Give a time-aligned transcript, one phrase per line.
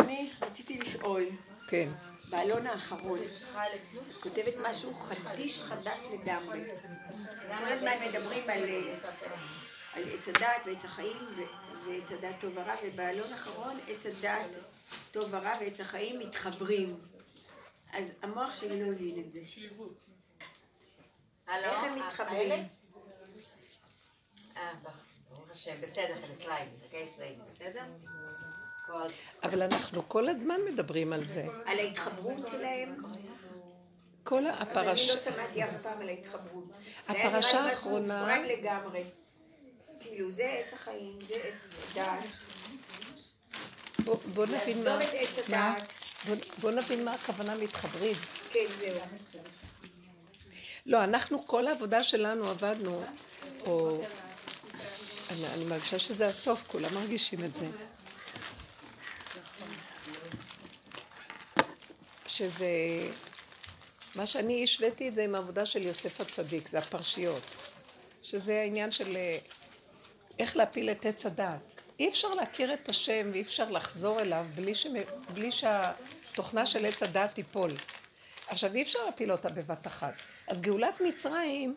[0.00, 1.24] אני רציתי לשאול,
[1.68, 1.88] כן.
[2.30, 3.18] בעלון האחרון,
[4.20, 6.60] כותבת משהו חדיש חדש לגמרי.
[7.58, 8.62] כל הזמן מדברים על
[9.92, 11.16] על עץ הדת ועץ החיים
[11.86, 14.46] ועץ הדת טוב ורע, ובעלון האחרון עץ הדת
[15.10, 17.00] טוב ורע ועץ החיים מתחברים.
[17.92, 19.40] אז המוח שלי לא הבין את זה.
[21.48, 22.68] איך הם מתחברים?
[24.56, 24.72] אה,
[25.30, 26.14] ברוך השם, בסדר,
[27.50, 27.84] בסדר?
[29.42, 31.46] אבל אנחנו כל הזמן מדברים על זה.
[31.66, 33.02] על ההתחברות שלהם?
[34.22, 35.12] כל הפרשה...
[35.12, 36.64] אני לא שמעתי אף פעם על ההתחברות.
[37.08, 38.24] הפרשה האחרונה...
[38.24, 39.04] זה היה נראה לי לגמרי.
[40.00, 42.24] כאילו, זה עץ החיים, זה עץ הדת.
[44.34, 44.84] בוא נבין מה...
[44.84, 45.92] לעזוב את עץ הדת.
[46.60, 48.14] בוא נבין מה הכוונה מתחברים.
[48.50, 49.00] כן, זהו.
[50.86, 53.02] לא, אנחנו, כל העבודה שלנו עבדנו,
[53.66, 54.02] או...
[55.54, 57.66] אני מרגישה שזה הסוף, כולם מרגישים את זה.
[62.36, 62.68] שזה...
[64.14, 67.42] מה שאני השוויתי את זה עם העבודה של יוסף הצדיק, זה הפרשיות.
[68.22, 69.38] שזה העניין של אה,
[70.38, 71.74] איך להפיל את עץ הדעת.
[72.00, 74.86] אי אפשר להכיר את השם ואי אפשר לחזור אליו בלי, ש...
[75.32, 77.70] בלי שהתוכנה של עץ הדעת תיפול.
[78.48, 80.14] עכשיו, אי אפשר להפיל אותה בבת אחת.
[80.48, 81.76] אז גאולת מצרים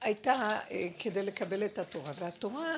[0.00, 2.74] הייתה אה, כדי לקבל את התורה, והתורה,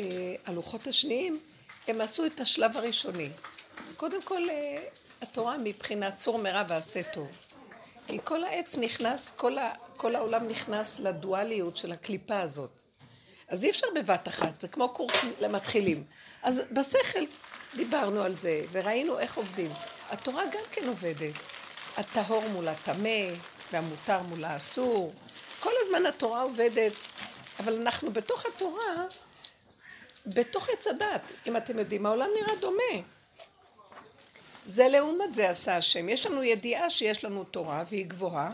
[0.00, 1.40] אה, הלוחות השניים,
[1.88, 3.30] הם עשו את השלב הראשוני.
[3.96, 4.84] קודם כל, אה,
[5.22, 7.28] התורה מבחינת צור מרע ועשה טוב.
[8.06, 12.70] כי כל העץ נכנס, כל, ה, כל העולם נכנס לדואליות של הקליפה הזאת.
[13.48, 16.04] אז אי אפשר בבת אחת, זה כמו קורס למתחילים.
[16.42, 17.24] אז בשכל
[17.76, 19.72] דיברנו על זה, וראינו איך עובדים.
[20.10, 21.34] התורה גם כן עובדת.
[21.96, 23.26] הטהור מול הטמא,
[23.72, 25.14] והמותר מול האסור.
[25.60, 27.08] כל הזמן התורה עובדת,
[27.60, 29.04] אבל אנחנו בתוך התורה,
[30.26, 33.02] בתוך עץ הדת, אם אתם יודעים, העולם נראה דומה.
[34.66, 36.08] זה לעומת זה עשה השם.
[36.08, 38.52] יש לנו ידיעה שיש לנו תורה והיא גבוהה,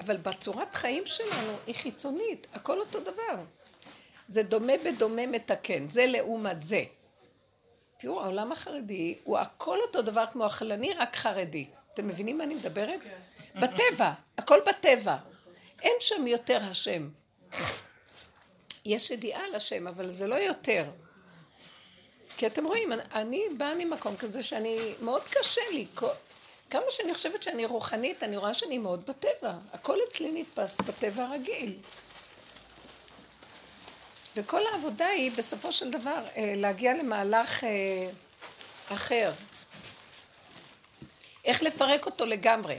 [0.00, 3.42] אבל בצורת חיים שלנו היא חיצונית, הכל אותו דבר.
[4.26, 6.82] זה דומה בדומה מתקן, זה לעומת זה.
[7.96, 11.66] תראו, העולם החרדי הוא הכל אותו דבר כמו החלני, רק חרדי.
[11.94, 13.00] אתם מבינים מה אני מדברת?
[13.04, 13.60] כן.
[13.60, 15.16] בטבע, הכל בטבע.
[15.82, 17.08] אין שם יותר השם.
[18.84, 20.84] יש ידיעה על השם, אבל זה לא יותר.
[22.40, 25.86] כי אתם רואים, אני באה ממקום כזה שאני, מאוד קשה לי.
[26.70, 29.52] כמה שאני חושבת שאני רוחנית, אני רואה שאני מאוד בטבע.
[29.72, 31.76] הכל אצלי נתפס בטבע הרגיל.
[34.36, 37.68] וכל העבודה היא בסופו של דבר אה, להגיע למהלך אה,
[38.88, 39.32] אחר.
[41.44, 42.78] איך לפרק אותו לגמרי.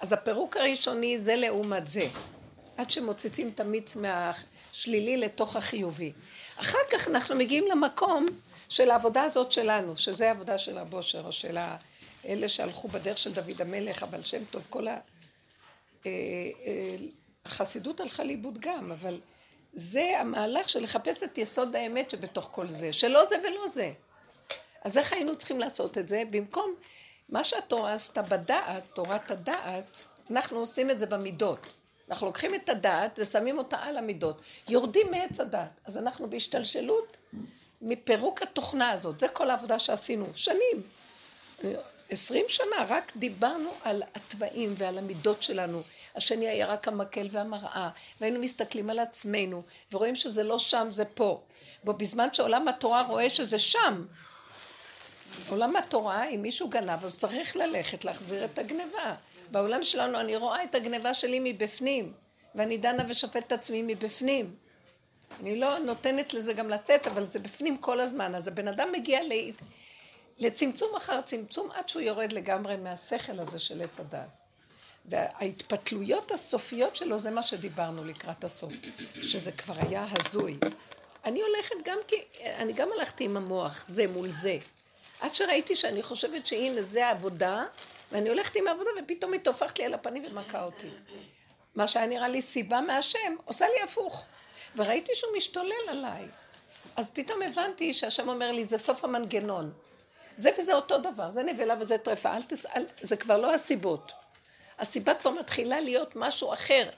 [0.00, 2.08] אז הפירוק הראשוני זה לעומת זה.
[2.76, 6.12] עד שמוצצים את המיץ מהשלילי לתוך החיובי.
[6.56, 8.26] אחר כך אנחנו מגיעים למקום
[8.70, 11.58] של העבודה הזאת שלנו, שזה העבודה של הבושר, או של
[12.26, 14.98] אלה שהלכו בדרך של דוד המלך, אבל שם טוב, כל ה...
[16.06, 16.10] אה,
[17.44, 19.20] החסידות הלכה לאיבוד גם, אבל
[19.72, 23.92] זה המהלך של לחפש את יסוד האמת שבתוך כל זה, שלא זה ולא זה.
[24.84, 26.22] אז איך היינו צריכים לעשות את זה?
[26.30, 26.74] במקום
[27.28, 31.66] מה שהתורה עשתה בדעת, תורת הדעת, אנחנו עושים את זה במידות.
[32.10, 34.42] אנחנו לוקחים את הדעת ושמים אותה על המידות.
[34.68, 35.80] יורדים מעץ הדעת.
[35.84, 37.18] אז אנחנו בהשתלשלות
[37.82, 39.20] מפירוק התוכנה הזאת.
[39.20, 40.26] זה כל העבודה שעשינו.
[40.34, 40.82] שנים.
[42.10, 45.82] עשרים שנה רק דיברנו על התוואים ועל המידות שלנו.
[46.16, 47.90] השני היה רק המקל והמראה,
[48.20, 51.40] והיינו מסתכלים על עצמנו, ורואים שזה לא שם, זה פה.
[51.84, 54.04] ובזמן שעולם התורה רואה שזה שם.
[55.48, 59.14] עולם התורה, אם מישהו גנב, אז צריך ללכת להחזיר את הגניבה.
[59.50, 62.12] בעולם שלנו אני רואה את הגניבה שלי מבפנים,
[62.54, 64.54] ואני דנה ושופט את עצמי מבפנים.
[65.40, 68.34] אני לא נותנת לזה גם לצאת, אבל זה בפנים כל הזמן.
[68.34, 69.20] אז הבן אדם מגיע
[70.38, 74.28] לצמצום אחר צמצום עד שהוא יורד לגמרי מהשכל הזה של עץ הדת.
[75.06, 78.74] וההתפתלויות הסופיות שלו זה מה שדיברנו לקראת הסוף,
[79.22, 80.58] שזה כבר היה הזוי.
[81.24, 84.56] אני הולכת גם כי, אני גם הלכתי עם המוח, זה מול זה.
[85.20, 87.64] עד שראיתי שאני חושבת שהנה זה העבודה,
[88.12, 90.88] ואני הולכת עם העבודה ופתאום היא טופחת לי על הפנים ומכה אותי.
[91.74, 94.26] מה שהיה נראה לי סיבה מהשם, עושה לי הפוך.
[94.76, 96.28] וראיתי שהוא משתולל עליי.
[96.96, 99.72] אז פתאום הבנתי שהשם אומר לי, זה סוף המנגנון.
[100.36, 102.66] זה וזה אותו דבר, זה נבלה וזה טרפה, אל תס...
[102.66, 102.86] אל...
[103.02, 104.12] זה כבר לא הסיבות.
[104.78, 106.90] הסיבה כבר מתחילה להיות משהו אחר.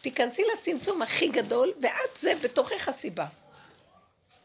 [0.00, 3.26] תיכנסי לצמצום הכי גדול, ואת זה בתוכך הסיבה.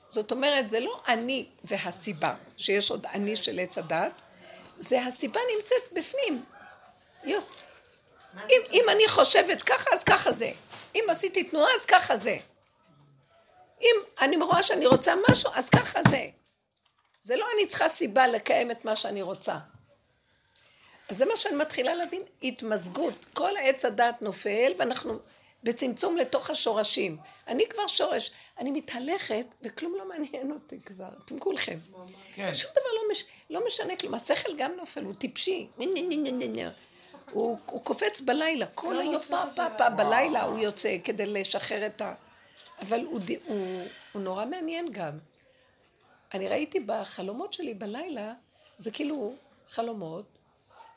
[0.10, 4.22] זאת אומרת, זה לא אני והסיבה, שיש עוד אני של עץ הדת,
[4.78, 6.46] זה הסיבה נמצאת בפנים.
[7.24, 7.52] יוס,
[8.50, 10.52] אם, אם אני חושבת ככה, אז ככה זה.
[10.96, 12.38] אם עשיתי תנועה, אז ככה זה.
[13.82, 16.28] אם אני רואה שאני רוצה משהו, אז ככה זה.
[17.22, 19.58] זה לא אני צריכה סיבה לקיים את מה שאני רוצה.
[21.10, 23.26] אז זה מה שאני מתחילה להבין, התמזגות.
[23.34, 25.20] כל העץ הדעת נופל, ואנחנו
[25.64, 27.18] בצמצום לתוך השורשים.
[27.48, 31.10] אני כבר שורש, אני מתהלכת, וכלום לא מעניין אותי כבר.
[31.26, 31.80] אתם כולכם.
[32.36, 32.54] כן.
[32.54, 34.14] שום דבר לא, מש, לא משנה כלום.
[34.14, 35.68] השכל גם נופל, הוא טיפשי.
[37.32, 41.86] הוא, הוא קופץ בלילה, כל לא היום פה פה פה בלילה הוא יוצא כדי לשחרר
[41.86, 42.14] את ה...
[42.82, 45.18] אבל הוא, הוא, הוא נורא מעניין גם.
[46.34, 48.34] אני ראיתי בחלומות שלי בלילה,
[48.78, 49.34] זה כאילו
[49.70, 50.26] חלומות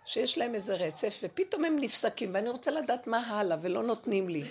[0.04, 4.44] שיש להם איזה רצף, ופתאום הם נפסקים, ואני רוצה לדעת מה הלאה, ולא נותנים לי.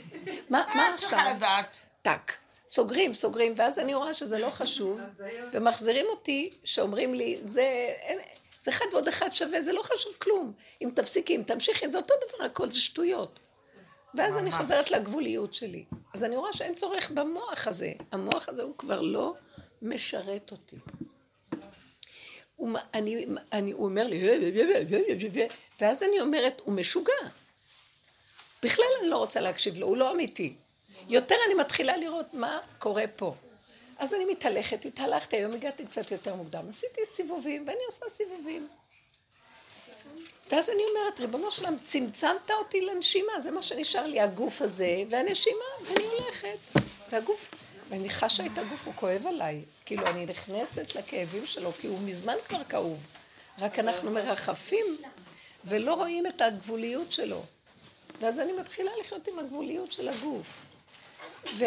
[0.49, 1.09] מה, מה עכשיו?
[1.09, 1.77] צריכה לדעת.
[2.01, 2.37] טאק.
[2.67, 5.01] סוגרים, סוגרים, ואז אני רואה שזה לא חשוב,
[5.51, 7.93] ומחזירים אותי, שאומרים לי, זה,
[8.59, 10.53] זה אחד ועוד אחד שווה, זה לא חשוב כלום.
[10.81, 13.39] אם תפסיקי, אם תמשיכי, זה אותו דבר, הכל זה שטויות.
[14.15, 15.85] ואז אני חוזרת לגבוליות שלי.
[16.13, 17.93] אז אני רואה שאין צורך במוח הזה.
[18.11, 19.33] המוח הזה הוא כבר לא
[19.81, 20.75] משרת אותי.
[22.55, 24.29] הוא, אני, אני, הוא אומר לי,
[25.81, 27.13] ואז אני אומרת, הוא משוגע.
[28.63, 30.53] בכלל אני לא רוצה להקשיב לו, הוא לא אמיתי.
[31.09, 33.35] יותר אני מתחילה לראות מה קורה פה.
[33.97, 38.67] אז אני מתהלכת, התהלכתי, היום הגעתי קצת יותר מוקדם, עשיתי סיבובים, ואני עושה סיבובים.
[40.49, 45.65] ואז אני אומרת, ריבונו שלם, צמצמת אותי לנשימה, זה מה שנשאר לי, הגוף הזה, והנשימה,
[45.85, 46.57] ואני הולכת.
[47.11, 47.51] והגוף,
[47.89, 49.61] ואני חשה את הגוף, הוא כואב עליי.
[49.85, 53.07] כאילו, אני נכנסת לכאבים שלו, כי הוא מזמן כבר כאוב.
[53.59, 54.85] רק אנחנו מרחפים
[55.65, 57.43] ולא רואים את הגבוליות שלו.
[58.19, 60.47] ואז אני מתחילה לחיות עם הגבוליות של הגוף.
[61.55, 61.65] ו...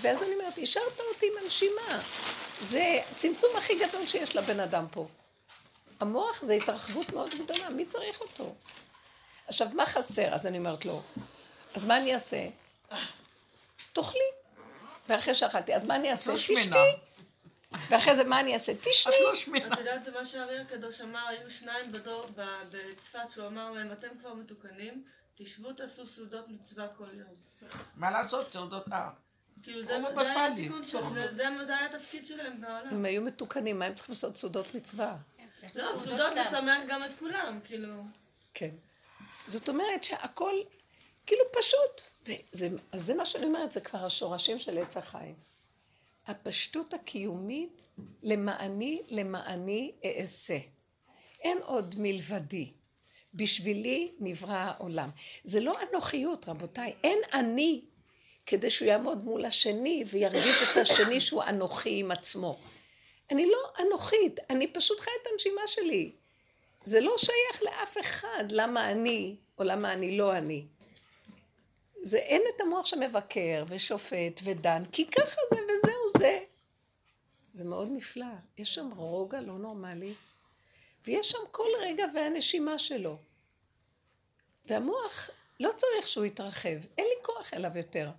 [0.00, 2.02] ואז אני אומרת, השארת אותי עם הנשימה.
[2.62, 5.06] זה צמצום הכי גדול שיש לבן אדם פה.
[6.00, 8.54] המוח זה התרחבות מאוד גדולה, מי צריך אותו?
[9.46, 10.34] עכשיו, מה חסר?
[10.34, 11.02] אז אני אומרת לו,
[11.74, 12.48] אז מה אני אעשה?
[13.92, 14.20] תאכלי.
[15.08, 16.32] ואחרי שאכלתי, אז מה אני אעשה?
[16.32, 16.78] תשתי.
[17.88, 18.72] ואחרי זה מה אני אעשה?
[18.80, 19.14] תשני.
[19.14, 19.74] את לא שמנה.
[19.74, 22.26] את יודעת, זה מה שהארי הקדוש אמר, היו שניים בדור
[22.70, 25.04] בצפת, שהוא אמר להם, אתם כבר מתוקנים,
[25.34, 27.34] תשבו תעשו סעודות מצווה כל יום.
[27.96, 29.08] מה לעשות, סעודות אה.
[29.62, 32.88] כאילו זה, היה התיקון שלהם, זה היה התפקיד שלהם בעולם.
[32.90, 35.16] הם היו מתוקנים, מה הם צריכים לעשות סעודות מצווה?
[35.74, 38.02] לא, סעודות לשמח גם את כולם, כאילו.
[38.54, 38.74] כן.
[39.46, 40.54] זאת אומרת שהכל
[41.26, 42.02] כאילו פשוט.
[42.26, 45.34] וזה, אז זה מה שאני אומרת, זה כבר השורשים של עץ החיים.
[46.26, 47.86] הפשטות הקיומית,
[48.22, 50.58] למעני, למעני אעשה.
[51.40, 52.72] אין עוד מלבדי.
[53.34, 55.10] בשבילי נברא העולם.
[55.44, 56.94] זה לא אנוכיות, רבותיי.
[57.04, 57.80] אין אני
[58.46, 62.58] כדי שהוא יעמוד מול השני וירגיז את השני שהוא אנוכי עם עצמו.
[63.30, 66.12] אני לא אנוכית, אני פשוט חיה את הנשימה שלי.
[66.84, 70.64] זה לא שייך לאף אחד למה אני או למה אני לא אני.
[72.00, 76.38] זה אין את המוח שמבקר ושופט ודן, כי ככה זה וזהו זה.
[77.52, 78.26] זה מאוד נפלא.
[78.58, 80.14] יש שם רוגע לא נורמלי,
[81.06, 83.16] ויש שם כל רגע והנשימה שלו.
[84.66, 85.30] והמוח,
[85.60, 86.68] לא צריך שהוא יתרחב,
[86.98, 88.10] אין לי כוח אליו יותר.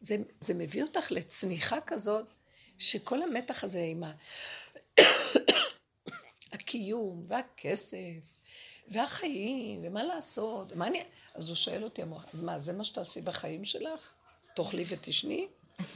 [0.00, 2.26] זה, זה מביא אותך לצניחה כזאת,
[2.78, 4.02] שכל המתח הזה עם
[6.52, 8.32] הקיום והכסף
[8.88, 11.02] והחיים, ומה לעשות, ומה אני...
[11.34, 14.14] אז הוא שואל אותי, המוח, אז מה, זה מה שתעשי בחיים שלך?
[14.56, 15.48] תאכלי ותשני?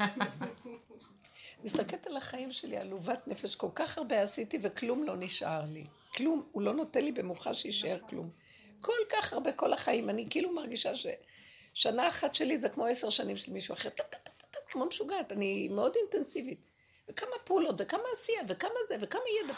[1.64, 5.86] מסתכלת על החיים שלי, עלובת נפש, כל כך הרבה עשיתי וכלום לא נשאר לי.
[6.14, 8.30] כלום, הוא לא נותן לי במוחה שיישאר כלום.
[8.80, 13.36] כל כך הרבה כל החיים, אני כאילו מרגישה ששנה אחת שלי זה כמו עשר שנים
[13.36, 13.88] של מישהו אחר,
[14.66, 16.67] כמו משוגעת, אני מאוד אינטנסיבית.
[17.10, 19.54] וכמה פעולות, וכמה עשייה, וכמה זה, וכמה ידע,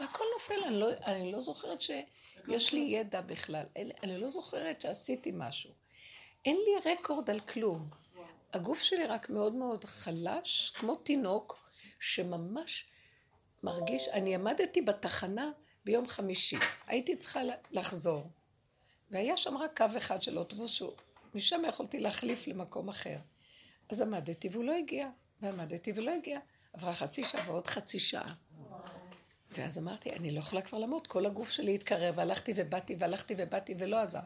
[0.00, 4.80] והכל נופל, אני לא, אני לא זוכרת שיש לי ידע בכלל, אני, אני לא זוכרת
[4.80, 5.70] שעשיתי משהו.
[6.44, 7.90] אין לי רקורד על כלום.
[8.52, 11.70] הגוף שלי רק מאוד מאוד חלש, כמו תינוק,
[12.00, 12.86] שממש
[13.62, 15.50] מרגיש, אני עמדתי בתחנה
[15.84, 16.56] ביום חמישי,
[16.86, 18.30] הייתי צריכה לחזור,
[19.10, 20.82] והיה שם רק קו אחד של אוטובוס,
[21.32, 23.16] שמשם יכולתי להחליף למקום אחר.
[23.88, 25.08] אז עמדתי והוא לא הגיע,
[25.40, 26.38] ועמדתי ולא הגיע.
[26.72, 28.34] עברה חצי שעה ועוד חצי שעה.
[29.50, 33.74] ואז אמרתי, אני לא יכולה כבר למות, כל הגוף שלי התקרב, והלכתי ובאתי והלכתי ובאתי
[33.78, 34.20] ולא עזר.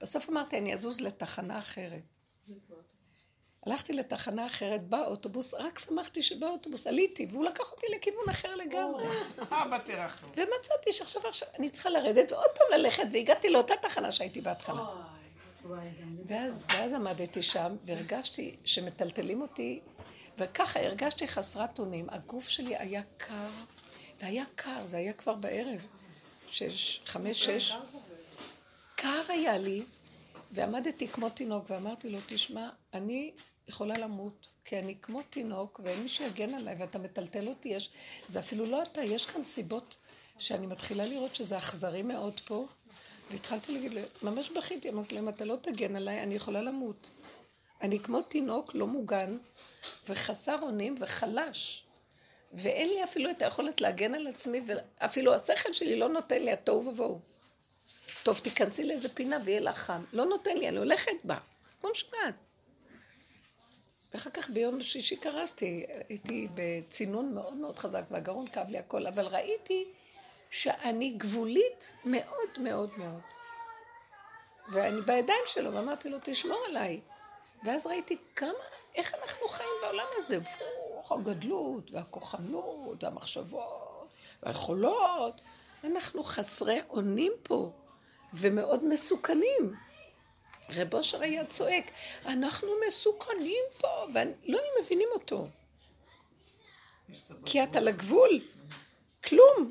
[0.00, 2.02] בסוף אמרתי, אני אזוז לתחנה אחרת.
[3.66, 9.04] הלכתי לתחנה אחרת באוטובוס, רק שמחתי שבאוטובוס עליתי, והוא לקח אותי לכיוון אחר לגמרי.
[10.36, 14.82] ומצאתי שעכשיו עכשיו אני צריכה לרדת ועוד פעם ללכת, והגעתי לאותה תחנה שהייתי בהתחלה.
[16.26, 19.80] ואז, ואז עמדתי שם, והרגשתי שמטלטלים אותי,
[20.38, 22.10] וככה הרגשתי חסרת אונים.
[22.10, 23.50] הגוף שלי היה קר,
[24.20, 25.86] והיה קר, זה היה כבר בערב,
[26.50, 27.74] שש, חמש, שש.
[28.94, 29.82] קר היה לי,
[30.50, 33.32] ועמדתי כמו תינוק, ואמרתי לו, תשמע, אני
[33.68, 37.90] יכולה למות, כי אני כמו תינוק ואין מי שיגן עליי ואתה מטלטל אותי, יש,
[38.26, 39.96] זה אפילו לא אתה, יש כאן סיבות
[40.38, 42.66] שאני מתחילה לראות שזה אכזרי מאוד פה,
[43.30, 47.08] והתחלתי להגיד לו, ממש בכיתי, אמרתי לו, אם אתה לא תגן עליי, אני יכולה למות.
[47.82, 49.38] אני כמו תינוק לא מוגן
[50.08, 51.84] וחסר אונים וחלש.
[52.52, 56.86] ואין לי אפילו את היכולת להגן על עצמי, ואפילו השכל שלי לא נותן לי התוהו
[56.86, 57.20] ובוהו.
[58.22, 60.04] טוב, תיכנסי לאיזה פינה ויהיה לך חם.
[60.12, 61.38] לא נותן לי, אני הולכת בה.
[61.80, 62.34] כמו משוגעת.
[64.14, 69.26] ואחר כך ביום שישי קרסתי, הייתי בצינון מאוד מאוד חזק, והגרון כאב לי הכל, אבל
[69.26, 69.84] ראיתי
[70.50, 73.20] שאני גבולית מאוד מאוד מאוד.
[74.72, 77.00] ואני בידיים שלו, ואמרתי לו, תשמור עליי.
[77.64, 78.50] ואז ראיתי כמה,
[78.94, 80.38] איך אנחנו חיים בעולם הזה.
[80.90, 84.08] ברוך הגדלות, והכוחנות, והמחשבות,
[84.42, 85.40] והיכולות.
[85.84, 87.72] אנחנו חסרי אונים פה,
[88.34, 89.74] ומאוד מסוכנים.
[90.70, 91.90] רב אושר היה צועק,
[92.26, 95.48] אנחנו מסוכנים פה, ולא היו מבינים אותו.
[97.46, 98.40] כי אתה לגבול,
[99.24, 99.70] כלום.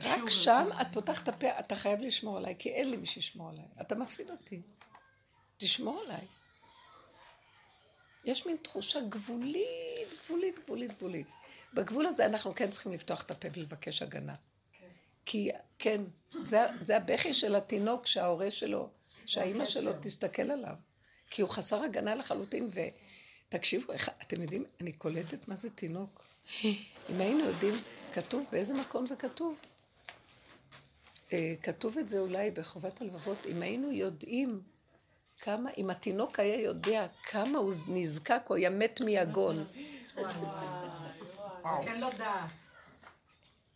[0.00, 3.48] רק שם את פותחת את הפה, אתה חייב לשמור עליי, כי אין לי מי שישמור
[3.48, 3.64] עליי.
[3.80, 4.62] אתה מפסיד אותי.
[5.58, 6.26] תשמור עליי.
[8.24, 11.26] יש מין תחושה גבולית, גבולית, גבולית, גבולית.
[11.74, 14.34] בגבול הזה אנחנו כן צריכים לפתוח את הפה ולבקש הגנה.
[15.26, 16.00] כי, כן,
[16.44, 18.88] זה, זה הבכי של התינוק שההורה שלו,
[19.26, 20.74] שהאימא שלו תסתכל עליו.
[21.30, 22.68] כי הוא חסר הגנה לחלוטין,
[23.48, 23.92] ותקשיבו,
[24.22, 26.24] אתם יודעים, אני קולטת מה זה תינוק.
[27.10, 27.74] אם היינו יודעים,
[28.12, 29.58] כתוב, באיזה מקום זה כתוב?
[31.32, 34.62] אה, כתוב את זה אולי בחובת הלבבות, אם היינו יודעים
[35.44, 39.64] כמה, אם התינוק היה יודע כמה הוא נזקק, הוא היה מת מיגון.
[41.84, 42.10] כן לא.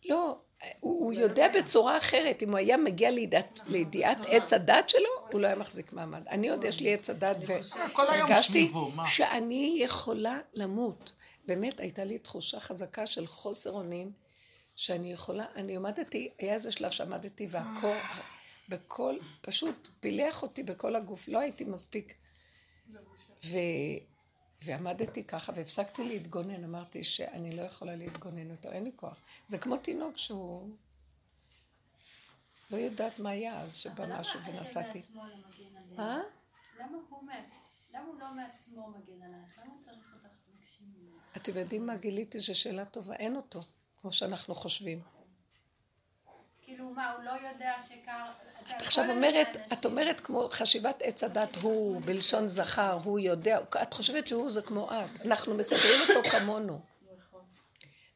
[0.05, 0.37] לא,
[0.79, 3.09] הוא, יודע בצורה אחרת, אם הוא היה מגיע
[3.67, 6.27] לידיעת עץ הדת שלו, הוא לא היה מחזיק מעמד.
[6.27, 7.37] אני עוד יש לי עץ הדת,
[7.97, 8.71] והרגשתי
[9.05, 11.11] שאני יכולה למות.
[11.45, 14.11] באמת, הייתה לי תחושה חזקה של חוסר אונים,
[14.75, 17.95] שאני יכולה, אני עמדתי, היה איזה שלב שעמדתי והקור,
[18.69, 22.15] בכל, פשוט פילח אותי בכל הגוף, לא הייתי מספיק.
[23.45, 23.57] ו...
[24.61, 29.19] ועמדתי ככה והפסקתי להתגונן, אמרתי שאני לא יכולה להתגונן יותר, אין לי כוח.
[29.45, 30.69] זה כמו תינוק שהוא
[32.71, 35.01] לא יודעת מה היה אז שבא משהו ונסעתי.
[35.99, 36.19] אה?
[36.79, 37.51] למה הוא מת?
[37.93, 39.57] למה הוא לא מעצמו מגן עלייך?
[39.57, 41.19] למה הוא צריך אותך שתקשיבי ממנו?
[41.37, 42.39] אתם יודעים מה גיליתי?
[42.39, 43.59] זו שאלה טובה, אין אותו,
[44.01, 45.01] כמו שאנחנו חושבים.
[46.79, 48.25] כאילו מה, הוא לא יודע שקר...
[48.77, 53.93] את עכשיו אומרת, את אומרת כמו חשיבת עץ הדת, הוא בלשון זכר, הוא יודע, את
[53.93, 56.79] חושבת שהוא זה כמו את, אנחנו מסדרים אותו כמונו.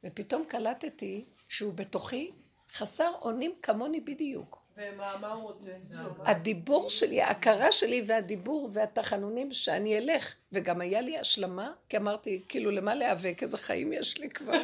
[0.03, 2.31] ופתאום קלטתי שהוא בתוכי
[2.71, 4.61] חסר אונים כמוני בדיוק.
[4.77, 5.71] ומה מה הוא רוצה?
[6.19, 12.71] הדיבור שלי, ההכרה שלי והדיבור והתחנונים שאני אלך, וגם היה לי השלמה, כי אמרתי, כאילו,
[12.71, 13.43] למה להיאבק?
[13.43, 14.61] איזה חיים יש לי כבר?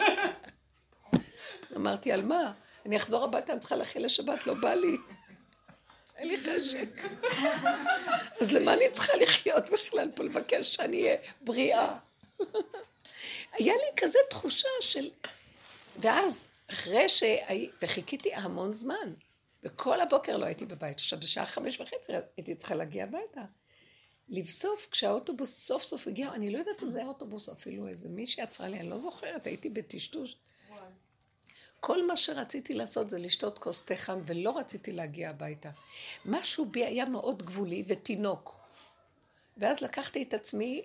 [1.76, 2.54] אמרתי, על מה?
[2.90, 4.98] אני אחזור הביתה, אני צריכה להכין לשבת, לא בא לי.
[6.16, 6.90] אין לי חשק.
[8.42, 11.98] אז למה אני צריכה לחיות בכלל פה, לבקש שאני אהיה בריאה?
[13.54, 15.10] היה לי כזה תחושה של...
[15.98, 17.24] ואז, אחרי ש...
[17.82, 19.14] וחיכיתי המון זמן,
[19.64, 20.96] וכל הבוקר לא הייתי בבית.
[20.96, 23.42] עכשיו, בשעה חמש וחצי הייתי צריכה להגיע הביתה.
[24.30, 28.10] לבסוף, כשהאוטובוס סוף סוף הגיע, אני לא יודעת אם זה היה אוטובוס או אפילו איזה
[28.10, 30.36] מישהי עצרה לי, אני לא זוכרת, הייתי בטשטוש.
[31.80, 35.70] כל מה שרציתי לעשות זה לשתות כוס תה חם, ולא רציתי להגיע הביתה.
[36.26, 38.60] משהו בי היה מאוד גבולי ותינוק.
[39.58, 40.82] ואז לקחתי את עצמי,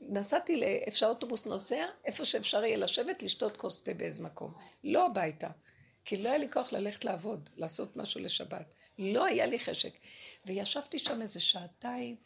[0.00, 4.52] נסעתי לאיפה שהאוטובוס נוסע, איפה שאפשר יהיה לשבת, לשתות כוס תה באיזה מקום.
[4.84, 5.48] לא הביתה.
[6.04, 8.74] כי לא היה לי כוח ללכת לעבוד, לעשות משהו לשבת.
[8.98, 9.92] לא היה לי חשק.
[10.46, 12.16] וישבתי שם איזה שעתיים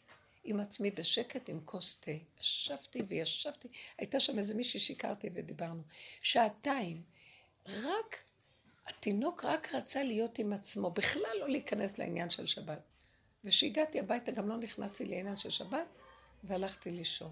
[0.43, 2.11] עם עצמי בשקט עם כוס תה.
[2.39, 5.81] ישבתי וישבתי, הייתה שם איזה מישהי שהכרתי ודיברנו.
[6.21, 7.01] שעתיים.
[7.83, 8.15] רק,
[8.87, 12.79] התינוק רק רצה להיות עם עצמו, בכלל לא להיכנס לעניין של שבת.
[13.43, 15.85] וכשהגעתי הביתה גם לא נכנסתי לעניין של שבת,
[16.43, 17.31] והלכתי לישון.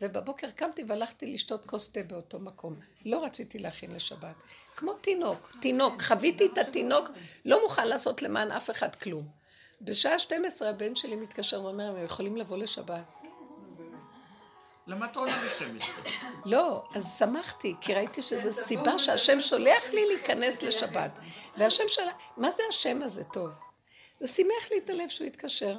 [0.00, 2.76] ובבוקר קמתי והלכתי לשתות כוס תה באותו מקום.
[3.04, 4.34] לא רציתי להכין לשבת.
[4.76, 6.02] כמו תינוק, תינוק.
[6.02, 7.08] חוויתי את התינוק,
[7.44, 9.28] לא מוכן לעשות למען אף אחד כלום.
[9.80, 13.23] בשעה 12 הבן שלי מתקשר ואומר, הם יכולים לבוא לשבת.
[14.86, 15.84] למה את עולה ב-12?
[16.44, 21.18] לא, אז שמחתי, כי ראיתי שזו סיבה שהשם שולח לי להיכנס לשבת.
[21.56, 23.50] והשם שולח, מה זה השם הזה טוב?
[24.20, 25.78] זה שימח לי את הלב שהוא התקשר.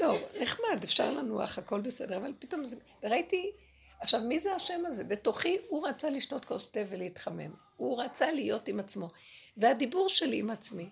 [0.00, 2.76] לא, נחמד, אפשר לנוח, הכל בסדר, אבל פתאום זה...
[3.02, 3.52] וראיתי,
[4.00, 5.04] עכשיו, מי זה השם הזה?
[5.04, 7.54] בתוכי הוא רצה לשתות כוס תה ולהתחמם.
[7.76, 9.08] הוא רצה להיות עם עצמו.
[9.56, 10.90] והדיבור שלי עם עצמי.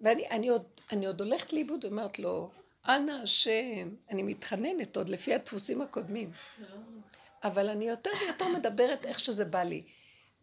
[0.00, 2.50] ואני אני עוד, אני עוד הולכת לאיבוד ואומרת לו,
[2.88, 6.30] אנא השם, אני מתחננת עוד לפי הדפוסים הקודמים.
[7.44, 9.82] אבל אני יותר ויותר מדברת איך שזה בא לי.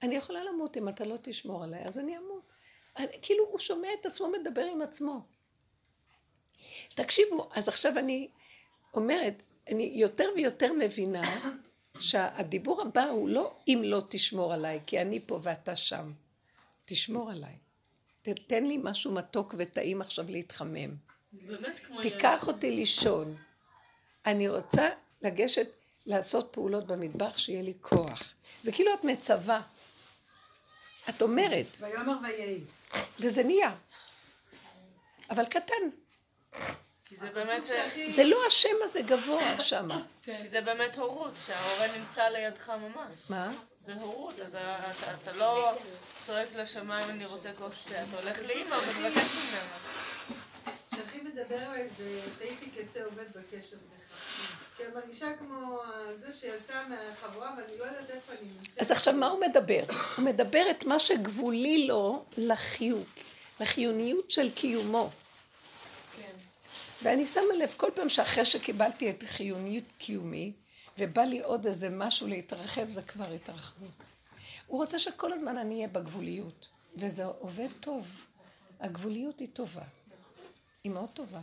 [0.02, 2.42] אני יכולה למות אם אתה לא תשמור עליי, אז אני אמות.
[2.98, 5.22] אני, כאילו, הוא שומע את עצמו מדבר עם עצמו.
[6.96, 8.28] תקשיבו, אז עכשיו אני
[8.94, 11.24] אומרת, אני יותר ויותר מבינה
[12.00, 16.14] שהדיבור הבא הוא לא אם לא תשמור עליי, כי אני פה ואתה שם.
[16.86, 17.56] תשמור עליי.
[18.22, 20.96] תתן לי משהו מתוק וטעים עכשיו להתחמם.
[22.02, 23.36] תיקח אותי לישון.
[24.26, 24.90] אני רוצה
[25.22, 25.68] לגשת
[26.06, 28.34] לעשות פעולות במטבח שיהיה לי כוח.
[28.62, 29.62] זה כאילו את מצווה.
[31.10, 32.60] את אומרת, ויאמר ויהי.
[33.20, 33.76] וזה נהיה.
[35.30, 35.90] אבל קטן.
[37.06, 37.64] כי זה באמת,
[38.08, 40.02] זה לא השם הזה גבוה שמה.
[40.24, 43.20] כי זה באמת הורות, שההורה נמצא לידך ממש.
[43.30, 43.52] מה?
[43.86, 45.78] זה הורות, אז אתה, אתה לא
[46.26, 49.78] צועק לשמיים אני רוצה כוס תה, אתה הולך לאמא ומבקש ממנה.
[51.02, 54.18] כשאחי מדבר אליי וטעיתי כשה עובד בקשר בך.
[54.78, 55.80] כי אני מרגישה כמו
[56.20, 58.78] זה שיצא מהחבורה ואני לא יודעת איפה אני נמצאת.
[58.82, 59.84] אז עכשיו מה הוא מדבר?
[60.18, 63.24] הוא מדבר את מה שגבולי לו לחיות,
[63.60, 65.10] לחיוניות של קיומו.
[67.04, 70.52] ואני שמה לב כל פעם שאחרי שקיבלתי את חיוניות קיומי,
[70.98, 73.94] ובא לי עוד איזה משהו להתרחב, זה כבר התרחבות.
[74.68, 78.08] הוא רוצה שכל הזמן אני אהיה בגבוליות, וזה עובד טוב.
[78.80, 79.82] הגבוליות היא טובה.
[80.84, 81.42] היא מאוד טובה.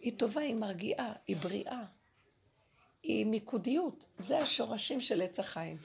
[0.00, 1.84] היא טובה, היא מרגיעה, היא בריאה.
[3.02, 4.06] היא מיקודיות.
[4.16, 5.76] זה השורשים של עץ החיים.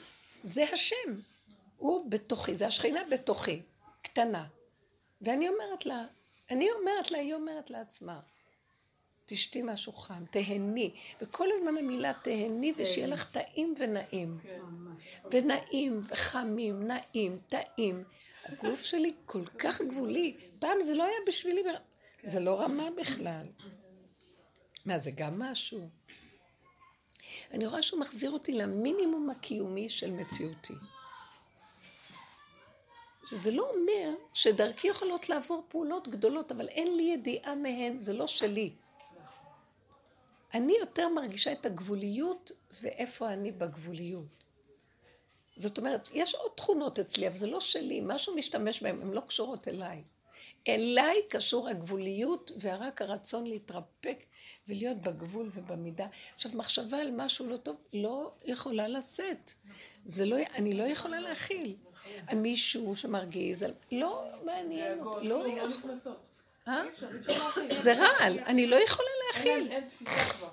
[0.43, 1.19] זה השם.
[1.77, 3.61] הוא בתוכי, זה השכינה בתוכי,
[4.01, 4.47] קטנה.
[5.21, 6.05] ואני אומרת לה,
[6.51, 8.19] אני אומרת לה, היא אומרת לעצמה,
[9.25, 10.91] תשתי משהו חם, תהני.
[11.21, 14.39] וכל הזמן המילה תהני, ושיהיה לך טעים ונעים.
[15.31, 18.03] ונעים וחמים, נעים, טעים.
[18.45, 20.37] הגוף שלי כל כך גבולי.
[20.59, 21.63] פעם זה לא היה בשבילי,
[22.23, 23.47] זה לא רמה בכלל.
[24.85, 25.89] מה, זה גם משהו?
[27.51, 30.73] אני רואה שהוא מחזיר אותי למינימום הקיומי של מציאותי.
[33.25, 38.27] שזה לא אומר שדרכי יכולות לעבור פעולות גדולות, אבל אין לי ידיעה מהן, זה לא
[38.27, 38.73] שלי.
[40.53, 44.43] אני יותר מרגישה את הגבוליות ואיפה אני בגבוליות.
[45.55, 49.21] זאת אומרת, יש עוד תכונות אצלי, אבל זה לא שלי, משהו משתמש בהן, הן לא
[49.21, 50.03] קשורות אליי.
[50.67, 54.23] אליי קשור הגבוליות ורק הרצון להתרפק
[54.67, 56.07] ולהיות בגבול ובמידה.
[56.35, 59.53] עכשיו, מחשבה על משהו לא טוב לא יכולה לשאת.
[60.05, 61.75] זה לא, אני לא יכולה להכיל.
[62.33, 65.91] מישהו שמרגיז, לא מעניין, לא יכול...
[66.67, 66.83] אה?
[67.77, 69.69] זה רעל, אני לא יכולה להכיל.
[69.69, 70.47] כאילו.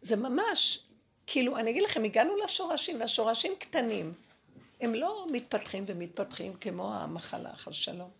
[0.00, 0.80] זה ממש,
[1.26, 4.12] כאילו, אני אגיד לכם, הגענו לשורשים, והשורשים קטנים.
[4.84, 8.10] הם לא מתפתחים ומתפתחים כמו המחלה, חס שלום.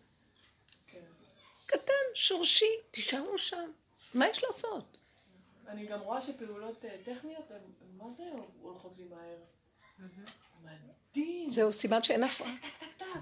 [1.66, 3.70] קטן, שורשי, תישארו שם.
[4.14, 4.96] מה יש לעשות?
[5.68, 7.50] אני גם רואה שפעולות אה, טכניות,
[7.96, 8.24] מה זה
[8.60, 9.36] הולכות לי מהר?
[10.64, 11.50] מדהים.
[11.50, 12.54] זהו סימן שאין הפרעה.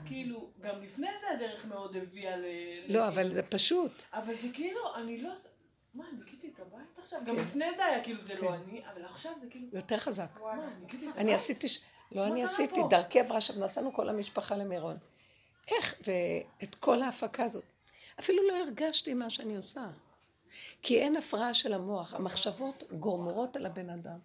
[0.07, 2.44] כאילו, גם לפני זה הדרך מאוד הביאה ל...
[2.88, 4.02] לא, אבל זה פשוט.
[4.12, 5.31] אבל זה כאילו, אני לא...
[5.94, 7.20] מה, ניקיתי את הבית עכשיו?
[7.26, 9.66] גם לפני זה היה כאילו, זה לא אני, אבל עכשיו זה כאילו...
[9.72, 10.40] יותר חזק.
[10.40, 11.35] מה, ניקיתי את אני?
[11.35, 11.66] עשיתי,
[12.14, 12.81] לא אני עשיתי?
[12.90, 14.96] דרכי עברה שם, נסענו כל המשפחה למירון.
[15.70, 17.64] איך, ואת כל ההפקה הזאת.
[18.20, 19.87] אפילו לא הרגשתי מה שאני עושה.
[20.83, 24.18] כי אין הפרעה של המוח, המחשבות גורמות על הבן אדם.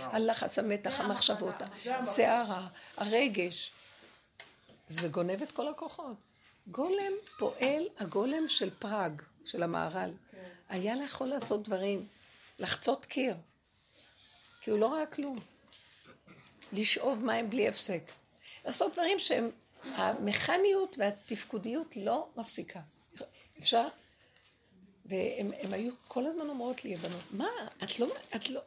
[0.00, 1.54] הלחץ, המתח, המחשבות,
[1.86, 3.72] הסערה, הרגש.
[4.86, 6.16] זה גונב את כל הכוחות.
[6.68, 10.12] גולם פועל, הגולם של פראג, של המהר"ל,
[10.68, 12.06] היה יכול לעשות דברים,
[12.58, 13.36] לחצות קיר,
[14.60, 15.38] כי הוא לא ראה כלום.
[16.72, 18.02] לשאוב מים בלי הפסק.
[18.64, 19.50] לעשות דברים שהם,
[19.84, 22.80] המכניות והתפקודיות לא מפסיקה.
[23.58, 23.88] אפשר?
[25.10, 27.48] הם היו כל הזמן אומרות לי, הבנות, מה,
[27.84, 28.60] את לא, את לא...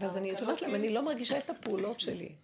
[0.00, 2.34] ואז אני אומרת להם, אני לא מרגישה את הפעולות שלי.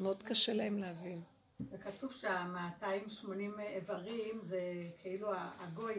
[0.00, 1.22] מאוד קשה להם להבין.
[1.70, 4.60] זה כתוב שה-280 איברים זה
[5.02, 5.94] כאילו הגוי,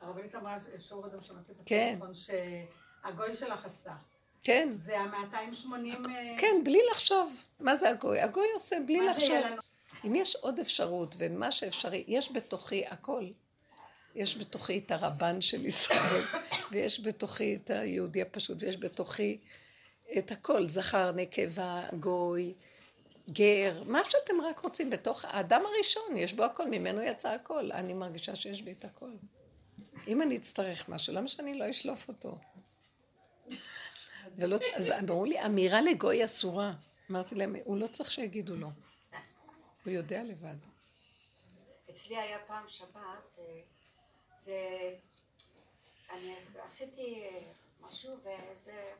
[0.00, 1.94] והרבנית אמרה, שור אדם שמעת את כן.
[1.96, 3.94] הטלפון, שהגוי שלך עשה.
[4.42, 6.08] כן, זה ה-280...
[6.38, 7.42] כן, בלי לחשוב.
[7.60, 8.20] מה זה הגוי?
[8.20, 9.44] הגוי עושה בלי לחשוב.
[10.04, 13.24] אם יש עוד אפשרות, ומה שאפשרי, יש בתוכי הכל.
[14.14, 16.22] יש בתוכי את הרבן של ישראל,
[16.72, 19.38] ויש בתוכי את היהודי הפשוט, ויש בתוכי
[20.18, 22.54] את הכל, זכר, נקבה, גוי,
[23.30, 27.72] גר, מה שאתם רק רוצים, בתוך האדם הראשון, יש בו הכל, ממנו יצא הכל.
[27.72, 29.10] אני מרגישה שיש בי את הכל.
[30.08, 32.38] אם אני אצטרך משהו, למה שאני לא אשלוף אותו?
[34.38, 36.72] ולא, אז אמרו לי, אמירה לגוי אסורה.
[37.10, 38.68] אמרתי להם, הוא לא צריך שיגידו לו.
[39.84, 40.56] הוא יודע לבד.
[41.90, 43.60] אצלי היה פעם שבת, אה,
[44.44, 44.58] זה...
[46.10, 47.24] אני עשיתי
[47.80, 48.92] משהו וזה...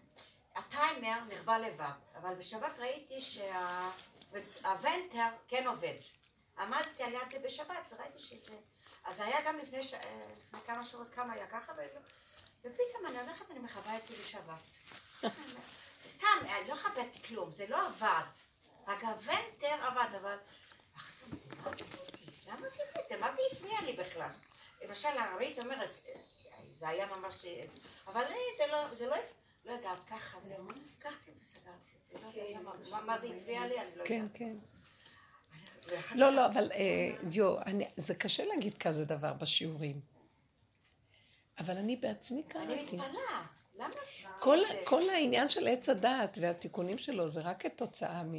[0.54, 3.20] הטיימר נכבה לבד, אבל בשבת ראיתי
[4.30, 5.96] שהוונטר כן עובד.
[6.58, 8.54] עמדתי על יד זה בשבת וראיתי שזה...
[9.04, 9.94] אז היה גם לפני, ש...
[9.94, 11.72] לפני כמה שעות כמה היה ככה.
[12.60, 14.78] ופתאום אני הולכת, אני מכבה את זה בשבת.
[16.08, 18.24] סתם, אני לא מכבדת כלום, זה לא עבד.
[18.87, 20.37] רק הוונטר עבד, אבל...
[21.64, 22.24] מה עשיתי?
[22.50, 23.16] למה עשיתי את זה?
[23.16, 24.28] מה זה הפריע לי בכלל?
[24.88, 25.96] למשל, הרית אומרת,
[26.74, 27.44] זה היה ממש...
[28.06, 29.16] אבל לי זה לא, זה לא,
[29.64, 30.54] לא יודעת, ככה, זה,
[30.98, 34.37] לקחתי וסגרתי את זה, לא יודעת מה- זה הפריע לי, אני לא כן, יודעת.
[34.37, 34.56] כן.
[36.14, 36.78] לא, לא, אבל אה,
[37.32, 40.00] יו, אני, זה קשה להגיד כזה דבר בשיעורים.
[41.58, 42.96] אבל אני בעצמי אני קראתי.
[42.96, 43.62] מתפלאה, למה עשיתי
[44.38, 44.58] כל?
[44.85, 48.35] כל העניין של עץ הדעת והתיקונים שלו זה רק כתוצאה מ,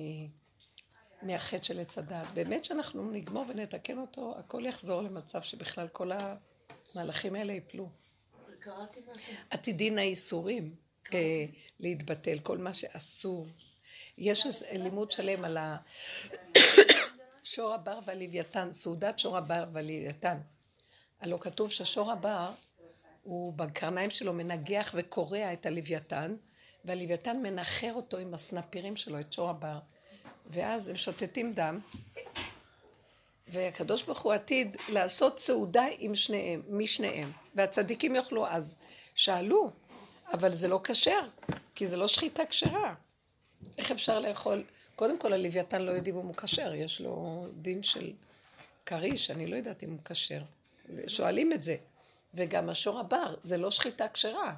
[1.22, 2.28] מהחטא של עץ הדעת.
[2.34, 7.90] באמת שאנחנו נגמור ונתקן אותו, הכל יחזור למצב שבכלל כל המהלכים האלה ייפלו.
[9.50, 10.76] עתידין האיסורים
[11.14, 11.46] אה,
[11.80, 13.48] להתבטל, כל מה שאסור.
[14.18, 15.78] יש לימוד שלם על ה...
[17.44, 20.38] שור הבר והלוויתן, סעודת שור הבר והלוויתן.
[21.22, 22.52] הלא כתוב ששור הבר,
[23.24, 26.36] הוא בקרניים שלו מנגח וקורע את הלוויתן,
[26.86, 29.80] והלוויתן מנחר אותו עם הסנפירים שלו, את שור הבר.
[30.48, 31.80] ואז הם שותתים דם,
[33.48, 37.32] והקדוש ברוך הוא עתיד לעשות סעודה עם שניהם, משניהם.
[37.56, 38.76] והצדיקים יאכלו אז.
[39.16, 39.72] שאלו,
[40.34, 41.20] אבל זה לא כשר,
[41.76, 42.94] כי זה לא שחיטה כשרה.
[43.78, 44.64] איך אפשר לאכול?
[44.96, 48.14] קודם כל הלוויתן לא יודעים אם הוא כשר, יש לו דין של
[48.86, 50.42] כריש, אני לא יודעת אם הוא כשר.
[51.08, 51.76] שואלים את זה.
[52.34, 54.56] וגם השור הבר, זה לא שחיטה כשרה.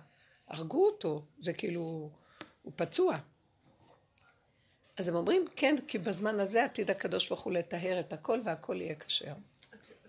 [0.48, 2.10] הרגו אותו, זה כאילו,
[2.62, 3.18] הוא פצוע.
[5.00, 8.82] אז הם אומרים, כן, כי בזמן הזה עתיד הקדוש ברוך הוא לטהר את הכל והכל
[8.82, 9.34] יהיה כשר.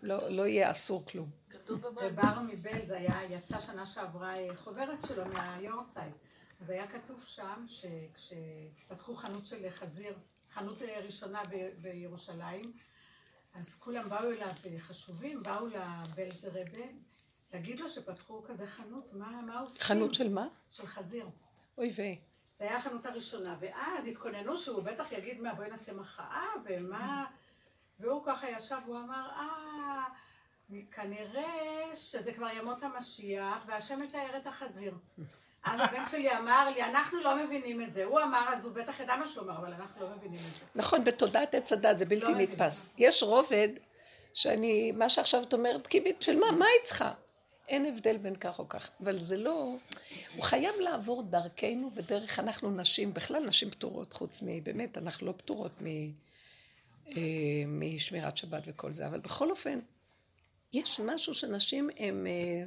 [0.03, 1.31] לא, לא יהיה אסור כלום.
[1.51, 1.87] כתוב.
[1.87, 6.15] בבר מבל זה היה, יצא שנה שעברה אה, חוברת שלו מהיורצייט.
[6.61, 10.15] אז היה כתוב שם שכשפתחו חנות של חזיר,
[10.55, 11.43] חנות אה, ראשונה
[11.81, 12.73] בירושלים,
[13.55, 16.87] אז כולם באו אליו אה, חשובים, באו לבלזר רבה,
[17.57, 19.83] להגיד לו שפתחו כזה חנות, מה, מה עושים?
[19.83, 20.47] חנות של מה?
[20.71, 21.27] של חזיר.
[21.79, 22.19] אוי ויי.
[22.59, 27.25] זה היה החנות הראשונה, ואז התכוננו שהוא בטח יגיד מה, בואי נעשה מחאה, ומה...
[28.01, 30.05] והוא ככה ישב, הוא אמר, אה,
[30.93, 34.95] כנראה שזה כבר ימות המשיח, והשם מתאר את החזיר.
[35.65, 38.05] אז הבן שלי אמר לי, אנחנו לא מבינים את זה.
[38.05, 40.61] הוא אמר, אז הוא בטח ידע מה שהוא אמר, אבל אנחנו לא מבינים את זה.
[40.75, 42.39] נכון, בתודעת עץ הדת זה בלתי לא.
[42.39, 42.95] נתפס.
[42.99, 43.69] יש רובד
[44.35, 47.13] שאני, מה שעכשיו את אומרת, כי של מה, מה היא צריכה?
[47.69, 49.75] אין הבדל בין כך או כך, אבל זה לא...
[50.35, 54.65] הוא חייב לעבור דרכנו ודרך אנחנו נשים, בכלל נשים פטורות, חוץ מ...
[54.65, 55.87] באמת, אנחנו לא פטורות מ...
[57.09, 59.79] אה, משמירת שבת וכל זה, אבל בכל אופן,
[60.73, 62.65] יש משהו שנשים הן אה,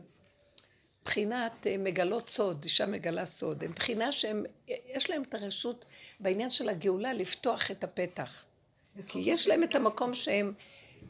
[1.05, 5.85] בחינת אה, מגלות סוד, אישה מגלה סוד, הן בחינה שהן, יש להן את הרשות
[6.19, 8.45] בעניין של הגאולה לפתוח את הפתח.
[9.07, 10.53] כי יש להם את המקום שהם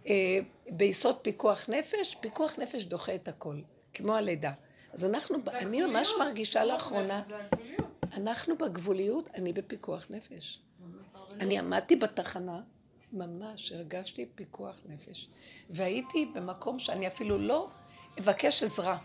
[0.08, 3.56] אה, ביסוד פיקוח נפש, פיקוח נפש דוחה את הכל,
[3.94, 4.52] כמו הלידה.
[4.94, 7.22] אז אנחנו, אני ממש מרגישה לאחרונה.
[8.14, 10.62] אנחנו בגבוליות, אני בפיקוח נפש.
[11.40, 12.62] אני עמדתי בתחנה,
[13.14, 15.30] ממש הרגשתי פיקוח נפש.
[15.70, 17.70] והייתי במקום שאני אפילו לא
[18.20, 18.98] אבקש עזרה.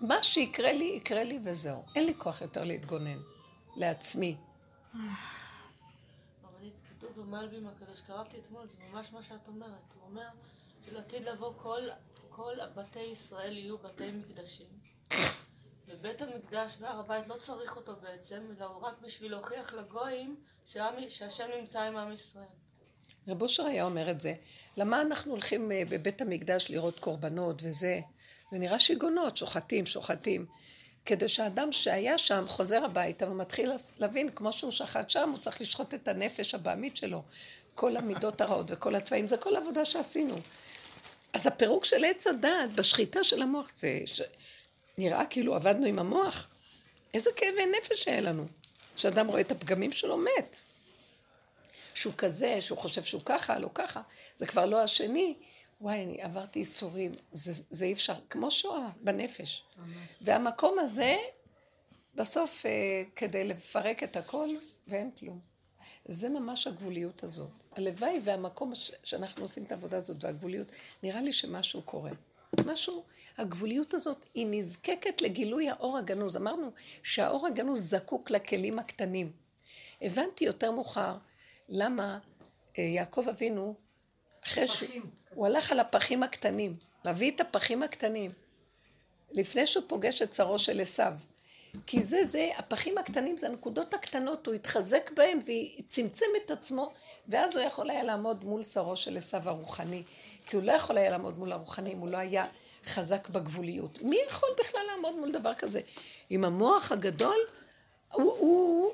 [0.00, 1.82] מה שיקרה לי, יקרה לי וזהו.
[1.94, 3.18] אין לי כוח יותר להתגונן
[3.76, 4.36] לעצמי.
[6.88, 9.94] כתוב במלבים הקדוש, קראתי אתמול, זה ממש מה שאת אומרת.
[9.94, 10.28] הוא אומר
[10.86, 11.80] שלעתיד לבוא כל,
[12.36, 14.66] כל בתי ישראל יהיו בתי מקדשים.
[15.88, 21.46] ובית המקדש בהר הבית לא צריך אותו בעצם, אלא הוא רק בשביל להוכיח לגויים שהשם
[21.60, 22.44] נמצא עם עם ישראל.
[23.28, 24.34] רב אושר היה אומר את זה.
[24.76, 28.00] למה אנחנו הולכים אה, בבית המקדש לראות קורבנות וזה?
[28.52, 30.46] זה נראה שיגעונות, שוחטים, שוחטים.
[31.04, 35.94] כדי שאדם שהיה שם חוזר הביתה ומתחיל להבין, כמו שהוא שחט שם, הוא צריך לשחוט
[35.94, 37.22] את הנפש הבעמית שלו.
[37.74, 40.34] כל המידות הרעות וכל התוואים, זה כל העבודה שעשינו.
[41.32, 44.22] אז הפירוק של עץ הדעת בשחיטה של המוח זה ש...
[44.98, 46.48] נראה כאילו עבדנו עם המוח.
[47.14, 48.46] איזה כאבי נפש היה לנו.
[48.96, 50.60] שאדם רואה את הפגמים שלו מת.
[51.94, 54.00] שהוא כזה, שהוא חושב שהוא ככה, לא ככה,
[54.36, 55.34] זה כבר לא השני.
[55.80, 59.64] וואי, אני עברתי ייסורים, זה, זה אי אפשר, כמו שואה, בנפש.
[60.20, 61.16] והמקום הזה,
[62.14, 64.48] בסוף, אה, כדי לפרק את הכל,
[64.88, 65.55] ואין כלום.
[66.08, 67.50] זה ממש הגבוליות הזאת.
[67.72, 72.10] הלוואי והמקום ש- שאנחנו עושים את העבודה הזאת והגבוליות, נראה לי שמשהו קורה.
[72.66, 73.04] משהו,
[73.38, 76.36] הגבוליות הזאת היא נזקקת לגילוי האור הגנוז.
[76.36, 76.70] אמרנו
[77.02, 79.32] שהאור הגנוז זקוק לכלים הקטנים.
[80.02, 81.16] הבנתי יותר מאוחר
[81.68, 82.18] למה
[82.78, 83.74] אה, יעקב אבינו,
[84.44, 86.76] אחרי שהוא הלך על הפחים הקטנים.
[87.04, 88.30] להביא את הפחים הקטנים,
[89.32, 91.12] לפני שהוא פוגש את שרו של עשיו.
[91.86, 95.38] כי זה, זה, הפחים הקטנים זה הנקודות הקטנות, הוא התחזק בהם
[95.78, 96.92] וצמצם את עצמו,
[97.28, 100.02] ואז הוא יכול היה לעמוד מול שרו של עשיו הרוחני.
[100.46, 102.44] כי הוא לא יכול היה לעמוד מול הרוחני אם הוא לא היה
[102.86, 104.02] חזק בגבוליות.
[104.02, 105.80] מי יכול בכלל לעמוד מול דבר כזה?
[106.30, 107.38] עם המוח הגדול,
[108.12, 108.92] הוא, הוא,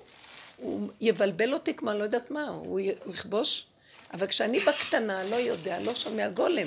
[0.57, 3.67] הוא יבלבל אותי כמו אני לא יודעת מה, הוא יכבוש.
[4.13, 6.67] אבל כשאני בקטנה, לא יודע, לא שומע גולם,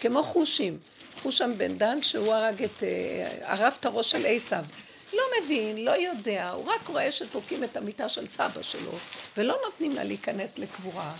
[0.00, 0.78] כמו חושים.
[1.22, 4.64] חושם בן דן שהוא הרג את, אה, ערף את הראש של עשיו.
[5.12, 8.92] לא מבין, לא יודע, הוא רק רואה שתוקעים את המיטה של סבא שלו,
[9.36, 11.14] ולא נותנים לה להיכנס לקבורה.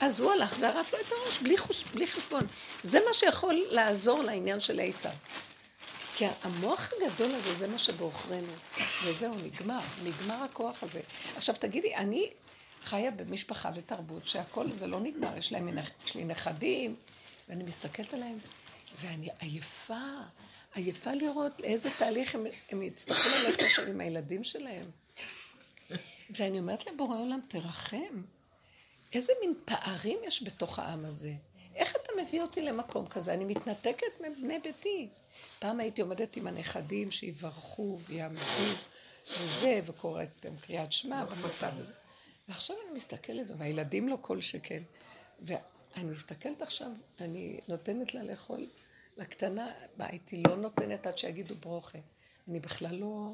[0.00, 2.46] אז הוא הלך וערף לו את הראש, בלי, חוש, בלי חשבון.
[2.82, 5.10] זה מה שיכול לעזור לעניין של עשיו.
[6.16, 8.52] כי המוח הגדול הזה, זה מה שבעוכרינו.
[9.04, 11.00] וזהו, נגמר, נגמר הכוח הזה.
[11.36, 12.30] עכשיו תגידי, אני
[12.82, 16.96] חיה במשפחה ותרבות שהכל זה לא נגמר, יש להם, יש לי נכדים,
[17.48, 18.38] ואני מסתכלת עליהם,
[19.00, 20.04] ואני עייפה,
[20.76, 24.90] עייפה לראות לאיזה תהליך הם, הם יצטרכו ללכת עכשיו עם הילדים שלהם.
[26.30, 28.22] ואני אומרת לבורא עולם, תרחם.
[29.12, 31.32] איזה מין פערים יש בתוך העם הזה.
[31.74, 33.34] איך אתה מביא אותי למקום כזה?
[33.34, 35.08] אני מתנתקת מבני ביתי.
[35.58, 38.74] פעם הייתי עומדת עם הנכדים שיברכו ויעמדו
[39.38, 41.92] וזה, וקוראת קריאת שמע במכתב וזה.
[42.48, 44.82] ועכשיו אני מסתכלת, והילדים לא כל שכן.
[45.40, 46.88] ואני מסתכלת עכשיו,
[47.20, 48.66] אני נותנת לה לאכול
[49.16, 51.98] לקטנה, הייתי לא נותנת עד שיגידו ברוכה.
[52.48, 53.32] אני בכלל לא...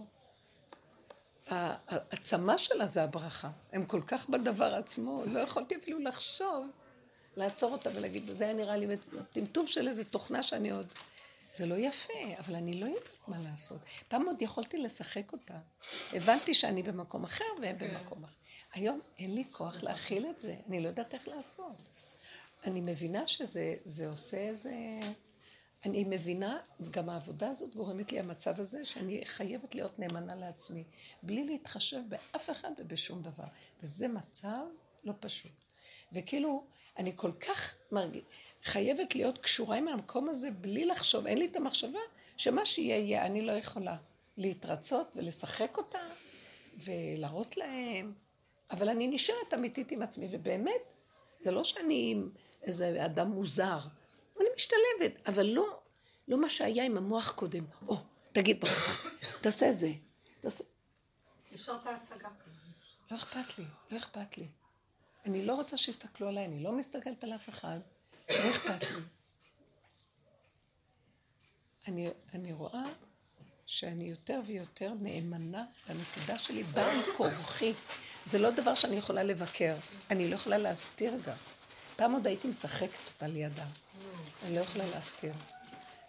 [1.46, 3.50] העצמה שלה זה הברכה.
[3.72, 6.66] הם כל כך בדבר עצמו, לא יכולתי אפילו לחשוב,
[7.36, 8.86] לעצור אותה ולהגיד, זה היה נראה לי
[9.32, 10.92] טמטום של איזה תוכנה שאני עוד...
[11.52, 13.78] זה לא יפה, אבל אני לא יודעת מה לעשות.
[14.08, 15.58] פעם עוד יכולתי לשחק אותה.
[16.12, 18.34] הבנתי שאני במקום אחר והם במקום אחר.
[18.72, 21.88] היום אין לי כוח להכיל את זה, אני לא יודעת איך לעשות.
[22.64, 24.72] אני מבינה שזה עושה איזה...
[25.84, 26.58] אני מבינה,
[26.90, 30.84] גם העבודה הזאת גורמת לי המצב הזה שאני חייבת להיות נאמנה לעצמי,
[31.22, 33.44] בלי להתחשב באף אחד ובשום דבר.
[33.82, 34.64] וזה מצב
[35.04, 35.64] לא פשוט.
[36.12, 36.64] וכאילו,
[36.98, 38.18] אני כל כך מרג...
[38.62, 41.98] חייבת להיות קשורה עם המקום הזה בלי לחשוב, אין לי את המחשבה
[42.36, 43.96] שמה שיהיה יהיה, אני לא יכולה
[44.36, 45.98] להתרצות ולשחק אותה
[46.76, 48.12] ולהראות להם,
[48.70, 50.80] אבל אני נשארת אמיתית עם עצמי, ובאמת,
[51.44, 52.16] זה לא שאני
[52.62, 53.78] איזה אדם מוזר.
[54.40, 55.80] אני משתלבת, אבל לא,
[56.28, 57.64] לא מה שהיה עם המוח קודם.
[57.88, 57.96] או,
[58.32, 58.92] תגיד ברכה,
[59.40, 59.92] תעשה זה.
[60.40, 60.64] תעשה...
[61.54, 62.28] אפשר את ההצגה.
[63.10, 64.46] לא אכפת לי, לא אכפת לי.
[65.26, 67.78] אני לא רוצה שיסתכלו עליי, אני לא מסתכלת על אף אחד,
[68.30, 69.02] לא אכפת לי.
[71.88, 72.84] אני, אני רואה
[73.66, 77.72] שאני יותר ויותר נאמנה לנקודה שלי בעל כורחי.
[78.24, 79.74] זה לא דבר שאני יכולה לבקר,
[80.10, 81.36] אני לא יכולה להסתיר גם.
[82.02, 83.66] פעם עוד הייתי משחקת אותה לידה.
[84.42, 85.32] אני לא יכולה להסתיר.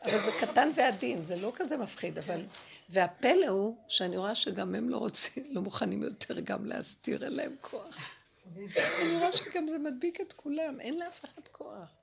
[0.04, 2.46] אבל זה קטן ועדין, זה לא כזה מפחיד, אבל...
[2.90, 7.56] והפלא הוא שאני רואה שגם הם לא רוצים, לא מוכנים יותר גם להסתיר, אין להם
[7.62, 7.98] כוח.
[9.02, 11.96] אני רואה שגם זה מדביק את כולם, אין לאף אחד כוח.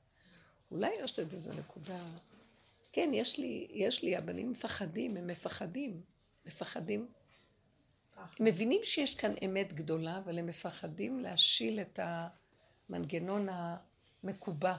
[0.71, 1.99] אולי יש עוד איזו נקודה.
[2.93, 6.01] כן, יש לי, יש לי, הבנים מפחדים, הם מפחדים.
[6.47, 7.09] מפחדים.
[8.17, 11.99] הם מבינים שיש כאן אמת גדולה, אבל הם מפחדים להשיל את
[12.91, 13.49] המנגנון
[14.23, 14.75] המקובע.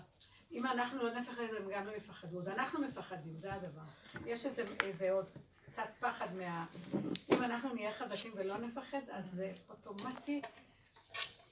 [0.51, 2.37] אם אנחנו לא נפחד, הם גם לא יפחדו.
[2.37, 3.81] עוד אנחנו מפחדים, זה הדבר.
[4.25, 5.25] יש איזה, איזה עוד
[5.65, 6.65] קצת פחד מה...
[7.29, 10.41] אם אנחנו נהיה חזקים ולא נפחד, אז זה אוטומטי,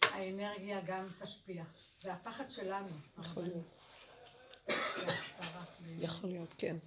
[0.02, 1.63] האנרגיה גם תשפיע.
[2.02, 2.88] זה הפחד שלנו.
[3.19, 3.76] יכול להיות.
[6.00, 6.78] יכול להיות, כן.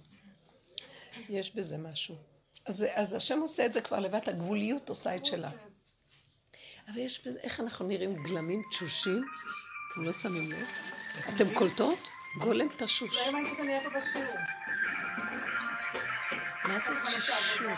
[1.29, 2.15] יש בזה משהו.
[2.65, 5.51] אז, אז השם עושה את זה כבר לבד, הגבוליות עושה את שלה.
[6.87, 9.23] אבל יש בזה, איך אנחנו נראים גלמים תשושים?
[9.93, 10.67] אתם לא שמים לב?
[11.35, 12.09] אתם קולטות?
[12.37, 13.15] גולם תשוש.
[13.15, 14.35] לא האמנתי שאני אהיה פה בשיעור.
[16.63, 17.69] מה זה תשישות?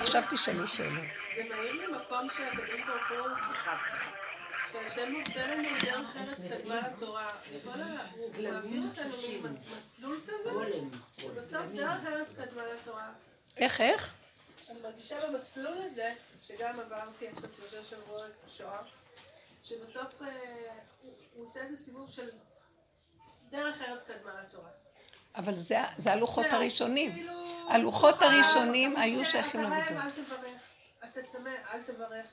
[0.00, 1.04] עכשיו תשאלו שאלות.
[1.36, 3.54] זה מהיר ממקום שהקדוש ברוך הוא,
[4.72, 7.26] שהשם עושה לנו דרך ארץ קדמה לתורה.
[7.64, 7.74] הוא
[8.42, 10.50] מעביר אותנו ממסלול כזה,
[11.18, 13.08] שבסוף דרך ארץ קדמה לתורה.
[13.56, 14.14] איך, איך?
[14.70, 16.14] אני מרגישה במסלול הזה,
[16.46, 18.78] שגם עברתי עכשיו שלושה שבועות שואה,
[19.62, 20.26] שבסוף אה,
[21.02, 22.28] הוא- הוא עושה איזה סיבוב של
[23.50, 24.68] דרך ארץ קדמה לתורה.
[25.36, 27.12] אבל זה, זה הלוחות הראשונים.
[27.12, 27.32] כאילו,
[27.68, 30.02] הלוחות הראשונים היו שייכים אתה רעב, לבידוד.
[30.04, 30.60] אל תברך.
[31.04, 32.26] אתה צמא, אל תברך.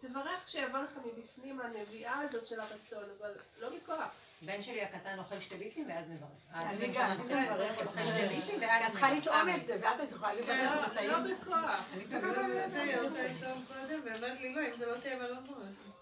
[0.00, 4.08] תברך כשיבוא לך מבפנים הנביאה הזאת של הרצון, אבל לא מכוח.
[4.42, 6.28] בן שלי הקטן אוכל שתי ביסים ואז מברך.
[6.54, 7.78] אני גם, זה מברך.
[7.86, 9.26] אוכל שתי ביסים ואז את צריכה מברך.
[9.26, 11.38] לטעום את זה, ואז את יכולה לברך שזה לא טעים.
[11.40, 11.80] בכוח.
[11.92, 13.32] אני תמיד זה עושה את רוצה זה.
[13.38, 15.93] לטעום קודם, ואומרת לי לא, אם זה לא טעים, אני לא מברכת.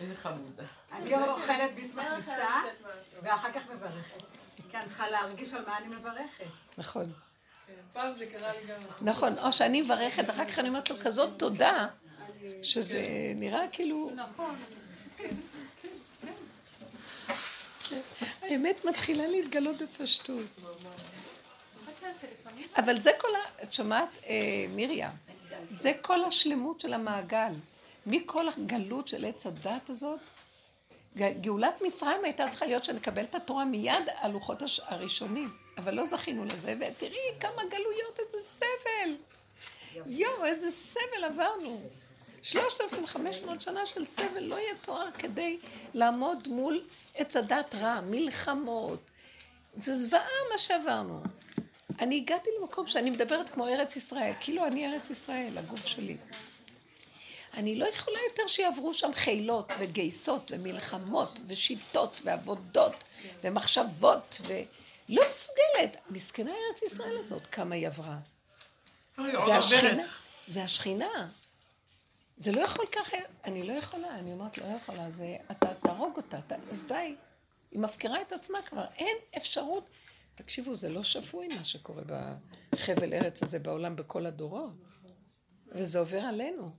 [0.00, 0.64] איזה חמודה.
[0.92, 2.62] אני אוכלת ביס בכניסה,
[3.22, 4.22] ואחר כך מברכת.
[4.70, 6.44] כי אני צריכה להרגיש על מה אני מברכת.
[6.78, 7.12] נכון.
[7.92, 8.80] פעם זה קרה לי גם...
[9.00, 11.86] נכון, או שאני מברכת, אחר כך אני אומרת לו כזאת תודה,
[12.62, 13.00] שזה
[13.36, 14.10] נראה כאילו...
[14.14, 14.56] נכון.
[18.42, 20.60] האמת מתחילה להתגלות בפשטות.
[22.76, 23.62] אבל זה כל ה...
[23.62, 25.08] את שומעת, אה, מרים?
[25.70, 27.52] זה כל השלמות של המעגל.
[28.10, 30.20] מכל הגלות של עץ הדת הזאת,
[31.16, 36.04] גאולת מצרים הייתה צריכה להיות שנקבל את התורה מיד על לוחות הש- הראשונים, אבל לא
[36.06, 39.16] זכינו לזה, ותראי כמה גלויות, איזה סבל.
[40.06, 41.82] יואו, איזה סבל עברנו.
[42.42, 45.58] 3,500 שנה של סבל לא יהיה תואר כדי
[45.94, 48.98] לעמוד מול עץ הדת רע, מלחמות.
[49.76, 51.22] זה זוועה מה שעברנו.
[52.00, 56.16] אני הגעתי למקום שאני מדברת כמו ארץ ישראל, כאילו אני ארץ ישראל, הגוף שלי.
[57.54, 63.04] אני לא יכולה יותר שיעברו שם חילות וגייסות ומלחמות ושיטות ועבודות
[63.44, 65.96] ומחשבות ולא מסוגלת.
[66.10, 68.18] מסכנה ארץ ישראל הזאת, כמה היא עברה.
[69.16, 69.56] זה.
[69.56, 70.04] השכינה.
[70.46, 71.28] זה השכינה.
[72.36, 76.38] זה לא יכול ככה, אני לא יכולה, אני אומרת לא יכולה, זה, אתה תהרוג אותה,
[76.38, 77.14] אתה, אז די.
[77.70, 79.90] היא מפקירה את עצמה כבר, אין אפשרות.
[80.34, 82.02] תקשיבו, זה לא שפוי מה שקורה
[82.72, 84.72] בחבל ארץ הזה בעולם בכל הדורות.
[85.72, 86.70] וזה עובר עלינו.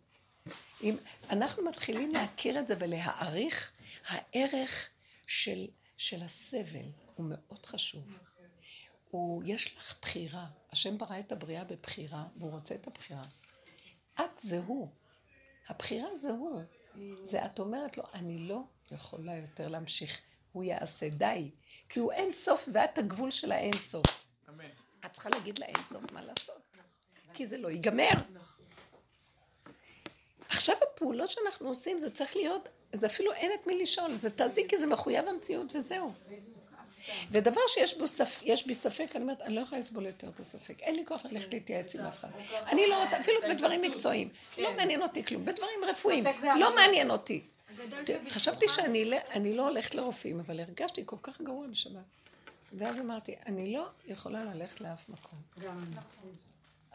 [0.84, 0.98] אם
[1.30, 3.72] אנחנו מתחילים להכיר את זה ולהעריך,
[4.08, 4.90] הערך
[5.28, 8.18] של, של הסבל הוא מאוד חשוב.
[9.12, 10.48] הוא, יש לך בחירה.
[10.72, 13.22] השם ברא את הבריאה בבחירה, והוא רוצה את הבחירה.
[14.20, 14.90] את זה הוא.
[15.68, 16.62] הבחירה זה הוא.
[17.24, 20.22] זה את אומרת לו, אני לא יכולה יותר להמשיך.
[20.52, 21.52] הוא יעשה די.
[21.90, 24.28] כי הוא אין סוף ואת הגבול של האין סוף.
[24.50, 24.66] אמן.
[25.06, 26.78] את צריכה להגיד לה אין סוף מה לעשות.
[27.34, 28.14] כי זה לא ייגמר.
[30.52, 34.68] עכשיו הפעולות שאנחנו עושים זה צריך להיות, זה אפילו אין את מי לשאול, זה תעזי
[34.68, 36.12] כי זה מחויב המציאות וזהו.
[37.32, 38.40] ודבר שיש בו ספ...
[38.44, 40.82] יש בי ספק, אני אומרת, אני לא יכולה לסבול יותר את הספק.
[40.82, 42.28] אין לי כוח ללכת להתייעץ עם אף אחד.
[42.68, 44.30] אני לא רוצה, אפילו בדברים מקצועיים.
[44.58, 45.46] לא מעניין אותי כלום.
[45.46, 46.24] בדברים רפואיים.
[46.60, 46.76] לא.
[46.76, 47.42] מעניין אותי.
[48.30, 52.02] חשבתי שאני לא- אני לא הולכת לרופאים, אבל הרגשתי כל כך גרוע בשבת.
[52.74, 55.40] ואז אמרתי, אני לא יכולה ללכת לאף מקום.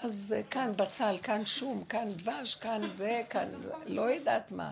[0.03, 3.49] אז אה, כאן בצל, כאן שום, כאן דבש, כאן זה, כאן
[3.87, 4.71] לא יודעת מה.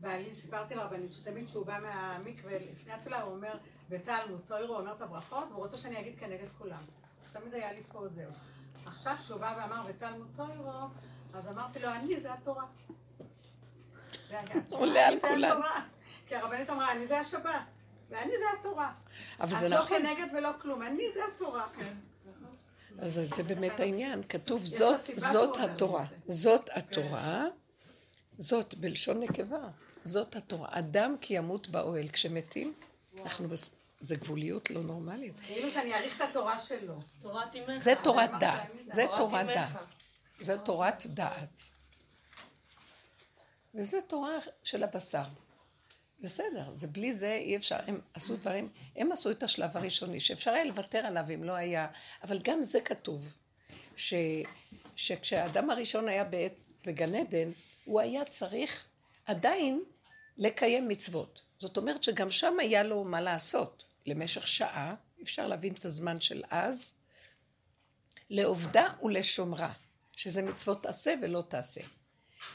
[0.00, 4.92] בעלי, סיפרתי לרבנית שתמיד כשהוא בא מהמקווה, לפני התפילה הוא אומר, בתלמוד תוירו, הוא אומר
[4.92, 6.82] את הברכות, והוא רוצה שאני אגיד כנגד כולם.
[7.24, 8.30] אז תמיד היה לי פה זהו.
[8.86, 10.72] עכשיו כשהוא בא ואמר בתלמוד תוירו,
[11.34, 12.64] אז אמרתי לו, אני זה התורה.
[14.70, 15.60] עולה על כולם.
[16.28, 17.52] כי הרבנית אמרה, אני זה השבת,
[18.10, 18.92] ואני זה התורה.
[19.40, 19.98] אבל זה לא נכון.
[19.98, 21.66] כנגד ולא כלום, אני זה התורה.
[22.98, 24.22] אז זה באמת העניין.
[24.22, 26.04] כתוב, זאת, זאת התורה.
[26.04, 27.44] את זאת התורה,
[28.38, 29.68] זאת בלשון נקבה.
[30.04, 30.68] זאת התורה.
[30.70, 32.08] אדם כי ימות באוהל.
[32.08, 32.74] כשמתים,
[33.22, 33.48] אנחנו,
[34.00, 35.40] זה גבוליות לא נורמלית.
[35.40, 37.00] כאילו שאני אעריך את התורה שלו.
[37.20, 37.78] תורת אימך.
[37.78, 38.82] זה תורת דעת.
[38.92, 39.46] זה תורת.
[39.46, 39.86] דעת.
[40.40, 41.62] זה תורת דעת.
[43.74, 45.22] וזה תורה של הבשר.
[46.20, 50.50] בסדר, זה בלי זה אי אפשר, הם עשו דברים, הם עשו את השלב הראשוני, שאפשר
[50.50, 51.86] היה לוותר עליו אם לא היה,
[52.22, 53.36] אבל גם זה כתוב,
[53.96, 54.14] ש,
[54.96, 57.48] שכשהאדם הראשון היה בעץ, בגן עדן,
[57.84, 58.84] הוא היה צריך
[59.26, 59.82] עדיין
[60.38, 61.42] לקיים מצוות.
[61.58, 63.84] זאת אומרת שגם שם היה לו מה לעשות.
[64.06, 66.94] למשך שעה, אפשר להבין את הזמן של אז,
[68.30, 69.72] לעובדה ולשומרה,
[70.16, 71.80] שזה מצוות תעשה ולא תעשה.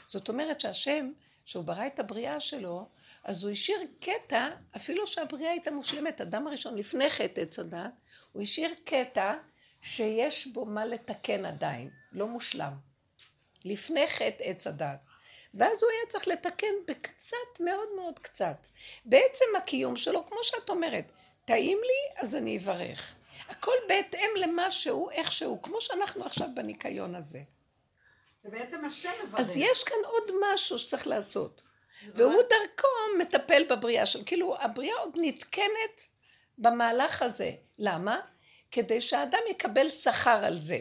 [0.06, 1.12] זאת אומרת שהשם,
[1.44, 2.88] שהוא ברא את הבריאה שלו,
[3.24, 7.92] אז הוא השאיר קטע, אפילו שהבריאה הייתה מושלמת, אדם הראשון לפני חטא עץ הדת,
[8.32, 9.34] הוא השאיר קטע
[9.80, 12.72] שיש בו מה לתקן עדיין, לא מושלם.
[13.64, 15.04] לפני חטא עץ הדת.
[15.54, 18.66] ואז הוא היה צריך לתקן בקצת, מאוד מאוד קצת.
[19.04, 21.04] בעצם הקיום שלו, כמו שאת אומרת,
[21.44, 23.14] טעים לי, אז אני אברך.
[23.48, 27.40] הכל בהתאם למה שהוא, איך שהוא, כמו שאנחנו עכשיו בניקיון הזה.
[28.44, 29.40] זה בעצם השם מברך.
[29.40, 31.62] אז יש כאן עוד משהו שצריך לעשות.
[32.14, 34.24] והוא דרכו מטפל בבריאה שלו.
[34.26, 36.06] כאילו, הבריאה עוד נתקנת
[36.58, 37.50] במהלך הזה.
[37.78, 38.20] למה?
[38.70, 40.78] כדי שהאדם יקבל שכר על זה.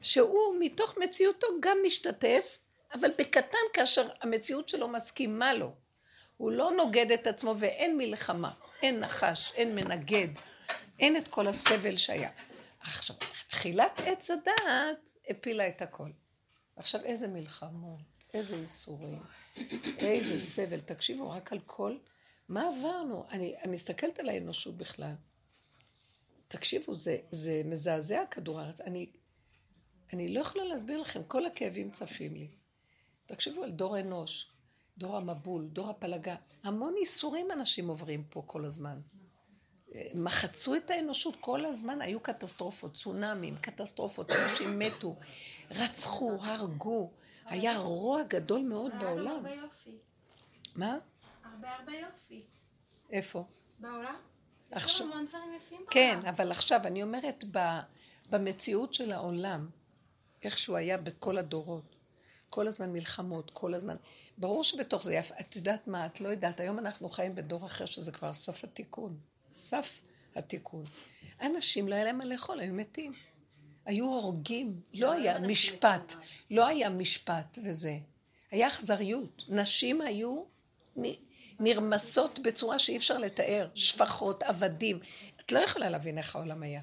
[0.00, 2.58] שהוא מתוך מציאותו גם משתתף,
[2.94, 5.72] אבל בקטן כאשר המציאות שלו מסכימה לו.
[6.36, 8.50] הוא לא נוגד את עצמו ואין מלחמה,
[8.82, 10.28] אין נחש, אין מנגד,
[11.00, 12.30] אין את כל הסבל שהיה.
[12.80, 13.16] עכשיו,
[13.52, 16.08] אכילת עץ הדעת הפילה את הכל.
[16.82, 18.00] עכשיו, איזה מלחמות,
[18.34, 19.22] איזה איסורים,
[19.98, 20.80] איזה סבל.
[20.80, 21.96] תקשיבו רק על כל...
[22.48, 23.26] מה עברנו?
[23.30, 25.14] אני, אני מסתכלת על האנושות בכלל.
[26.48, 28.80] תקשיבו, זה, זה מזעזע כדור הארץ.
[28.80, 29.10] אני,
[30.12, 32.48] אני לא יכולה להסביר לכם, כל הכאבים צפים לי.
[33.26, 34.50] תחשבו על דור אנוש,
[34.98, 36.36] דור המבול, דור הפלגה.
[36.62, 39.00] המון איסורים אנשים עוברים פה כל הזמן.
[40.14, 45.16] מחצו את האנושות כל הזמן, היו קטסטרופות, צונאמים, קטסטרופות, אנשים מתו,
[45.70, 47.10] רצחו, הרגו,
[47.44, 49.26] היה רוע גדול מאוד בעולם.
[49.26, 49.96] הרבה יופי.
[50.76, 50.98] מה?
[51.44, 52.42] הרבה הרבה יופי.
[53.10, 53.44] איפה?
[53.78, 54.14] בעולם?
[54.76, 56.34] יש המון דברים יפים כן, בעולם.
[56.34, 57.44] אבל עכשיו, אני אומרת,
[58.30, 59.68] במציאות של העולם,
[60.42, 61.96] איך שהוא היה בכל הדורות,
[62.50, 63.96] כל הזמן מלחמות, כל הזמן.
[64.38, 67.86] ברור שבתוך זה יפה, את יודעת מה, את לא יודעת, היום אנחנו חיים בדור אחר
[67.86, 69.31] שזה כבר סוף התיקון.
[69.52, 70.00] סף
[70.34, 70.84] התיקון.
[71.42, 73.12] אנשים לא היה להם מה לאכול, היו מתים.
[73.84, 76.12] היו הורגים, לא היה משפט,
[76.50, 77.96] לא היה משפט וזה.
[78.50, 79.42] היה אכזריות.
[79.48, 80.42] נשים היו
[81.60, 83.68] נרמסות בצורה שאי אפשר לתאר.
[83.74, 84.98] שפחות, עבדים.
[85.40, 86.80] את לא יכולה להבין איך העולם היה.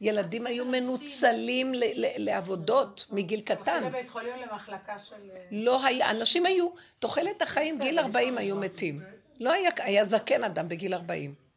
[0.00, 3.72] ילדים היו מנוצלים לעבודות מגיל קטן.
[3.72, 5.14] הולכים לבית חולים למחלקה של...
[5.32, 9.02] אה, לא היה, אנשים היו, תוחלת החיים, גיל 40 היו מתים.
[9.40, 11.49] לא היה, היה זקן אדם בגיל 40.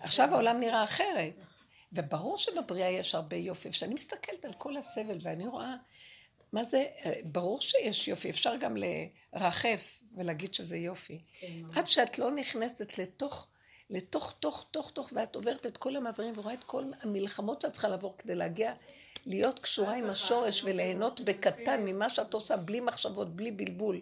[0.00, 1.32] עכשיו העולם נראה אחרת.
[1.92, 3.70] וברור שבבריאה יש הרבה יופי.
[3.70, 5.74] כשאני מסתכלת על כל הסבל ואני רואה,
[6.52, 11.20] מה זה, אה, ברור שיש יופי, אפשר גם לרחף ולהגיד שזה יופי.
[11.74, 13.46] עד שאת לא נכנסת לתוך,
[13.90, 17.88] לתוך, תוך, תוך, תוך, ואת עוברת את כל המעברים ורואה את כל המלחמות שאת צריכה
[17.88, 18.74] לעבור כדי להגיע,
[19.26, 24.00] להיות קשורה עם השורש וליהנות בקטן ממה שאת עושה, בלי מחשבות, בלי בלבול.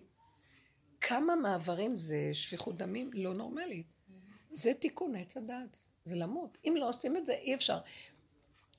[1.01, 3.87] כמה מעברים זה שפיכות דמים לא נורמלית.
[4.55, 6.59] זה תיקון עץ הדעת, זה למות.
[6.65, 7.79] אם לא עושים את זה, אי אפשר.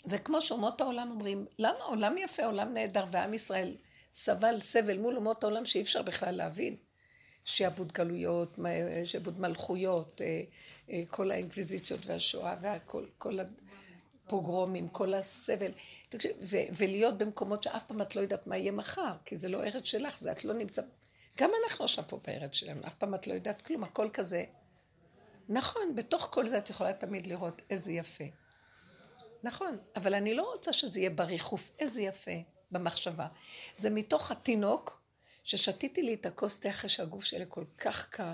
[0.03, 3.75] זה כמו שאומות העולם אומרים, למה עולם יפה, עולם נהדר, ועם ישראל
[4.11, 6.75] סבל סבל מול אומות העולם שאי אפשר בכלל להבין.
[7.45, 8.59] שעבוד גלויות,
[9.03, 10.41] שעבוד מלכויות, אה,
[10.89, 13.37] אה, כל האינקוויזיציות והשואה והכל, כל
[14.23, 15.71] הפוגרומים, כל הסבל.
[16.09, 19.63] תקשיב, ו- ולהיות במקומות שאף פעם את לא יודעת מה יהיה מחר, כי זה לא
[19.63, 20.81] ארץ שלך, זה את לא נמצא...
[21.37, 24.43] גם אנחנו עכשיו פה בארץ שלנו, אף פעם את לא יודעת כלום, הכל כזה.
[25.49, 28.23] נכון, בתוך כל זה את יכולה תמיד לראות איזה יפה.
[29.43, 32.31] נכון, אבל אני לא רוצה שזה יהיה בריחוף, איזה יפה,
[32.71, 33.27] במחשבה.
[33.75, 35.01] זה מתוך התינוק,
[35.43, 38.33] ששתיתי לי את הכוס תה אחרי שהגוף שלי כל כך קר,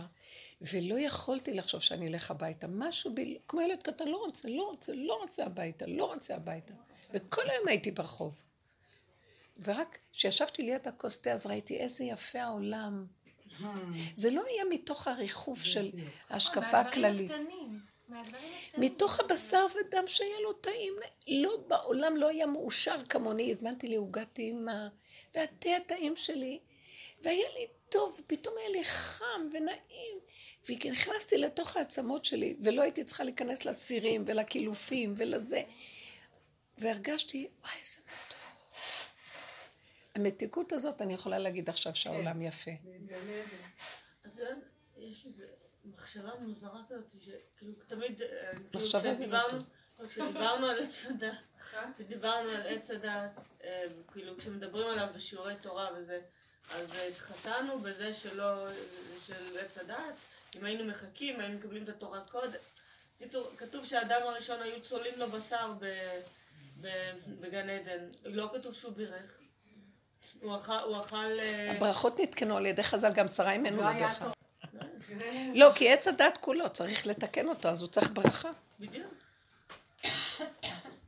[0.62, 2.68] ולא יכולתי לחשוב שאני אלך הביתה.
[2.68, 3.20] משהו ב...
[3.48, 6.74] כמו ילד קטן, לא רוצה, לא רוצה, לא רוצה הביתה, לא רוצה הביתה.
[7.14, 8.44] וכל היום הייתי ברחוב.
[9.64, 13.06] ורק כשישבתי ליד הכוס תה, אז ראיתי איזה יפה העולם.
[14.16, 15.90] זה לא היה מתוך הריחוף של
[16.30, 17.32] ההשקפה הכללית.
[18.78, 20.94] מתוך הבשר ודם שהיה לו טעים,
[21.28, 24.88] לא, בעולם לא היה מאושר כמוני, הזמנתי לי עוגת טעימה,
[25.36, 26.60] והתה הטעים שלי,
[27.22, 30.20] והיה לי טוב, פתאום היה לי חם ונעים,
[30.70, 35.62] ונכנסתי לתוך העצמות שלי, ולא הייתי צריכה להיכנס לסירים ולקילופים ולזה,
[36.78, 38.00] והרגשתי, וואי, איזה.
[40.16, 42.72] המתיקות הזאת, אני יכולה להגיד עכשיו שהעולם יפה.
[44.26, 44.58] את יודעת,
[44.98, 45.44] יש איזו
[45.86, 48.80] מחשבה מוזרה כזאת, שכאילו תמיד, אה, כאילו לא
[49.14, 49.64] כשדיברנו-
[50.10, 51.34] כשדיברנו על עץ הדת,
[51.96, 53.32] כשדיברנו על עץ הדת,
[53.64, 56.22] אה, כאילו כשמדברים עליו בשיעורי תורה וזה,
[56.72, 58.68] אז התחתנו בזה שלא,
[59.28, 60.16] של עץ הדת,
[60.56, 62.60] אם היינו מחכים, היינו מקבלים את התורה קודם.
[63.20, 66.20] בקיצור, כתוב שהאדם הראשון היו צולעים לו בשר ב-
[66.82, 69.38] ב- בגן עדן, לא כתוב שהוא בירך.
[70.42, 70.56] הוא
[71.02, 71.40] אכל.
[71.40, 74.34] אה, הברכות נתקנו על ידי חז"ל, גם שרה אימנו לא היה בדרך טוב.
[75.54, 78.50] לא, כי עץ הדת כולו, צריך לתקן אותו, אז הוא צריך ברכה.
[78.80, 79.14] בדיוק.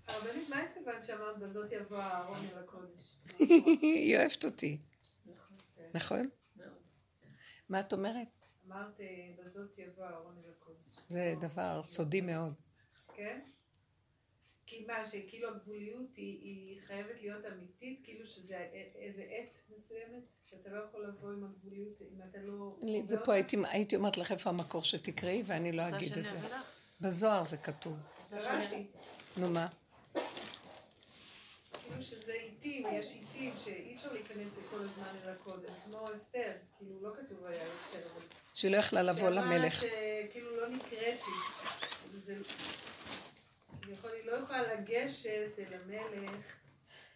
[0.07, 3.15] הרבנית, מה התכוונת שאמרת בזאת יבוא הארון אל הקודש?
[3.81, 4.77] היא אוהבת אותי.
[5.93, 6.29] נכון?
[7.69, 8.27] מה את אומרת?
[8.67, 8.99] אמרת
[9.45, 10.99] בזאת יבוא הארון אל הקודש.
[11.09, 12.53] זה דבר סודי מאוד.
[13.15, 13.39] כן?
[14.73, 20.69] כי מה, שכאילו הגבוליות היא, היא חייבת להיות אמיתית, כאילו שזה איזה עת מסוימת, שאתה
[20.69, 22.75] לא יכול לבוא עם הגבוליות אם אתה לא...
[22.81, 23.25] לי- חווה זה?
[23.25, 26.35] פה הייתי, הייתי אומרת לך איפה המקור שתקראי, ואני לא אגיד את זה.
[27.01, 27.97] בזוהר זה כתוב.
[29.37, 29.67] נו מה?
[31.87, 37.01] כאילו שזה עיתים, יש עיתים שאי אפשר להיכנס כל הזמן אל הקודש, כמו אסתר, כאילו
[37.01, 38.07] לא כתוב היה אסתר.
[38.53, 39.73] שהיא לא יכלה לבוא שאמרה למלך.
[39.73, 41.31] שכאילו לא נקראתי.
[42.25, 42.35] זה...
[43.83, 46.45] כביכול היא לא יכולה לגשת אל המלך.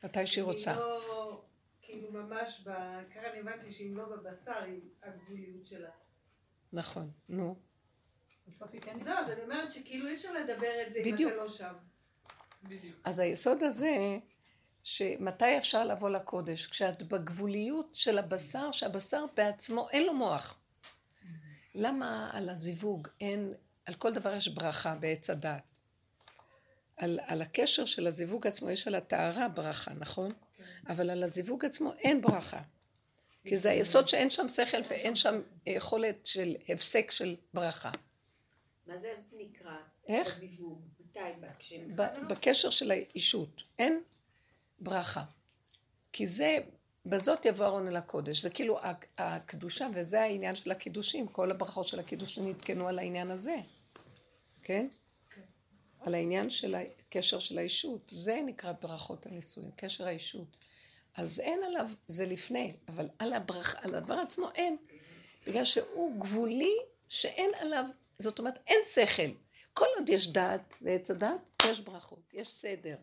[0.04, 0.76] מתי שהיא רוצה.
[0.76, 1.42] לא,
[1.82, 2.70] כאילו ממש, ב...
[3.16, 5.90] ככה אני הבנתי שאם לא בבשר, היא הגבוליות שלה.
[6.74, 7.56] נכון, נו.
[8.48, 9.04] בסוף היא כן...
[9.04, 11.32] זהו, אז אני אומרת שכאילו אי אפשר לדבר את זה אם בדיוק.
[11.32, 11.74] אתה לא שם.
[13.04, 14.18] אז היסוד הזה,
[14.84, 16.68] שמתי אפשר לבוא לקודש?
[16.68, 20.60] כשאת בגבוליות של הבשר, שהבשר בעצמו אין לו מוח.
[21.76, 23.54] למה על הזיווג אין,
[23.86, 25.67] על כל דבר יש ברכה בעץ הדת?
[26.98, 30.32] על, על הקשר של הזיווג עצמו יש על הטהרה ברכה, נכון?
[30.88, 32.62] אבל על הזיווג עצמו אין ברכה.
[33.46, 37.92] כי זה היסוד שאין שם שכל ואין שם יכולת של הפסק של ברכה.
[38.88, 39.72] מה זה נקרא?
[40.08, 40.38] איך?
[40.38, 40.82] בזיווג.
[41.00, 41.20] מתי?
[42.30, 43.64] בקשר של האישות.
[43.80, 44.02] אין
[44.80, 45.24] ברכה.
[46.12, 46.58] כי זה,
[47.06, 48.42] בזאת יבוא ארון אל הקודש.
[48.42, 51.28] זה כאילו הק- הקדושה, וזה העניין של הקידושים.
[51.28, 53.56] כל הברכות של הקידושים נתקנו על העניין הזה.
[54.62, 54.88] כן?
[56.00, 58.12] על העניין של הקשר של האישות.
[58.16, 60.58] זה נקרא ברכות הנישואים, קשר האישות.
[61.16, 64.78] אז אין עליו, זה לפני, אבל על, הברכה, על הדבר עצמו אין.
[65.48, 66.76] בגלל שהוא גבולי,
[67.10, 67.86] שאין עליו,
[68.20, 69.32] זאת אומרת, אין שכל.
[69.74, 72.96] כל עוד יש דעת ועץ הדעת, יש ברכות, יש סדר.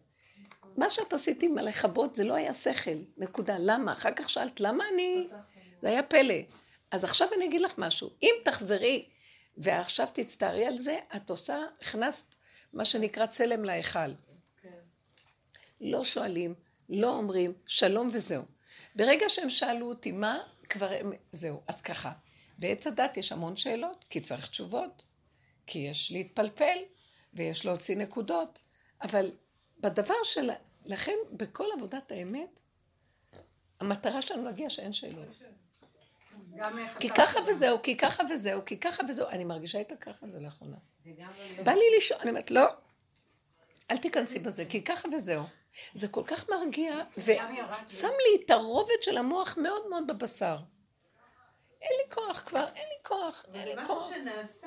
[0.77, 3.57] מה שאת עשית עם הלכבות זה לא היה שכל, נקודה.
[3.59, 3.93] למה?
[3.93, 5.29] אחר כך שאלת, למה אני...
[5.83, 6.35] זה היה פלא.
[6.91, 8.11] אז עכשיו אני אגיד לך משהו.
[8.23, 9.09] אם תחזרי
[9.57, 12.35] ועכשיו תצטערי על זה, את עושה, הכנסת
[12.75, 13.99] מה שנקרא צלם להיכל.
[15.81, 16.55] לא שואלים,
[16.89, 18.43] לא אומרים, שלום וזהו.
[18.97, 21.63] ברגע שהם שאלו אותי מה, כבר הם, זהו.
[21.69, 22.13] אז ככה,
[22.59, 25.05] בעץ הדת יש המון שאלות, כי צריך תשובות,
[25.67, 26.79] כי יש להתפלפל,
[27.35, 28.59] ויש להוציא נקודות,
[29.03, 29.33] אבל
[29.81, 30.51] בדבר של...
[30.85, 32.61] לכן, בכל עבודת האמת,
[33.81, 35.43] המטרה שלנו להגיע שאין שאלות.
[37.01, 39.29] כי ככה וזהו, כי ככה וזהו, כי ככה וזהו.
[39.29, 40.77] אני מרגישה איתה ככה, זה לאחרונה.
[41.65, 42.67] בא לי לשאול, אני אומרת, לא,
[43.91, 45.43] אל תיכנסי בזה, כי ככה וזהו.
[45.95, 50.57] זה כל כך מרגיע, ושם לי את הרובד של המוח מאוד מאוד בבשר.
[51.83, 54.11] אין לי כוח כבר, אין לי כוח, אין זה לי משהו כוח.
[54.11, 54.67] שנעשה.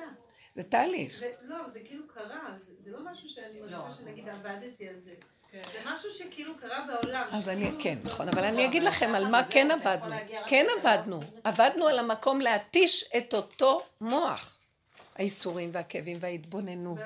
[0.54, 1.18] זה תהליך.
[1.18, 5.14] זה- לא, זה כאילו קרה, זה- זה לא משהו שאני מרגישה שנגיד עבדתי על זה.
[5.52, 5.60] זה
[5.92, 7.26] משהו שכאילו קרה בעולם.
[7.32, 10.14] אז אני, כן, נכון, אבל אני אגיד לכם על מה כן עבדנו.
[10.46, 11.20] כן עבדנו.
[11.44, 14.54] עבדנו על המקום להתיש את אותו מוח.
[15.16, 16.98] האיסורים והכאבים וההתבוננות.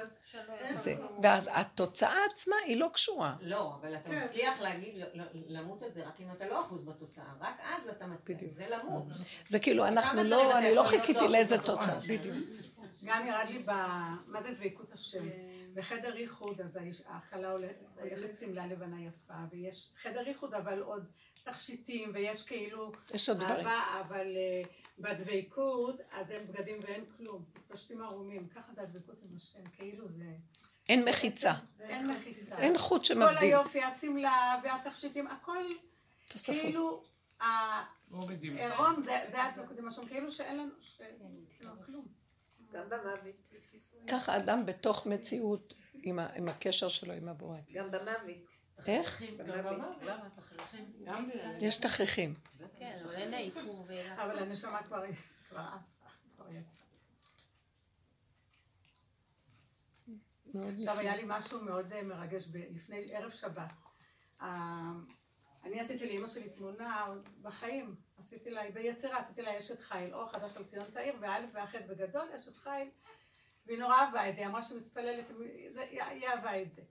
[0.72, 0.94] זה.
[1.22, 3.34] ואז התוצאה עצמה היא לא קשורה.
[3.40, 4.24] לא, אבל אתה כן.
[4.24, 7.24] מצליח להגיד, לא- לא- למות על זה רק אם אתה לא אחוז בתוצאה.
[7.40, 8.38] רק אז אתה מצליח.
[8.56, 9.02] זה למות.
[9.46, 11.98] זה כאילו, אנחנו לא, אני לא חיכיתי לא לאיזה תוצאה.
[12.08, 12.36] בדיוק.
[13.04, 13.70] גם ירד לי ב...
[14.26, 15.24] מה זה דבקות השם?
[15.74, 21.06] בחדר איחוד, אז האיש- הכלה הולכ- הולכת שמלה לבנה יפה, ויש חדר איחוד, אבל עוד
[21.44, 22.92] תכשיטים, ויש כאילו...
[23.14, 23.66] יש עוד דברים.
[23.66, 24.62] אהבה, אבל אה,
[24.98, 27.44] בדבקות, אז אין בגדים ואין כלום.
[27.68, 28.48] פשטים ערומים.
[28.48, 30.24] ככה זה הדבקות עם השם, כאילו זה...
[30.88, 31.52] אין מחיצה.
[31.80, 32.58] אין מחיצה.
[32.58, 33.38] אין חוט כל שמבדיל.
[33.38, 35.64] היופי, השמלה והתכשיטים, הכל
[36.24, 36.56] תוספות.
[36.62, 37.02] כאילו...
[38.10, 40.70] העירום זה הדבקות עם השם, כאילו שאין לנו...
[40.80, 41.00] ש-
[41.60, 42.06] לא, כלום.
[42.72, 43.51] גם במוות.
[44.10, 47.58] ככה אדם בתוך מציאות עם ה- עם הקשר שלו עם הבורא.
[47.72, 48.36] גם במוות.
[48.86, 49.22] איך?
[51.60, 52.34] יש תכריכים.
[52.78, 53.34] כן, אבל אין
[53.86, 54.12] ואין...
[54.18, 55.02] אבל הנשמה כבר...
[60.54, 61.16] עכשיו היה.
[61.16, 63.70] לי משהו מאוד אה, מרגש ב- לפני ערב שבת.
[64.42, 64.90] אה,
[65.64, 67.06] אני עשיתי לאימא שלי תמונה
[67.42, 71.88] בחיים, עשיתי לה, ביצירה, עשיתי לה אשת חיל, אור חדש על ציון תאיר, ואלף ואחד
[71.88, 72.90] בגדול, אשת חיל,
[73.66, 75.30] והיא נורא אהבה את זה, היא אמרה שהיא מתפללת,
[75.90, 76.82] היא אהבה את זה.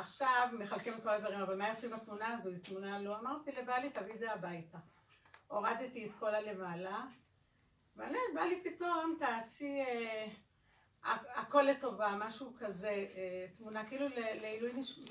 [0.00, 2.50] עכשיו מחלקים את כל הדברים, אבל מה יעשו עם התמונה הזו?
[2.50, 4.78] היא תמונה לא, אמרתי לבעלי, תביא את זה הביתה.
[5.48, 7.00] הורדתי את כל הלמעלה,
[7.96, 9.80] ואני יודעת, בא לי פתאום, תעשי...
[9.80, 10.26] אה,
[11.04, 15.04] הכ- הכל לטובה, משהו כזה, אה, תמונה כאילו לעילוי נשמע,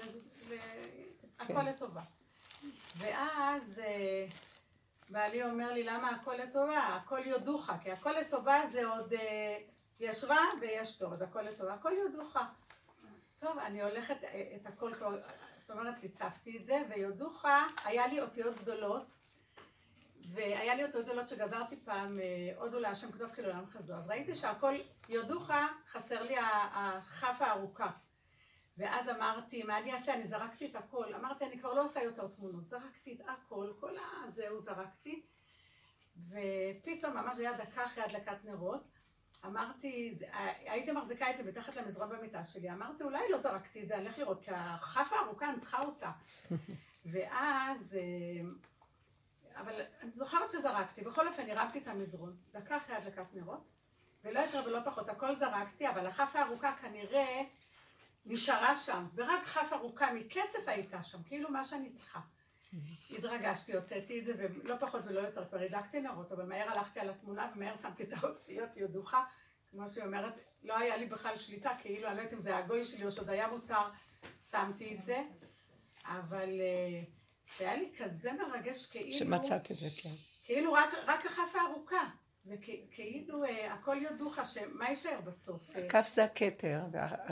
[1.40, 1.66] הכל כן.
[1.66, 2.02] לטובה.
[2.98, 4.26] ואז אה,
[5.10, 6.78] בעלי אומר לי, למה הכל לטובה?
[6.80, 9.58] הכל יודוך, כי הכל לטובה זה עוד אה,
[10.00, 12.38] יש רע ויש טוב, אז הכל לטובה, הכל יודוך.
[13.40, 15.22] טוב, אני הולכת אה, את הכל כבר,
[15.58, 17.46] זאת אומרת, הצפתי את זה, ויודוך,
[17.86, 19.18] היה לי אותיות גדולות.
[20.32, 23.94] והיה לי אותיות גדולות שגזרתי פעם, אה, הודו להשם כתוב כי לעולם חסדו.
[23.94, 24.76] אז ראיתי שהכל,
[25.10, 25.52] יודוך,
[25.88, 27.92] חסר לי הכף הארוכה.
[28.78, 30.14] ואז אמרתי, מה אני אעשה?
[30.14, 31.14] אני זרקתי את הכל.
[31.14, 32.68] אמרתי, אני כבר לא עושה יותר תמונות.
[32.68, 35.26] זרקתי את הכל, כל הזהו זרקתי.
[36.30, 38.97] ופתאום, ממש היה דקה אחרי הדלקת נרות,
[39.46, 40.18] אמרתי,
[40.66, 44.08] הייתי מחזיקה את זה מתחת למזרון במיטה שלי, אמרתי, אולי לא זרקתי את זה, אני
[44.08, 46.12] אלך לראות, כי הכף הארוכה, אני צריכה אותה.
[47.12, 48.50] ואז, אה,
[49.62, 53.64] אבל אני זוכרת שזרקתי, בכל אופן הרמתי את המזרון, דקה אחרי הדלקת נרות,
[54.24, 57.44] ולא יותר ולא פחות, הכל זרקתי, אבל הכף הארוכה כנראה
[58.26, 62.20] נשארה שם, ורק כף ארוכה מכסף הייתה שם, כאילו מה שאני צריכה.
[63.12, 67.10] התרגשתי, הוצאתי את זה, ולא פחות ולא יותר, כבר הדלקתי נרות, אבל מהר הלכתי על
[67.10, 69.24] התמונה ומהר שמתי את האותיות יודוחה,
[69.72, 72.86] כמו שהיא אומרת, לא היה לי בכלל שליטה, כאילו, אני לא יודעת אם זה הגוי
[72.86, 73.84] שלי או שעוד היה מותר,
[74.52, 75.24] שמתי את זה,
[76.06, 77.04] אבל אה,
[77.60, 80.16] היה לי כזה מרגש כאילו, שמצאת את זה, כן.
[80.46, 82.10] כאילו רק, רק הכף הארוכה,
[82.48, 85.76] וכאילו אה, הכל יודוך, שמה יישאר בסוף?
[85.76, 86.82] אה, כף זה הכתר,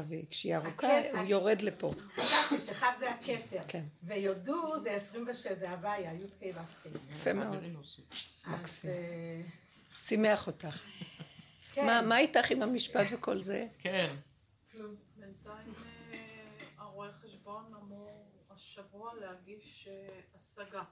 [0.08, 1.12] וכשהיא ארוכה.
[1.12, 1.94] הוא יורד לפה.
[2.16, 3.84] חשבתי שכף זה הכתר, כן.
[4.04, 6.92] ויודו זה 26, זה הוויה, י"ק ו"ק.
[7.12, 7.64] יפה מאוד.
[8.52, 8.92] מקסים.
[8.92, 9.42] אה,
[10.00, 10.84] שימח אותך.
[11.74, 11.86] כן.
[11.86, 13.68] מה מה איתך עם המשפט וכל זה?
[13.80, 14.08] כן.
[14.72, 14.96] כלום.
[15.18, 15.74] בינתיים
[16.14, 16.18] אה,
[16.78, 19.90] הרואה חשבון אמור השבוע להגיש
[20.36, 20.84] השגה.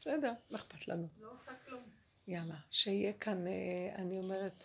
[0.00, 1.08] בסדר, מה אכפת לנו?
[1.20, 1.82] לא עושה כלום.
[2.28, 3.52] יאללה, שיהיה כאן, אה,
[3.94, 4.64] אני אומרת,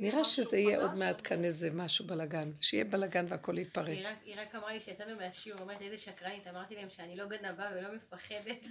[0.00, 2.50] נראה שזה יהיה עוד מעט כאן איזה משהו בלאגן.
[2.60, 3.88] שיהיה בלאגן והכל יתפרק.
[3.88, 7.24] היא רק- היא רק אמרה לי שיצאנו מהשיעור, אומרת איזה שקרנית, אמרתי להם שאני לא
[7.26, 8.66] גנבה ולא מפחדת.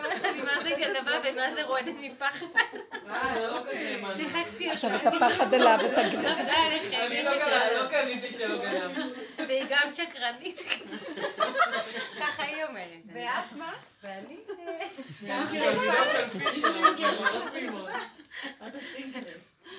[0.00, 2.46] אמרת לי מה זה גנבה ומה זה רועדת מפחד.
[3.08, 3.64] אה, לא,
[4.02, 4.16] לא?
[4.16, 6.24] שיחקתי עכשיו את הפחד אליו, את הגנב.
[6.26, 6.96] עבדה עליכם.
[7.06, 7.32] אני לא
[7.82, 8.98] לא קניתי שלא גנב.
[9.48, 10.60] והיא גם שקרנית.
[12.20, 13.02] ככה היא אומרת.
[13.12, 13.72] ואת מה?
[14.02, 14.36] ואני...
[15.18, 15.42] פישר,
[17.52, 17.90] כאילו, לא.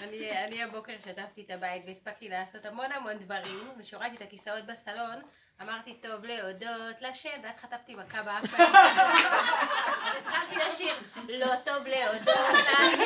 [0.04, 5.22] אני, אני הבוקר שטפתי את הבית והספקתי לעשות המון המון דברים ושורדתי את הכיסאות בסלון
[5.62, 10.96] אמרתי טוב להודות לשם ואז חטפתי מכה באף אז התחלתי לשיר
[11.30, 13.02] לא טוב להודות לשם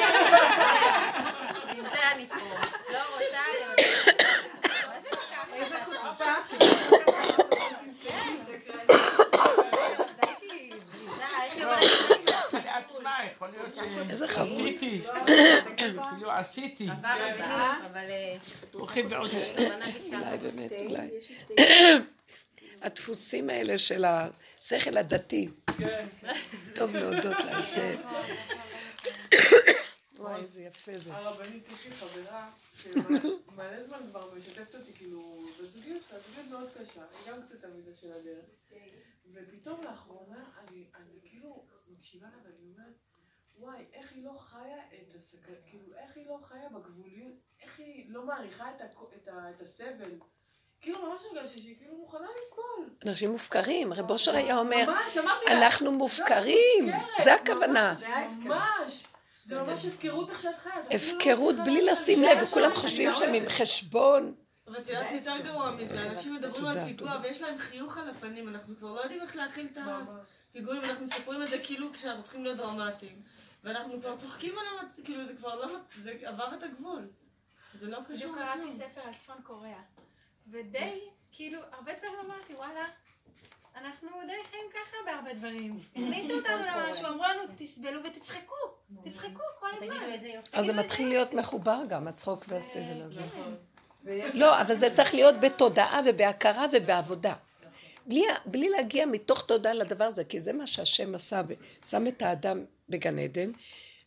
[1.77, 2.35] עם זה אני פה.
[2.93, 4.23] לא רוצה להודות
[4.87, 5.43] מה זה מכה?
[5.55, 6.33] איזה חוצפה.
[9.99, 12.71] הרגשתי זריזה, איך היא
[13.31, 13.77] יכול להיות
[14.09, 14.47] איזה חמוד.
[14.47, 15.01] שעשיתי.
[16.09, 16.87] כאילו עשיתי.
[19.09, 19.29] ועוד.
[19.29, 19.53] ביקשה.
[20.07, 21.09] אולי באמת, אולי.
[22.81, 25.49] הדפוסים האלה של השכל הדתי.
[25.77, 26.07] כן.
[26.75, 27.95] טוב להודות להשם.
[30.19, 31.13] וואי, איזה יפה זה.
[31.13, 32.49] הרבנית, יש לי חברה
[32.83, 37.91] שמלא זמן כבר משתפת אותי, כאילו, בזוגיות שלה, זוגיות מאוד קשה, היא גם קצת תלמידה
[38.01, 38.45] של הדרך.
[39.33, 41.63] ופתאום לאחרונה, אני, אני כאילו
[41.97, 42.99] מקשיבה לה ואני אומרת,
[43.57, 47.33] וואי, איך היא לא חיה את הסכנה, כאילו, איך היא לא חיה בגבוליות,
[47.63, 50.11] איך היא לא מעריכה את, הכ- את, ה, את הסבל.
[50.81, 52.89] כאילו, ממש הרגשתי שהיא כאילו מוכנה לסבול.
[53.05, 55.17] אנשים מופקרים, רב אושר היה אומר, ממש,
[55.51, 56.89] אנחנו מופקרים,
[57.23, 57.95] זה הכוונה.
[58.39, 59.03] ממש.
[59.45, 60.73] זה ממש הפקרות איך שאת חיה.
[60.81, 61.81] את אפילו לא הפקרות בלי.
[61.81, 64.35] לשים לב, וכולם חושבים שהם עם חשבון.
[64.67, 67.19] ואת יודעת יותר גרוע מזה, אנשים מדברים על פיגוע.
[67.23, 69.77] ויש להם חיוך על הפנים, אנחנו כבר לא יודעים איך להכיל את
[70.49, 73.21] הפיגועים, אנחנו מספרים את זה כאילו כשאנחנו צריכים להיות דרמטיים.
[73.63, 74.99] ואנחנו כבר צוחקים על המצ...
[75.03, 75.77] כאילו זה כבר לא...
[75.97, 77.07] זה עבר את הגבול.
[77.79, 78.71] זה לא קשור בדיוק לכלום.
[78.71, 79.81] קראתי ספר על צפון קוריאה.
[80.51, 80.99] ודי,
[81.31, 82.85] כאילו, הרבה דברים אמרתי, וואלה,
[83.75, 85.79] אנחנו די חיים ככה בהרבה דברים.
[85.91, 88.55] הכניסו אותנו למשהו, אמרו לנו, תסבלו ותצחקו.
[89.03, 89.95] תצחקו כל הזמן.
[90.53, 93.23] אז זה מתחיל להיות מחובר גם, הצחוק והסבל הזה.
[94.03, 97.33] ויש- לא, אבל זה צריך להיות בתודעה ובהכרה ובעבודה.
[98.09, 101.41] בלי, בלי להגיע מתוך תודעה לדבר הזה, כי זה מה שהשם עשה,
[101.85, 103.51] שם את האדם בגן עדן,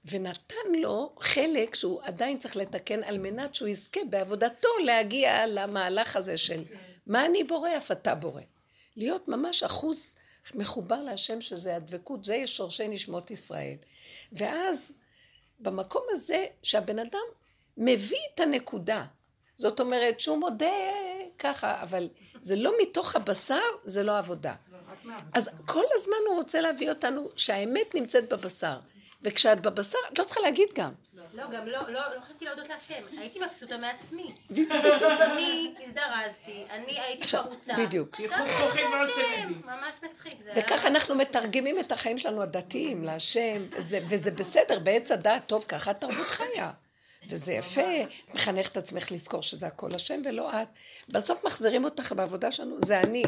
[0.05, 6.37] ונתן לו חלק שהוא עדיין צריך לתקן על מנת שהוא יזכה בעבודתו להגיע למהלך הזה
[6.37, 6.65] של
[7.07, 8.43] מה אני בורא, אף אתה בורא.
[8.97, 10.15] להיות ממש אחוז
[10.55, 13.77] מחובר להשם שזה הדבקות, זה שורשי נשמות ישראל.
[14.33, 14.95] ואז
[15.61, 17.27] במקום הזה שהבן אדם
[17.77, 19.05] מביא את הנקודה,
[19.57, 20.73] זאת אומרת שהוא מודה
[21.43, 22.09] ככה, אבל
[22.41, 24.55] זה לא מתוך הבשר, זה לא עבודה.
[25.05, 25.27] מהבשר.
[25.35, 28.77] אז כל הזמן הוא רוצה להביא אותנו שהאמת נמצאת בבשר.
[29.23, 30.93] וכשאת בבשר, את לא צריכה להגיד גם.
[31.35, 34.35] לא, גם לא, לא, לא חשבתי להודות להשם, הייתי מבסוטה מעצמי.
[34.51, 37.73] אני הזדרזתי, אני הייתי עכשיו, חרוצה.
[37.79, 38.21] בדיוק.
[38.21, 39.05] לא, לא.
[39.65, 40.35] ממש מצחיק.
[40.45, 45.65] זה וככה אנחנו מתרגמים את החיים שלנו הדתיים להשם, זה, וזה בסדר, בעץ הדעת, טוב,
[45.69, 46.71] ככה התרבות חיה.
[47.29, 47.81] וזה יפה,
[48.35, 50.69] מחנכת את עצמך לזכור שזה הכל השם ולא את.
[51.09, 53.23] בסוף מחזירים אותך בעבודה שלנו, זה אני,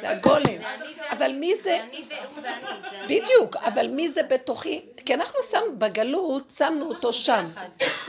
[0.00, 0.62] זה הגולם.
[1.10, 1.84] אבל מי זה,
[3.04, 4.86] בדיוק, אבל מי זה בתוכי?
[5.06, 7.50] כי אנחנו שם בגלות, שמנו אותו שם.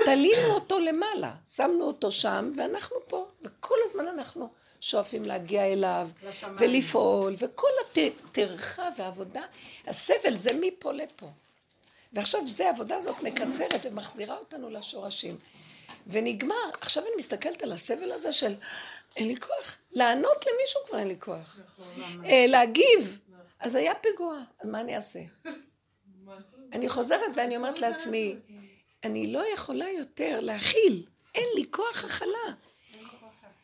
[0.06, 4.50] תלינו אותו למעלה, שמנו אותו שם, ואנחנו פה, וכל הזמן אנחנו
[4.82, 6.10] שואפים להגיע אליו.
[6.58, 9.42] ולפעול, וכל הטרחה והעבודה,
[9.88, 11.28] הסבל זה מפה לפה.
[12.14, 15.38] ועכשיו זה, העבודה הזאת מקצרת ומחזירה אותנו לשורשים.
[16.08, 18.56] ונגמר, עכשיו אני מסתכלת על הסבל הזה של
[19.16, 19.78] אין לי כוח.
[19.92, 21.60] לענות למישהו כבר אין לי כוח.
[22.26, 23.20] אה, להגיב.
[23.60, 25.20] אז היה פיגוע, אז מה אני אעשה?
[26.74, 28.36] אני חוזרת ואני אומרת לעצמי,
[29.04, 31.06] אני לא יכולה יותר להכיל,
[31.36, 32.54] אין לי כוח הכלה.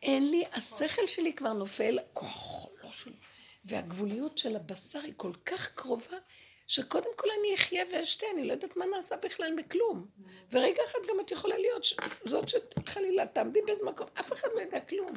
[0.02, 3.14] אין לי, השכל שלי כבר נופל, כוח לא שלי.
[3.66, 6.18] והגבוליות של הבשר היא כל כך קרובה,
[6.74, 10.08] שקודם כל אני אחיה ואשתה, אני לא יודעת מה נעשה בכלל מכלום.
[10.52, 11.96] ורגע אחד גם את יכולה להיות ש...
[12.26, 15.12] זאת שחלילה תעמדי באיזה מקום, אף אחד לא יודע כלום.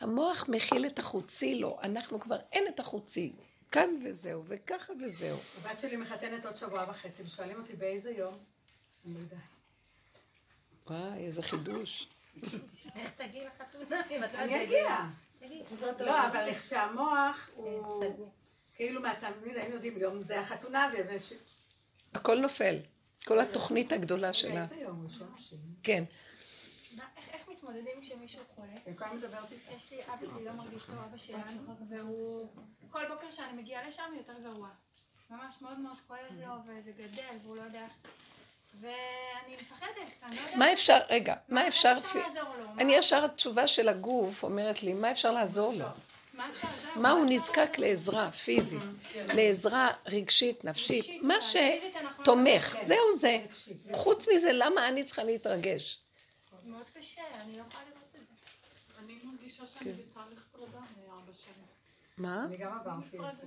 [0.00, 3.32] המוח מכיל את החוצי לו, אנחנו כבר אין את החוצי.
[3.72, 5.38] כאן וזהו, וככה וזהו.
[5.56, 8.34] הבת שלי מחתנת עוד שבוע וחצי, ושואלים אותי באיזה יום.
[9.04, 9.38] אני לא יודעת.
[10.86, 12.08] וואי, איזה חידוש.
[12.96, 14.64] איך תגיעי לחתונה אם את לא אני?
[14.64, 14.96] אגיע.
[16.00, 18.30] לא, אבל איך שהמוח הוא...
[18.78, 21.18] כאילו מהתלמיד היינו יודעים, יום זה החתונה זה.
[22.14, 22.76] הכל נופל.
[23.26, 24.62] כל התוכנית הגדולה שלה.
[24.62, 25.58] איזה יום ראשון השני?
[25.82, 26.04] כן.
[26.96, 28.68] מה- איך- איך מתמודדים כשמישהו חולה?
[28.86, 29.62] הזמן מדברת איתך.
[29.76, 31.60] יש לי, אבא שלי לא מרגיש טוב, אבא שלנו,
[31.90, 32.48] והוא...
[32.90, 34.68] כל בוקר שאני מגיעה לשם יותר גרוע.
[35.30, 37.86] ממש מאוד מאוד כואב לו, וזה גדל, והוא לא יודע.
[38.80, 39.88] ואני מפחדת,
[40.22, 40.56] אני לא יודעת...
[40.56, 41.88] מה אפשר, רגע, מה אפשר...
[41.96, 42.64] איך אפשר לעזור לו?
[42.78, 45.86] אני ישר התשובה של הגוף אומרת לי, מה אפשר לעזור לו?
[46.96, 48.82] מה הוא נזקק לעזרה פיזית,
[49.34, 52.76] לעזרה רגשית, נפשית, מה שתומך.
[52.82, 53.46] זהו זה.
[53.92, 56.00] חוץ מזה, למה אני צריכה להתרגש?
[56.62, 58.24] זה מאוד קשה, אני לא יכולה לראות את זה.
[59.04, 61.52] אני מרגישה שאני בתהליך פרידה מאבא שלי.
[62.18, 62.44] מה?
[62.44, 63.42] אני גם עברתי את זה.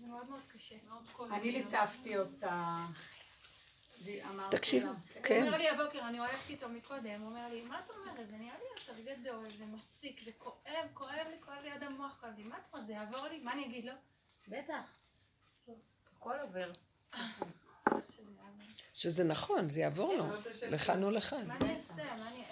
[0.00, 0.74] זה מאוד מאוד קשה.
[0.88, 1.32] מאוד כואב.
[1.32, 2.76] אני ליטפתי אותה.
[4.50, 5.46] תקשיבו, לה, הוא כן.
[5.46, 8.28] אומר לי הבוקר, אני הולכת איתו מקודם, הוא אומר לי, מה את אומרת?
[8.28, 12.16] זה נראה לי יותר גדול, זה מציק, זה כואב, כואב לי, כואב לי עד המוח,
[12.20, 12.42] כואב לי.
[12.42, 12.86] מה את אומרת?
[12.86, 13.38] זה יעבור לי?
[13.38, 13.92] מה אני אגיד לו?
[14.48, 14.80] בטח.
[16.16, 16.70] הכל עובר.
[18.94, 20.24] שזה נכון, זה יעבור לו,
[20.70, 21.46] לכאן או לכאן.
[21.46, 22.16] מה אני אעשה?
[22.16, 22.44] מה אני...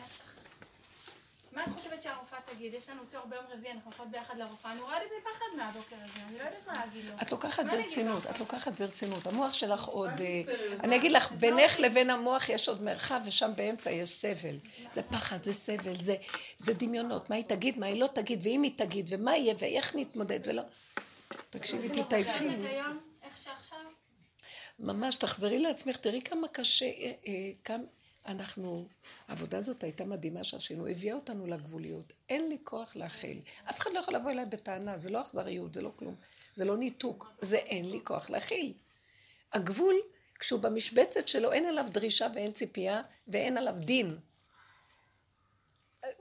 [1.59, 2.75] מה את חושבת שהרופאה תגיד?
[2.75, 6.39] יש לנו תור ביום רביעי, אנחנו הולכות ביחד לרופאה, אני רועדת מפחד מהבוקר הזה, אני
[6.39, 7.13] לא יודעת מה להגיד לו.
[7.23, 8.27] את לוקחת ברצינות?
[8.27, 9.27] את לוקחת ברצינות.
[9.27, 10.11] המוח שלך עוד...
[10.21, 10.43] אה,
[10.81, 14.59] אני אגיד לך, בינך לבין המוח יש עוד מרחב, ושם באמצע יש סבל.
[14.91, 16.17] זה פחד, זה סבל, זה,
[16.59, 17.31] זה דמיונות.
[17.31, 20.63] מה היא תגיד, מה היא לא תגיד, ואם היא תגיד, ומה יהיה, ואיך נתמודד, ולא...
[21.51, 22.49] תקשיבי, תתעייפי.
[23.23, 23.79] איך שעכשיו?
[24.79, 27.33] ממש, תחזרי לעצמך, תראי כמה קשה, אה, אה,
[27.65, 27.85] כמה...
[28.29, 28.89] אנחנו,
[29.29, 32.13] העבודה הזאת הייתה מדהימה שעשינו, הביאה אותנו לגבוליות.
[32.29, 33.41] אין לי כוח להכיל.
[33.71, 36.17] אף אחד לא יכול לבוא אליי בטענה, זה לא אכזריות, זה לא כלום.
[36.55, 38.73] זה לא ניתוק, זה אין לי כוח להכיל.
[39.53, 39.95] הגבול,
[40.39, 44.19] כשהוא במשבצת שלו, אין עליו דרישה ואין ציפייה ואין עליו דין.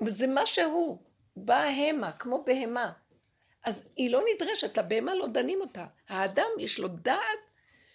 [0.08, 0.98] זה מה שהוא,
[1.36, 2.92] באה המה, כמו בהמה.
[3.64, 5.86] אז היא לא נדרשת, לבהמה לא דנים אותה.
[6.08, 7.20] האדם, יש לו דעת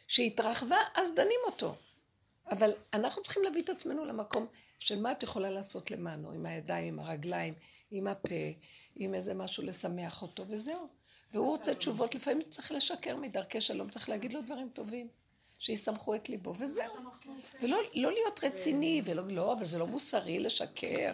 [0.08, 1.76] שהתרחבה, אז דנים אותו.
[2.50, 4.46] אבל אנחנו צריכים להביא את עצמנו למקום
[4.78, 7.54] של מה את יכולה לעשות למענו, עם הידיים, עם הרגליים,
[7.90, 8.34] עם הפה,
[8.96, 10.88] עם איזה משהו לשמח אותו, וזהו.
[11.32, 15.08] והוא רוצה תשובות, לפעמים צריך לשקר מדרכי שלום, צריך להגיד לו דברים טובים,
[15.58, 16.94] שיסמכו את ליבו, וזהו.
[17.60, 21.12] ולא לא להיות רציני, ולא, לא, אבל זה לא מוסרי לשקר,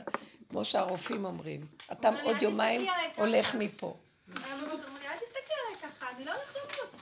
[0.48, 1.66] כמו שהרופאים אומרים.
[1.92, 2.90] אתה עוד יומיים.
[3.16, 3.96] הולך מפה.
[4.28, 6.98] אל תסתכלי עליי ככה, אני לא הולכת למות.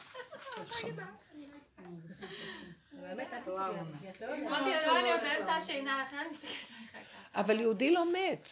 [3.09, 3.87] באמת, את לא יודעת.
[4.47, 6.51] אמרתי לא, אני עוד באמצע השינה, לכן אני מסתכלת
[6.95, 7.09] עליך.
[7.35, 8.51] אבל יהודי לא מת.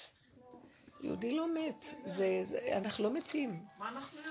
[1.00, 1.80] יהודי לא מת.
[2.04, 3.64] זה, זה, אנחנו לא מתים.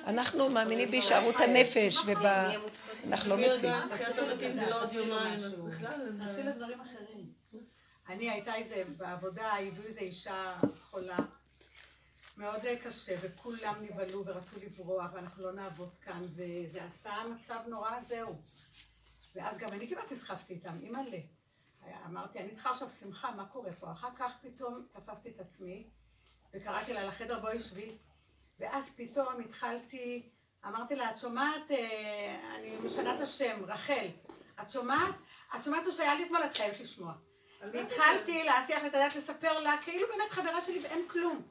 [0.05, 2.25] אנחנו מאמינים בהישארות הנפש וב...
[3.07, 3.69] אנחנו לא מתים.
[5.81, 6.05] לא.
[8.09, 11.17] אני הייתה איזה, בעבודה הביאו איזה אישה חולה,
[12.37, 18.41] מאוד קשה, וכולם נבהלו ורצו לברוח, ואנחנו לא נעבוד כאן, וזה עשה מצב נורא, זהו.
[19.35, 21.17] ואז גם אני כמעט הסחפתי איתם, אימא'לה.
[22.05, 23.91] אמרתי, אני צריכה עכשיו שמחה, מה קורה פה?
[23.91, 25.89] אחר כך פתאום תפסתי את עצמי,
[26.53, 27.97] וקראתי לה לחדר בואי שבי,
[28.59, 30.29] ואז פתאום התחלתי,
[30.65, 34.07] אמרתי לה, את שומעת, אה, אני משנה את השם, רחל,
[34.61, 35.15] את שומעת?
[35.55, 37.13] את שומעת מה שהיה לי אתמול, את חייבת לשמוע.
[37.73, 41.41] והתחלתי להסיח את הדעת לספר לה, כאילו באמת חברה שלי ואין כלום.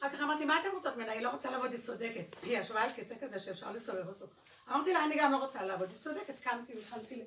[0.00, 1.12] אחר כך אמרתי, מה אתם רוצות ממנה?
[1.12, 2.36] היא לא רוצה לעבוד, היא צודקת.
[2.42, 4.26] היא ישבה על כיסא כזה שאפשר לסובב אותו.
[4.70, 6.38] אמרתי לה, אני גם לא רוצה לעבוד, היא צודקת.
[6.42, 7.22] קמתי והתחלתי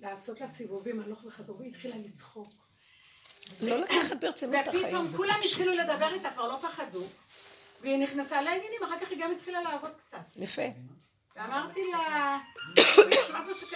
[0.00, 2.48] לעשות לה סיבובים הלוך וחזור, והיא התחילה לצחוק.
[3.60, 5.34] לא לקחת ברצינות את החיים, ופתאום כולם.
[5.44, 7.04] התחילו לדבר איתה, כבר לא פחדו.
[7.80, 10.18] והיא נכנסה לעניינים, אחר כך היא גם התחילה לעבוד קצת.
[10.36, 10.62] יפה.
[11.36, 12.38] ואמרתי לה,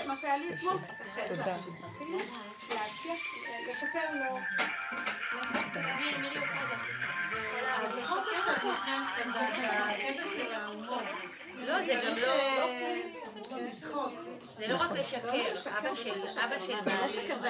[0.07, 0.75] מה שהיה לי אתמול?
[0.75, 1.45] את חייבת תודה.
[1.45, 1.73] להקשיב.
[1.75, 2.23] תתחילי
[7.83, 11.01] זאת שאת נכנסת חזק, הקטע של ההומור.
[11.55, 13.57] לא, זה גם לא...
[13.57, 14.13] לצחוק.
[14.57, 15.79] זה לא רק לשקר.
[15.79, 16.39] אבא של...
[16.39, 17.49] אבא של בעלי...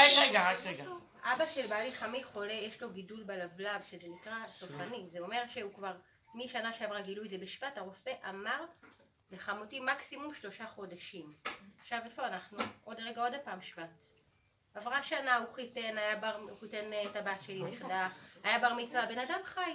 [0.00, 0.84] רגע, רגע, רק רגע.
[1.22, 5.06] אבא של בעלי חמי חולה, יש לו גידול בלבלב, שזה נקרא סופני.
[5.12, 5.92] זה אומר שהוא כבר,
[6.34, 8.64] משנה שעברה גילו את זה בשבט, הרופא אמר
[9.32, 11.34] לחמותי מקסימום שלושה חודשים.
[11.82, 12.58] עכשיו איפה אנחנו?
[12.84, 14.19] עוד רגע עוד פעם שבט.
[14.74, 18.08] עברה שנה, הוא חיתן, היה בר, הוא חיתן אה, את הבת שלי, נכדה,
[18.44, 19.74] היה בר מצווה, בן אדם חי.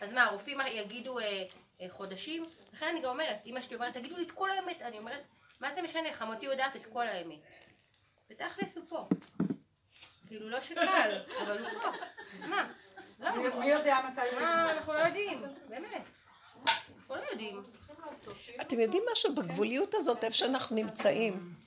[0.00, 1.44] אז מה, הרופאים יגידו אה,
[1.80, 2.44] אה, חודשים?
[2.72, 4.82] לכן אני גם אומרת, אמא שלי אומרת, תגידו לי את כל האמת.
[4.82, 5.22] אני אומרת,
[5.60, 7.38] מה זה משנה, חמותי יודעת את כל האמת.
[8.30, 9.08] ותכלס הוא פה.
[10.26, 11.88] כאילו לא שקל, אבל הוא פה.
[12.34, 12.68] אז מה?
[13.18, 13.36] לא.
[13.36, 14.72] מי- מי יודע מתי הוא מה?
[14.72, 16.04] אנחנו לא יודעים, באמת.
[16.98, 17.62] אנחנו לא יודעים.
[18.60, 21.61] אתם יודעים משהו בגבוליות הזאת, איפה שאנחנו נמצאים?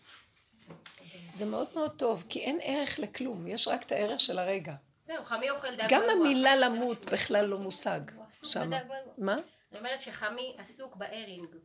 [1.35, 4.73] זה מאוד מאוד טוב, כי אין ערך לכלום, יש רק את הערך של הרגע.
[5.89, 6.03] גם.
[6.09, 7.99] המילה למות בכלל לא מושג
[8.43, 8.71] שם.
[9.17, 9.33] מה?
[9.71, 11.55] אני אומרת שחמי עסוק בארינג.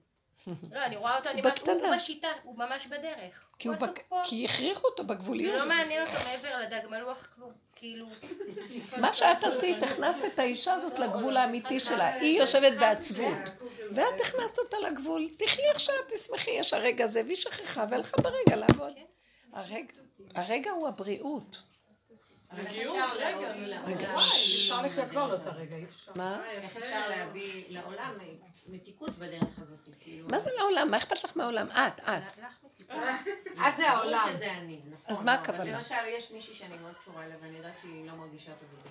[0.72, 1.96] לא, אני רואה אותו, אני אומרת, הוא.
[1.96, 3.50] בשיטה, הוא ממש בדרך.
[3.58, 4.12] כי הוא בק-.
[4.24, 5.54] כי הכריחו אותו בגבוליות.
[5.54, 7.52] לא מעניין אותו מעבר לדג מלוח כלום.
[7.76, 8.06] כאילו...
[8.96, 12.14] מה שאת עשית, הכנסת את האישה הזאת לגבול האמיתי שלה.
[12.14, 13.56] היא יושבת בעצבות.
[13.92, 15.28] ואת הכנסת אותה לגבול.
[15.38, 18.92] תחי עכשיו, תשמחי, יש הרגע הזה, והיא שכחה, והלכה ברגע לעבוד.
[19.53, 19.94] הרגע-
[20.34, 21.62] הרגע הוא הבריאות.
[22.53, 23.53] רגיעות, רגע.
[23.86, 26.12] רגע, אפשר לחיות כבר לא את הרגע, אי אפשר.
[26.14, 26.51] מה?
[26.51, 28.18] איך אפשר להביא לעולם
[28.66, 29.88] מתיקות בדרך הזאת?
[30.01, 30.28] כאילו...
[30.30, 30.90] מה זה לעולם?
[30.90, 31.66] מה אכפת לך מהעולם?
[31.70, 32.38] את, את.
[33.68, 34.18] את זה העולם.
[34.26, 35.05] ברור שזה אני, נכון.
[35.07, 35.76] אז מה הכוונה?
[35.76, 38.90] למשל, יש מישהי שאני מאוד קשורה אליה, ואני יודעת שהיא לא מרגישה טוב עם זה.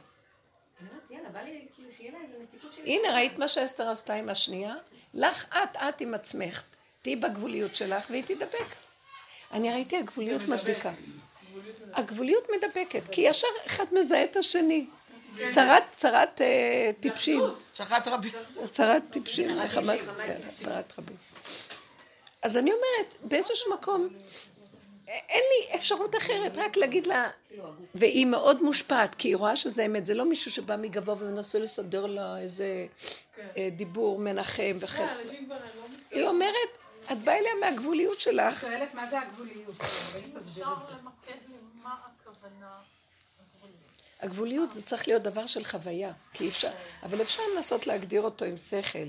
[0.82, 2.82] אני אומרת, יאללה, בא לי כאילו שיהיה לה איזה מתיקות של...
[2.86, 4.76] הנה, ראית מה שאסתר עשתה עם השנייה?
[5.14, 6.64] לך את, את עם עצמך.
[7.02, 8.76] תהיי בגבוליות שלך והיא תדבק.
[9.52, 10.92] אני ראיתי הגבוליות מדבקה.
[11.94, 14.86] הגבוליות מדבקת, כי ישר אחד מזהה את השני.
[15.50, 17.42] צרת, צרת אה, טיפשים.
[17.74, 18.32] צרת רבים.
[18.72, 21.18] צרת טיפשים, נחמת, כן, צרת רבים.
[22.42, 24.10] אז אני אומרת, באיזשהו מקום,
[25.08, 27.30] אין לי אפשרות אחרת, רק להגיד לה,
[27.96, 32.06] והיא מאוד מושפעת, כי היא רואה שזה אמת, זה לא מישהו שבא מגבוה ומנסה לסדר
[32.06, 32.86] לה איזה
[33.58, 35.08] אה, דיבור מנחם וכן.
[35.18, 35.50] לא
[36.12, 36.78] היא אומרת,
[37.12, 39.76] את באה אליה מהגבוליות שלך, שואלת מה זה הגבוליות.
[44.20, 46.72] הגבוליות זה צריך להיות דבר של חוויה, כי אי אפשר,
[47.04, 49.08] אבל אפשר לנסות להגדיר אותו עם שכל.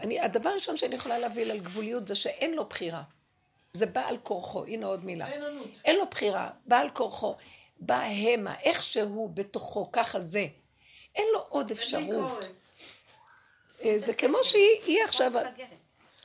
[0.00, 3.02] אני, הדבר הראשון שאני יכולה להביא על גבוליות זה שאין לו בחירה.
[3.72, 5.32] זה בא על כורחו, הנה עוד מילה.
[5.32, 5.68] אין ענות.
[5.84, 7.36] אין לו בחירה, בא על כורחו,
[7.80, 10.46] בא המה, איך שהוא בתוכו, ככה זה.
[11.14, 12.44] אין לו עוד אפשרות.
[13.84, 15.32] אה, זה כמו שהיא היא עכשיו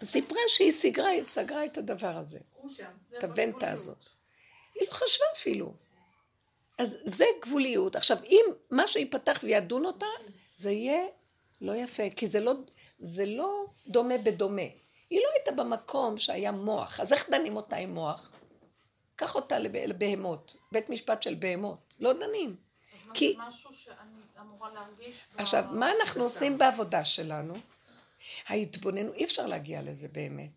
[0.03, 2.39] סיפרה שהיא סגרה, היא סגרה את הדבר הזה,
[3.17, 4.09] את הוונטה הזאת.
[4.75, 5.73] היא לא חשבה אפילו.
[6.77, 7.95] אז זה גבוליות.
[7.95, 10.05] עכשיו, אם משהו ייפתח וידון אותה,
[10.55, 11.05] זה יהיה
[11.61, 12.53] לא יפה, כי זה לא,
[12.99, 14.61] זה לא דומה בדומה.
[15.09, 18.31] היא לא הייתה במקום שהיה מוח, אז איך דנים אותה עם מוח?
[19.15, 22.55] קח אותה לב- לבהמות, בית משפט של בהמות, לא דנים.
[23.13, 24.01] כי, משהו שאני
[24.41, 27.53] אמורה להרגיש עכשיו, מה אנחנו עושים בעבודה שלנו?
[28.47, 30.51] ההתבוננו, אי אפשר להגיע לזה באמת,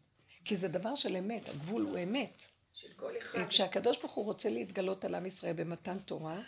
[0.44, 2.42] כי זה דבר של אמת, הגבול הוא אמת.
[2.74, 3.46] של כל אחד.
[3.48, 6.40] כשהקדוש ברוך הוא רוצה להתגלות על עם ישראל במתן תורה,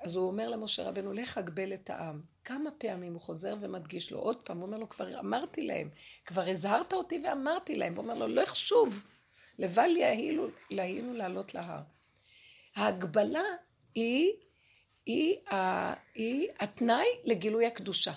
[0.00, 2.20] אז הוא אומר למשה רבנו, לך אגבל את העם.
[2.44, 5.90] כמה פעמים הוא חוזר ומדגיש לו, עוד פעם, הוא אומר לו, כבר אמרתי להם,
[6.24, 9.04] כבר הזהרת אותי ואמרתי להם, הוא אומר לו, לא אחשוב,
[9.58, 11.80] לבל יהילו, להינו לעלות להר.
[12.76, 13.42] ההגבלה
[13.94, 14.32] היא,
[15.06, 18.12] היא, ה- היא התנאי לגילוי הקדושה.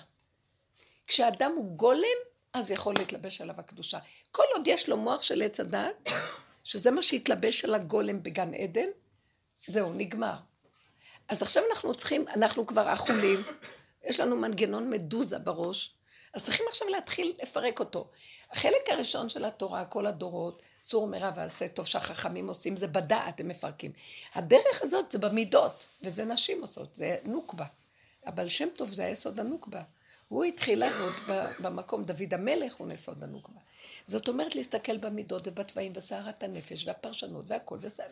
[1.06, 2.18] כשאדם הוא גולם,
[2.52, 3.98] אז יכול להתלבש עליו הקדושה.
[4.32, 6.10] כל עוד יש לו מוח של עץ הדת,
[6.64, 8.88] שזה מה שהתלבש על הגולם בגן עדן,
[9.66, 10.36] זהו, נגמר.
[11.28, 13.42] אז עכשיו אנחנו צריכים, אנחנו כבר אכולים,
[14.04, 15.94] יש לנו מנגנון מדוזה בראש,
[16.34, 18.10] אז צריכים עכשיו להתחיל לפרק אותו.
[18.50, 23.48] החלק הראשון של התורה, כל הדורות, סור מרע ועשה טוב שהחכמים עושים, זה בדעת, הם
[23.48, 23.92] מפרקים.
[24.34, 27.64] הדרך הזאת זה במידות, וזה נשים עושות, זה נוקבה.
[28.26, 29.82] אבל שם טוב זה היסוד הנוקבה.
[30.28, 31.12] הוא התחיל לעבוד
[31.58, 33.60] במקום, דוד המלך הוא נסוד הנוקבה.
[34.04, 38.02] זאת אומרת להסתכל במידות ובתוואים וסערת הנפש והפרשנות והכל וזה,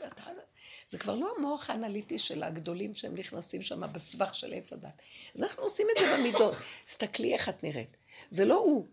[0.87, 5.03] זה כבר לא המוח האנליטי של הגדולים שהם נכנסים שם בסבך של עץ הדת.
[5.35, 6.55] אז אנחנו עושים את זה במידות.
[6.85, 7.97] תסתכלי איך את נראית.
[8.31, 8.87] זה לא הוא.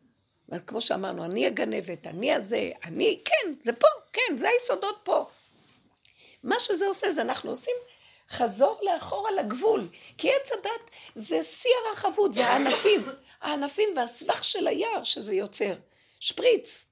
[0.68, 5.26] כמו שאמרנו, אני הגנבת, אני הזה, אני, כן, זה פה, כן, זה היסודות פה.
[6.44, 7.76] מה שזה עושה זה אנחנו עושים
[8.32, 9.88] חזור לאחורה לגבול.
[10.18, 13.02] כי עץ הדת זה שיא הרחבות, זה הענפים.
[13.42, 15.74] הענפים והסבך של היער שזה יוצר.
[16.20, 16.86] שפריץ.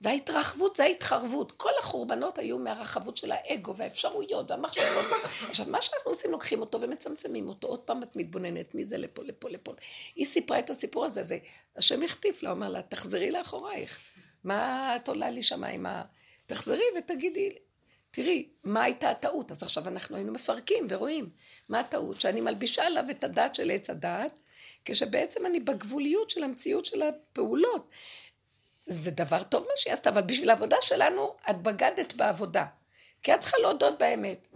[0.00, 1.52] וההתרחבות זה ההתחרבות.
[1.52, 5.04] כל החורבנות היו מהרחבות של האגו והאפשרויות והמחשבות.
[5.48, 7.68] עכשיו, מה שאנחנו עושים, לוקחים אותו ומצמצמים אותו.
[7.68, 9.72] עוד פעם את מתבוננת מזה לפה, לפה, לפה.
[10.14, 11.38] היא סיפרה את הסיפור הזה, זה
[11.76, 13.98] השם החטיף לה, אומר לה, תחזרי לאחורייך.
[14.44, 16.02] מה את עולה לי שמה עם ה...
[16.46, 17.50] תחזרי ותגידי,
[18.14, 19.50] תראי, מה הייתה הטעות?
[19.50, 21.30] אז עכשיו אנחנו היינו מפרקים ורואים.
[21.68, 22.20] מה הטעות?
[22.20, 24.38] שאני מלבישה עליו את הדת של עץ הדת,
[24.84, 27.90] כשבעצם אני בגבוליות של המציאות של הפעולות.
[28.86, 32.66] זה דבר טוב מה שהיא עשתה, אבל בשביל העבודה שלנו, את בגדת בעבודה.
[33.22, 34.48] כי את צריכה להודות באמת.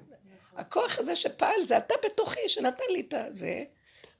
[0.57, 3.65] הכוח הזה שפעל, זה אתה בתוכי, שנתן לי את הזה,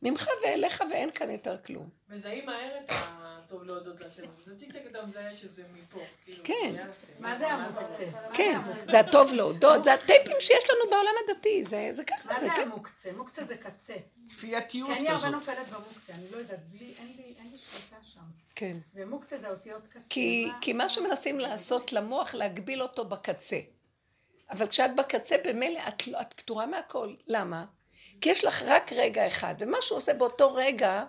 [0.03, 1.89] ממך ואליך ואין כאן יותר כלום.
[2.09, 4.23] מזהים מהר את הטוב להודות לשם.
[4.47, 6.01] זה טיק טק אתה מזהה שזה מפה.
[6.25, 6.87] כאילו, כן.
[7.19, 8.05] מה זה המוקצה?
[8.35, 12.53] כן, זה הטוב להודות, זה הטייפים שיש לנו בעולם הדתי, זה, זה ככה, מה זה.
[12.53, 13.13] המוקצה?
[13.13, 13.95] מוקצה זה קצה.
[14.31, 15.31] כפייתיות כי אני הרבה כזאת.
[15.33, 18.21] נופלת במוקצה, אני לא יודעת, בלי, אין לי, אין לי שליטה שם.
[18.55, 18.77] כן.
[18.95, 19.99] ומוקצה זה אותיות קצה.
[20.09, 23.59] כי, כי מה שמנסים לעשות למוח, להגביל אותו בקצה.
[24.51, 27.15] אבל כשאת בקצה, במילא את, לא- את פטורה מהכל.
[27.27, 27.65] למה?
[28.21, 31.05] כי יש לך רק רגע אחד, ומה שהוא עושה באותו רגע,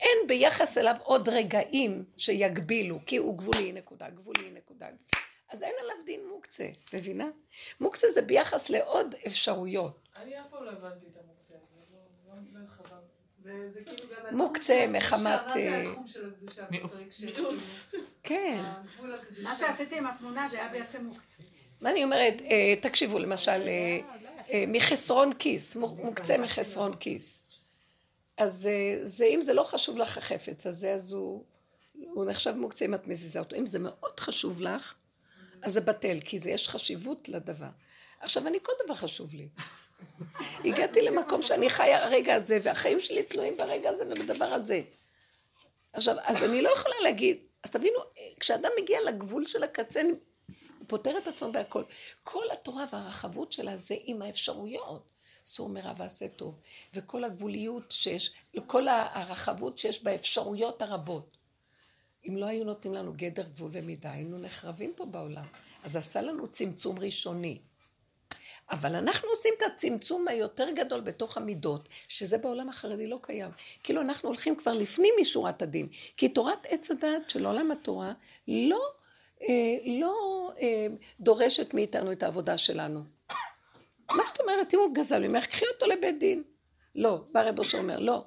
[0.00, 4.86] אין ביחס אליו עוד רגעים שיגבילו, כי הוא גבולי, נקודה, גבולי, נקודה.
[5.50, 7.28] אז אין עליו דין מוקצה, מבינה?
[7.80, 10.08] מוקצה זה ביחס לעוד אפשרויות.
[10.16, 13.06] אני אף פעם לא הבנתי את המוקצה, לא- לא- לא התחברתי.
[13.42, 14.36] וזה כאילו.
[14.38, 15.40] מוקצה מחמת...
[15.56, 15.84] אה?
[16.70, 17.58] מיעוט.
[18.22, 18.62] כן.
[19.42, 21.42] מה שעשיתי עם התמונה זה היה בעצם מוקצה.
[21.80, 22.34] מה אני אומרת?
[22.50, 23.98] אה, תקשיבו, למשל, אה,
[24.68, 27.44] מחסרון כיס, מוק- מוקצה מחסרון כיס.
[28.36, 31.44] אז אה, זה, אם זה לא חשוב לך החפץ הזה, אז הוא,
[31.92, 33.56] הוא נחשב מוקצה אם את מזיזה אותו.
[33.56, 34.94] אם זה מאוד חשוב לך,
[35.62, 37.70] אז זה בטל, כי זה יש חשיבות לדבר.
[38.20, 39.48] עכשיו, אני, כל דבר חשוב לי.
[40.64, 44.82] הגעתי למקום שאני חיה הרגע הזה, והחיים שלי תלויים ברגע הזה ובדבר הזה.
[45.92, 47.98] עכשיו, אז אני לא יכולה להגיד, אז תבינו,
[48.40, 50.00] כשאדם מגיע לגבול של הקצה,
[50.90, 51.82] פותר את עצמו בהכל.
[52.22, 55.02] כל התורה והרחבות שלה זה עם האפשרויות.
[55.44, 56.58] סור מרע ועשה טוב.
[56.94, 58.32] וכל הגבוליות שיש,
[58.66, 61.36] כל הרחבות שיש באפשרויות הרבות.
[62.28, 65.44] אם לא היו נותנים לנו גדר גבול ומידה, היינו נחרבים פה בעולם.
[65.82, 67.58] אז עשה לנו צמצום ראשוני.
[68.70, 73.50] אבל אנחנו עושים את הצמצום היותר גדול בתוך המידות, שזה בעולם החרדי לא קיים.
[73.82, 75.88] כאילו אנחנו הולכים כבר לפנים משורת הדין.
[76.16, 78.12] כי תורת עץ הדעת של עולם התורה
[78.48, 78.80] לא,
[79.86, 80.86] לא אה,
[81.20, 83.00] דורשת מאיתנו את העבודה שלנו.
[84.10, 86.42] מה זאת אומרת, אם הוא גזל ממך, קחי אותו לבית דין.
[86.94, 88.24] לא, בא רב אושר אומר, לא.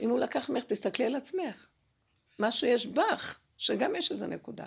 [0.00, 1.66] אם הוא לקח ממך, תסתכלי על עצמך.
[2.38, 4.64] משהו יש בך, שגם יש איזה נקודה.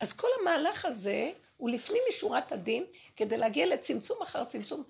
[0.00, 2.84] אז כל המהלך הזה הוא לפנים משורת הדין,
[3.16, 4.82] כדי להגיע לצמצום אחר צמצום,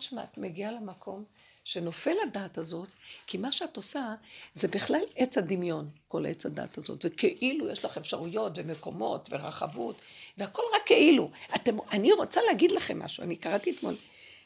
[0.00, 1.24] שמה את מגיעה למקום
[1.64, 2.88] שנופל הדעת הזאת,
[3.26, 4.14] כי מה שאת עושה
[4.54, 9.96] זה בכלל עץ הדמיון, כל עץ הדעת הזאת, וכאילו יש לך אפשרויות ומקומות ורחבות,
[10.38, 11.30] והכל רק כאילו.
[11.54, 13.94] אתם, אני רוצה להגיד לכם משהו, אני קראתי אתמול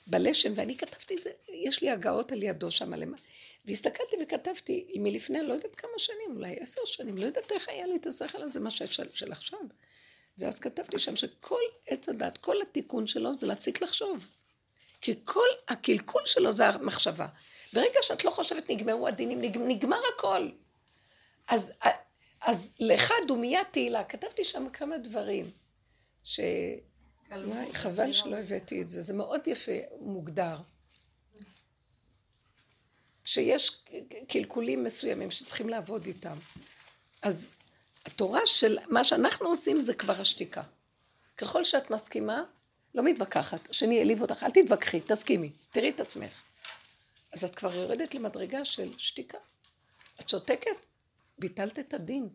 [0.07, 3.23] בלשם, ואני כתבתי את זה, יש לי הגאות על ידו שם למעלה.
[3.65, 7.97] והסתכלתי וכתבתי מלפני, לא יודעת כמה שנים, אולי עשר שנים, לא יודעת איך היה לי
[7.97, 9.59] את השכל הזה, מה של, של עכשיו.
[10.39, 14.29] ואז כתבתי שם שכל עץ הדת, כל התיקון שלו זה להפסיק לחשוב.
[15.05, 17.27] כי כל הקלקול שלו זה המחשבה.
[17.73, 20.49] ברגע שאת לא חושבת נגמרו הדינים, נג- נגמר הכל.
[21.49, 21.73] אז,
[22.41, 25.51] אז לך דומיית תהילה, כתבתי שם כמה דברים,
[26.25, 26.41] ש...
[27.31, 30.57] וואי, חבל שלא הבאתי את זה, זה מאוד יפה, מוגדר.
[33.25, 33.83] שיש
[34.29, 36.37] קלקולים מסוימים שצריכים לעבוד איתם.
[37.23, 37.51] אז
[38.05, 40.63] התורה של מה שאנחנו עושים זה כבר השתיקה.
[41.37, 42.45] ככל שאת מסכימה,
[42.95, 46.43] לא מתווכחת, השני העליב אותך, אל תתווכחי, תסכימי, תראי את עצמך.
[47.33, 49.39] אז את כבר יורדת למדרגה של שתיקה.
[50.21, 50.87] את שותקת,
[51.39, 52.29] ביטלת את הדין.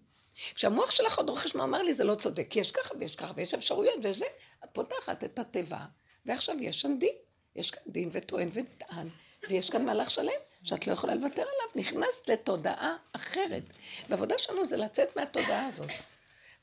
[0.55, 3.33] כשהמוח שלך עוד רוכש מה אמר לי, זה לא צודק, כי יש ככה ויש ככה
[3.35, 4.25] ויש אפשרויות ויש זה,
[4.63, 5.79] את פותחת את הטבע,
[6.25, 7.13] ועכשיו יש שם דין.
[7.55, 9.09] יש כאן דין וטוען ונטען,
[9.49, 10.31] ויש כאן מהלך שלם
[10.63, 13.63] שאת לא יכולה לוותר עליו, נכנסת לתודעה אחרת.
[14.09, 15.89] והעבודה שלנו זה לצאת מהתודעה הזאת.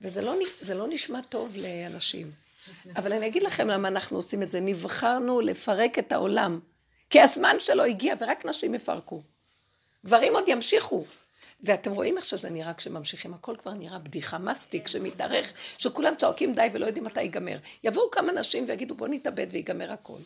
[0.01, 0.35] וזה לא,
[0.75, 2.46] לא נשמע טוב לאנשים.
[2.97, 4.61] אבל אני אגיד לכם למה אנחנו עושים את זה.
[4.61, 6.61] נבחרנו לפרק את העולם,
[7.11, 9.23] כי הזמן שלו הגיע ורק נשים יפרקו.
[10.07, 11.05] גברים עוד ימשיכו.
[11.61, 16.67] ואתם רואים איך שזה נראה כשממשיכים, הכל כבר נראה בדיחה, מסטיק שמתארך, שכולם צועקים די
[16.73, 17.57] ולא יודעים מתי ייגמר.
[17.85, 20.19] יבואו כמה נשים ויגידו בוא נתאבד ויגמר הכל.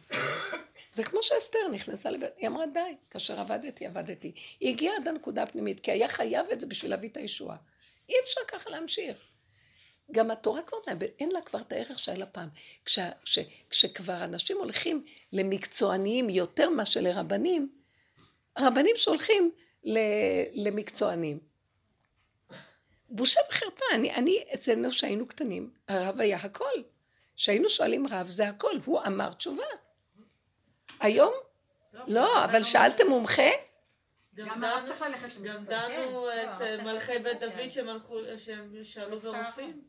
[0.93, 4.33] זה כמו שאסתר נכנסה לבית, היא אמרה די, כאשר עבדתי, עבדתי.
[4.61, 7.57] היא הגיעה עד הנקודה הפנימית, כי היה חייב את זה בשביל להביא את הישועה.
[8.09, 9.25] אי אפשר ככה להמשיך.
[10.13, 10.79] גם התורה כבר
[11.19, 12.49] אין לה כבר את הערך שהיה לה פעם.
[12.85, 13.39] כש, ש,
[13.71, 17.73] כשכבר אנשים הולכים למקצועניים יותר מאשר לרבנים,
[18.59, 19.51] רבנים שהולכים
[19.85, 19.99] ל,
[20.55, 21.39] למקצוענים.
[23.09, 26.71] בושה וחרפה, אני, אני אצלנו שהיינו קטנים, הרב היה הכל.
[27.37, 29.65] כשהיינו שואלים רב זה הכל, הוא אמר תשובה.
[31.01, 31.33] היום?
[32.09, 33.43] לא, אבל שאלתם מומחה?
[34.35, 34.87] גם דנו-
[35.43, 37.89] גם דנו את אה, מלכי בית דוד שהם
[38.39, 39.83] שהם שאלו ברופאים.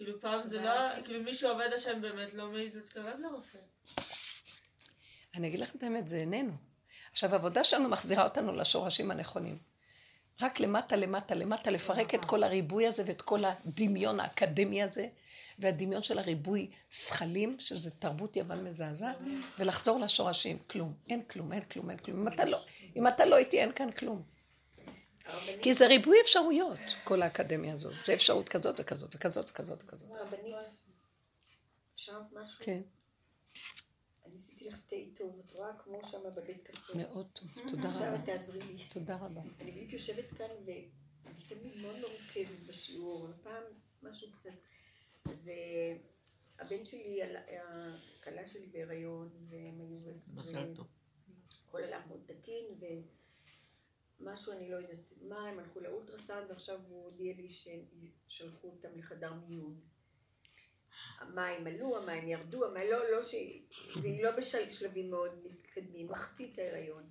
[0.00, 3.58] כאילו פעם זה לא, כאילו מי שעובד השם באמת לא מעז להתקרב לרופא.
[5.34, 6.52] אני אגיד לכם את האמת, זה איננו.
[7.10, 9.58] עכשיו, העבודה שלנו מחזירה אותנו לשורשים הנכונים.
[10.42, 15.08] רק למטה, למטה, למטה, לפרק את כל הריבוי הזה ואת כל הדמיון האקדמי הזה,
[15.58, 19.16] והדמיון של הריבוי זכלים, שזה תרבות יוון מזעזעת,
[19.58, 20.58] ולחזור לשורשים.
[20.58, 20.94] כלום.
[21.10, 22.20] אין כלום, אין כלום, אין כלום.
[22.20, 22.64] אם אתה לא,
[22.96, 24.22] אם אתה לא איתי, אין כאן כלום.
[25.62, 27.94] כי זה ריבוי אפשרויות, כל האקדמיה הזאת.
[28.02, 30.10] זה אפשרות כזאת וכזאת וכזאת וכזאת וכזאת.
[31.94, 32.58] אפשר משהו?
[32.64, 32.80] כן,
[34.26, 36.98] אני עשיתי לך תה טוב, את רואה כמו שם בבית קפה.
[36.98, 37.48] מאוד טוב.
[37.68, 38.14] תודה עכשיו רבה.
[38.14, 38.84] את תעזרי לי.
[38.90, 39.40] תודה רבה.
[39.60, 43.62] אני בדיוק יושבת כאן ואני תמיד מאוד מרוכזת בשיעור, הפעם
[44.02, 44.50] משהו קצת.
[45.24, 45.96] אז אה,
[46.58, 49.98] הבן שלי, הכלה שלי בהיריון, והם היו...
[50.34, 50.86] מזל טוב.
[51.68, 52.84] הכל הלך מאוד תקין, ו...
[54.20, 59.32] משהו, אני לא יודעת מה, הם הלכו לאולטרסאונד ועכשיו הוא הודיע לי ששלחו אותם לחדר
[59.32, 59.80] מיון.
[61.18, 63.34] המים עלו, המים ירדו, המים לא, לא ש...
[64.02, 67.10] והיא לא בשלבים מאוד מתקדמים, מחצית ההיריון.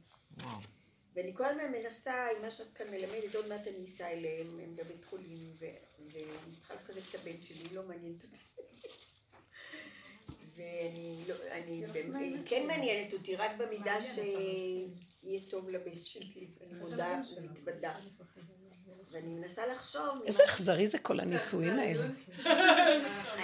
[1.14, 4.76] ואני כל הזמן מנסה, עם מה שאת כאן מלמדת, עוד מעט אני אסע אליהם, הם
[4.76, 5.66] בבית חולים, ו-
[6.12, 8.38] ואני צריכה לחזק את הבן שלי, לא מעניינת אותי.
[10.56, 11.86] ואני לא, אני,
[12.20, 14.02] היא כן מעניינת אותי, רק במידה
[15.22, 17.94] שיהיה טוב לבן שלי, אני מודה ומתוודה.
[19.12, 20.24] ואני מנסה לחשוב...
[20.26, 22.04] איזה אכזרי זה כל הנישואים האלה.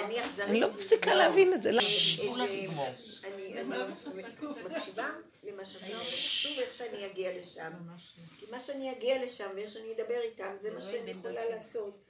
[0.06, 0.50] אני אכזרית.
[0.50, 1.72] אני לא מפסיקה להבין את זה.
[1.72, 1.82] לא.
[1.82, 2.68] אני
[3.62, 3.64] אני
[4.70, 5.10] מקשיבה
[5.44, 7.72] למה שאת אומרת, חשוב איך שאני אגיע לשם.
[8.40, 12.06] כי מה שאני אגיע לשם ואיך שאני אדבר איתם, זה מה שאני יכולה לעשות.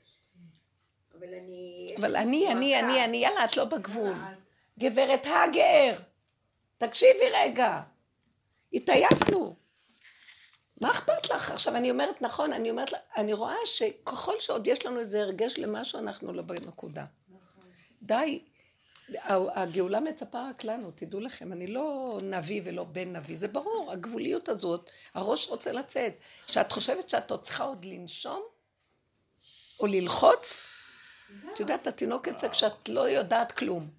[1.18, 1.93] אבל אני...
[1.97, 2.80] אבל אני, אני.
[2.80, 4.13] אני, אני, יאללה, את לא בגבול.
[4.80, 5.95] גברת הגר,
[6.78, 7.82] תקשיבי רגע.
[8.76, 9.55] התעייפנו.
[10.82, 11.51] מה אכפת לך?
[11.51, 15.99] עכשיו, אני אומרת, נכון, אני אומרת, אני רואה שככל שעוד יש לנו איזה הרגש למשהו,
[15.99, 17.05] אנחנו לא בנקודה.
[18.01, 18.43] די.
[19.21, 23.91] ה- הגאולה מצפה רק לנו, תדעו לכם, אני לא נביא ולא בן נביא, זה ברור,
[23.91, 26.13] הגבוליות הזאת, הראש רוצה לצאת.
[26.47, 28.43] שאת חושבת שאת עוד צריכה עוד לנשום,
[29.80, 30.69] או ללחוץ,
[31.53, 33.89] את יודעת, התינוק יוצא כשאת לא יודעת כלום.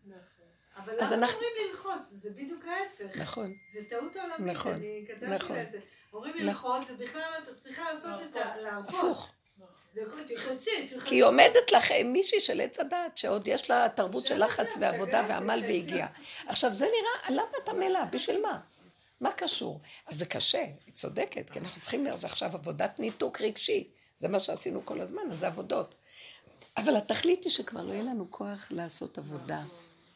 [0.76, 2.02] אבל אז למה אנחנו- אומרים ללחוץ?
[2.22, 3.16] זה בדיוק ההפך.
[3.16, 3.54] נכון.
[3.72, 5.56] זה טעות עולמית, נכון, אני כתבתי נכון.
[5.56, 5.78] לה את זה.
[6.12, 6.46] אומרים נכון.
[6.46, 8.56] ללחוץ, זה בכלל את צריכה לעשות את ה...
[8.56, 8.94] להרפות.
[8.94, 9.32] הפוך.
[11.04, 14.76] כי היא עומדת לך עם מישהי של עץ הדת, שעוד יש לה תרבות של לחץ
[14.80, 15.62] ועבודה ועמל.
[15.62, 16.08] והגיעה.
[16.46, 18.04] עכשיו זה נראה, למה אתה מלאה?
[18.04, 18.60] בשביל מה?
[19.20, 19.80] מה קשור?
[20.06, 23.90] אז זה קשה, היא צודקת, כי אנחנו צריכים, זה עכשיו עבודת ניתוק רגשי.
[24.14, 25.94] זה מה שעשינו כל הזמן, אז זה עבודות.
[26.76, 29.62] אבל התכלית היא שכבר לא יהיה לנו כוח לעשות עבודה.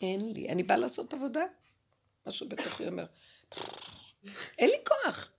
[0.01, 0.49] אין לי.
[0.49, 1.45] אני באה לעשות עבודה?
[2.27, 3.05] משהו בתוכי אומר,
[4.59, 5.31] אין לי כוח.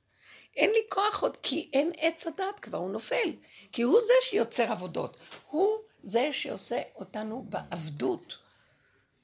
[0.56, 3.34] אין לי כוח עוד, כי אין עץ הדת כבר, הוא נופל.
[3.72, 5.18] כי הוא זה שיוצר עבודות.
[5.46, 8.38] הוא זה שעושה אותנו בעבדות.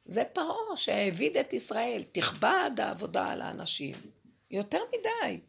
[0.05, 3.95] זה פרעה שהעביד את ישראל, תכבד העבודה על האנשים.
[4.51, 5.39] יותר מדי.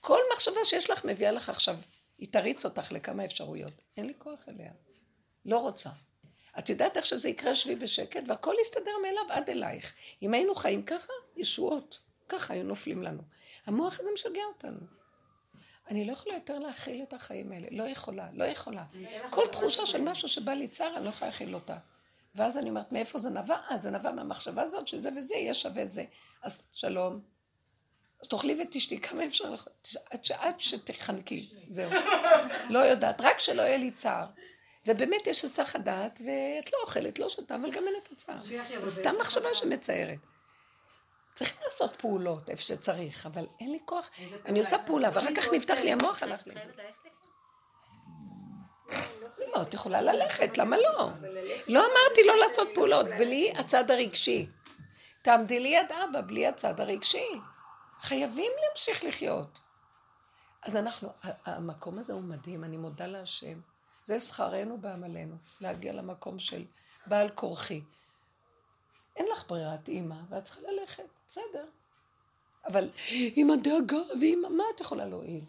[0.00, 1.76] כל מחשבה שיש לך מביאה לך עכשיו,
[2.18, 3.72] היא תריץ אותך לכמה אפשרויות.
[3.96, 4.72] אין לי כוח אליה.
[5.44, 5.90] לא רוצה.
[6.58, 9.94] את יודעת איך שזה יקרה שבי בשקט, והכל יסתדר מאליו עד אלייך.
[10.22, 11.98] אם היינו חיים ככה, ישועות.
[12.28, 13.22] ככה היו נופלים לנו.
[13.66, 14.78] המוח הזה משגע אותנו.
[15.90, 17.66] אני לא יכולה יותר להכיל את החיים האלה.
[17.70, 18.84] לא יכולה, לא יכולה.
[19.30, 21.76] כל תחושה של משהו שבא לי צער, אני לא יכולה להכיל אותה.
[22.34, 23.56] ואז אני אומרת, מאיפה זה נבע?
[23.70, 26.04] אה, זה נבע מהמחשבה הזאת, שזה וזה יהיה שווה זה.
[26.42, 27.20] אז שלום.
[28.22, 29.68] אז תאכלי ותשתי, כמה אפשר לך?
[30.30, 31.90] עד, שתחנקי, זהו.
[32.70, 34.26] לא יודעת, רק שלא יהיה לי צער.
[34.86, 38.36] ובאמת יש היסח הדעת, ואת לא אוכלת, לא שותה, אבל גם אין את הצער.
[38.74, 40.18] זה סתם מחשבה שמצערת.
[41.38, 44.10] צריכים לעשות פעולות איפה שצריך, אבל אין לי כוח.
[44.46, 46.54] אני עושה פעולה, ואחר כך נפתח לי המוח, הלך לי.
[49.54, 51.10] לא, את יכולה ללכת, למה לא?
[51.66, 54.46] לא אמרתי לא לעשות פעולות, בלי הצד הרגשי.
[55.22, 57.40] תעמדי ליד אבא, בלי הצד הרגשי.
[58.00, 59.58] חייבים להמשיך לחיות.
[60.62, 63.60] אז אנחנו, המקום הזה הוא מדהים, אני מודה להשם.
[64.00, 66.64] זה שכרנו בעמלנו, להגיע למקום של
[67.06, 67.82] בעל כורחי.
[69.16, 71.64] אין לך ברירת אימא, ואת צריכה ללכת, בסדר.
[72.66, 72.88] אבל
[73.36, 74.42] עם הדאגה ועם...
[74.50, 75.44] מה את יכולה להועיל?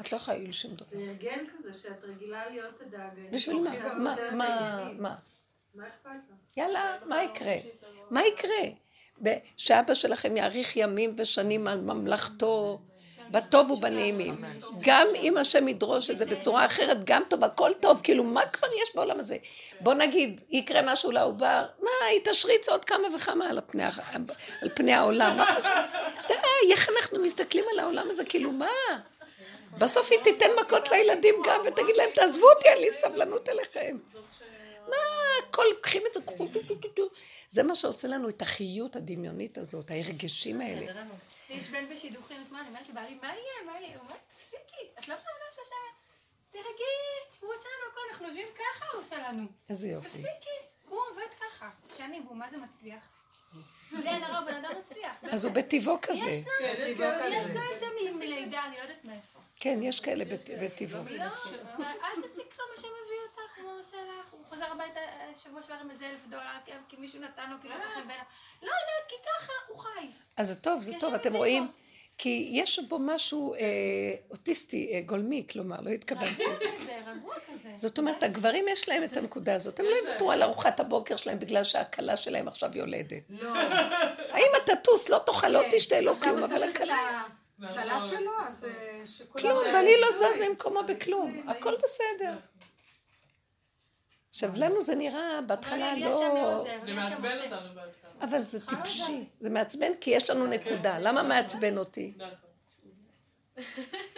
[0.00, 0.86] את לא יכולה להועיל שום דבר.
[0.86, 3.30] זה הרגל כזה שאת רגילה להיות הדאגה.
[3.32, 3.70] בשביל מה?
[3.98, 4.92] מה, מה.
[4.98, 5.16] מה?
[5.74, 6.56] מה אכפת לך?
[6.56, 7.56] יאללה, מה יקרה?
[8.10, 9.34] מה יקרה?
[9.56, 12.80] שאבא שלכם יאריך ימים ושנים על ממלכתו,
[13.30, 14.44] בטוב ובנעימים.
[14.80, 18.68] גם אם השם ידרוש את זה בצורה אחרת, גם טוב, הכל טוב, כאילו, מה כבר
[18.82, 19.36] יש בעולם הזה?
[19.80, 23.84] בוא נגיד, יקרה משהו לעובר, מה, היא תשריץ עוד כמה וכמה על פני,
[24.62, 25.72] על פני העולם, מה חשוב?
[26.28, 28.66] די, איך אנחנו מסתכלים על העולם הזה, כאילו, מה?
[29.78, 33.96] בסוף היא תיתן מכות לילדים גם, ותגיד להם, תעזבו אותי, אין לי סבלנות אליכם.
[34.88, 34.96] מה,
[35.48, 36.20] הכל, קחים את זה,
[37.48, 41.04] זה מה שעושה לנו את החיות הדמיונית הזאת, ההרגשים האלה.
[41.48, 43.96] יש בן בשידוכים אתמול, אני אומרת לבעלי, מה יהיה, מה יהיה?
[43.96, 45.78] הוא אומר, תפסיקי, את לא מאמינה שעכשיו...
[46.50, 46.98] תרגי,
[47.40, 49.46] הוא עושה לנו הכל, אנחנו יושבים ככה, הוא עושה לנו.
[49.68, 50.08] איזה יופי.
[50.08, 50.58] תפסיקי,
[50.88, 51.70] הוא עובד ככה.
[51.96, 53.17] שנים, והוא מה זה מצליח?
[53.92, 55.12] בלי עין הרע, בן אדם מצליח.
[55.32, 56.30] אז הוא בטבעו כזה.
[56.30, 56.46] יש
[57.00, 57.44] לו, כן, את
[57.80, 59.38] זה מלידה, אני לא יודעת מאיפה.
[59.60, 61.02] כן, יש כאלה בט- בטבעו.
[61.08, 65.62] לא, אל תעשי כלום, השם מביא אותך, הוא עושה לך, הוא חוזר הביתה אה, שבוע
[65.62, 68.24] שעבר עם איזה אלף דולר, כן, כי מישהו נתן לו, כי לא מצא חן בעיניו.
[68.62, 70.06] לא יודעת, כי ככה הוא חי.
[70.36, 71.36] אז זה טוב, זה טוב, אתם.
[71.36, 71.70] רואים?
[72.18, 73.58] כי יש בו משהו אה,
[74.30, 76.42] אוטיסטי, אה, גולמי, כלומר, לא התכוונתי.
[77.76, 81.38] זאת אומרת, הגברים יש להם את הנקודה הזאת, הם לא יוותרו על ארוחת הבוקר שלהם
[81.38, 83.22] בגלל שהכלה שלהם עכשיו יולדת.
[83.28, 83.50] לא.
[84.30, 87.22] האם אתה טוס, לא תאכל, לא תשתה, לא כלום, אבל הכלה...
[87.62, 88.64] הצל"ש שלו, אז...
[88.64, 89.42] אה, שכולם...
[89.42, 92.32] כלום, בעלי לא זז ממקומו בכלום, הכל בסדר.
[94.38, 96.58] עכשיו, לנו זה נראה בהתחלה שם לא...
[96.58, 97.38] עוזר, זה מעצבן.
[97.44, 98.10] אותנו בהתחלה.
[98.20, 99.24] אבל זה טיפשי.
[99.40, 100.98] זה מעצבן כי יש לנו נקודה.
[100.98, 102.12] למה מעצבן אותי?
[102.16, 102.30] נכון.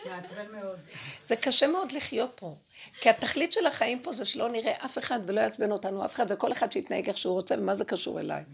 [0.07, 0.79] מעצבן מאוד.
[1.25, 2.55] זה קשה מאוד לחיות פה.
[3.01, 6.27] כי התכלית של החיים פה זה שלא נראה אף אחד ולא יעצבן אותנו אף אחד,
[6.29, 8.45] וכל אחד שיתנהג איך שהוא רוצה, ומה זה קשור אליי?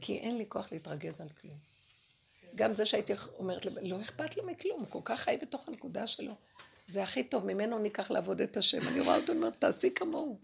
[0.00, 1.56] כי אין לי כוח להתרגז על כלום.
[2.54, 6.32] גם זה שהייתי אומרת, לא אכפת לו מכלום, הוא כל כך חי בתוך הנקודה שלו.
[6.86, 8.88] זה הכי טוב, ממנו ניקח לעבוד את השם.
[8.88, 10.38] אני רואה אותו, אני אומרת, תעשי כמוהו.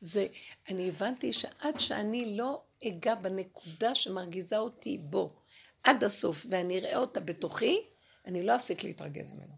[0.00, 0.26] זה,
[0.68, 5.36] אני הבנתי שעד שאני לא אגע בנקודה שמרגיזה אותי בו
[5.82, 7.80] עד הסוף, ואני אראה אותה בתוכי,
[8.26, 9.54] אני לא אפסיק להתרגז ממנו.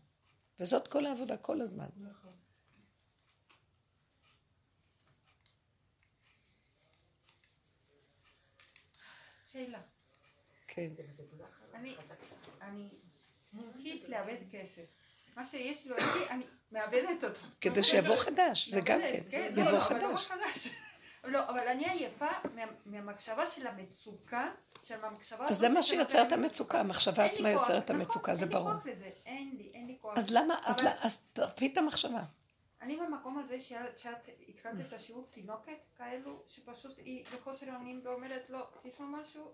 [0.61, 1.87] וזאת כל העבודה כל הזמן.
[9.53, 9.81] שאלה.
[10.67, 10.89] כן.
[11.75, 11.97] אני,
[12.61, 12.89] אני
[13.53, 15.02] מומחית לאבד כסף.
[15.37, 15.97] מה שיש לו
[16.31, 17.41] אני מאבדת אותו.
[17.61, 19.21] כדי שיבוא חדש, זה גם כן.
[19.31, 20.29] כן, יבוא לא, לא חדש.
[21.25, 24.51] לא, אבל אני עייפה מה- מהמחשבה של המצוקה,
[24.83, 25.47] של המחשבה...
[25.49, 26.33] אז זה מה שיוצר את.
[26.33, 28.71] המצוקה, המחשבה עצמה יוצרת את נכון, המצוקה, זה ברור.
[29.27, 30.19] אין לי אין לי, כוח.
[30.19, 30.91] אז למה, אז לא-
[31.33, 32.23] תרפי את המחשבה.
[32.83, 38.51] אני במקום הזה שאת שאת התחלת את השיעור תינוקת כאלו, שפשוט היא בחוסר אונים ואומרת
[38.51, 39.53] לו, תשמע משהו,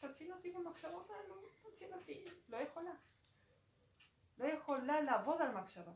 [0.00, 1.34] תציל אותי במחשבות האלו,
[1.72, 2.90] תציל אותי, לא יכולה.
[4.38, 5.92] לא יכולה לעבוד על מחשבה.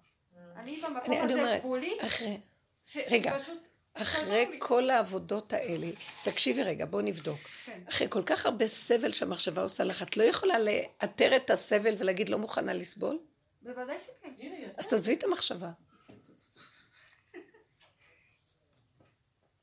[0.56, 2.40] אני במקום אני אני הזה גבולי, אחרי,
[2.84, 3.58] ש- רגע, שפשוט
[3.94, 5.86] אחרי כל העבודות האלה,
[6.24, 7.38] תקשיבי רגע, בוא נבדוק.
[7.64, 7.80] כן.
[7.88, 12.28] אחרי כל כך הרבה סבל שהמחשבה עושה לך, את לא יכולה לאתר את הסבל ולהגיד
[12.28, 13.18] לא מוכנה לסבול?
[13.62, 14.34] בוודאי שכן.
[14.76, 15.70] אז תעזבי את המחשבה.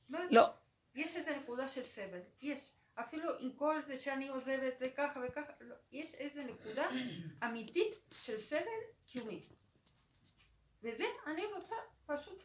[0.10, 0.45] לא.
[0.95, 2.72] יש איזו נקודה של סבל, יש.
[3.02, 6.88] אפילו עם כל זה שאני עוזבת וככה וככה, לא, יש איזו נקודה
[7.45, 7.94] אמיתית
[8.26, 8.60] של סבל
[9.07, 9.40] קיומי.
[10.84, 11.76] וזה אני רוצה
[12.06, 12.44] פשוט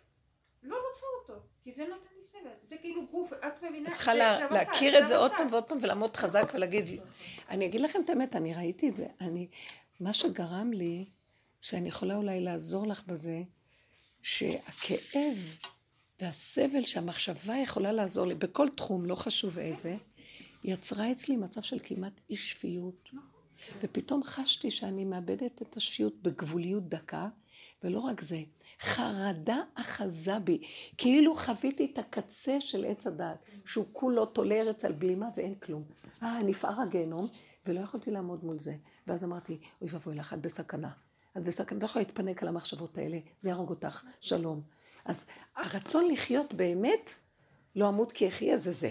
[0.62, 2.50] לא רוצה אותו, כי זה נותן לי סבל.
[2.68, 3.88] זה כאילו גוף, את מבינה?
[3.88, 5.30] את צריכה לה- להכיר את זה עוד.
[5.30, 7.00] פעם ועוד פעם ולעמוד חזק ולהגיד,
[7.48, 9.48] אני אגיד לכם את האמת, אני ראיתי את זה, אני,
[10.00, 11.04] מה שגרם לי,
[11.60, 13.42] שאני יכולה אולי לעזור לך בזה,
[14.22, 15.56] שהכאב
[16.20, 19.96] והסבל שהמחשבה יכולה לעזור לי, בכל תחום, לא חשוב איזה,
[20.64, 23.10] יצרה אצלי מצב של כמעט אי שפיות.
[23.82, 27.28] ופתאום חשתי שאני מאבדת את השפיות בגבוליות דקה,
[27.84, 28.42] ולא רק זה,
[28.80, 30.62] חרדה אחזה בי,
[30.98, 35.84] כאילו חוויתי את הקצה של עץ הדעת, שהוא כולו תולה ארץ על בלימה ואין כלום.
[36.22, 37.26] אה, נפער הגיהנום,
[37.66, 38.74] ולא יכולתי לעמוד מול זה.
[39.06, 40.90] ואז אמרתי, אוי ואבוי לך, את בסכנה.
[41.36, 44.60] את בסכנה, את לא יכולה להתפנק על המחשבות האלה, זה יהרוג אותך, שלום.
[45.04, 45.26] אז
[45.56, 47.10] הרצון לחיות באמת,
[47.76, 48.90] לא אמות כי אחיה זה זה.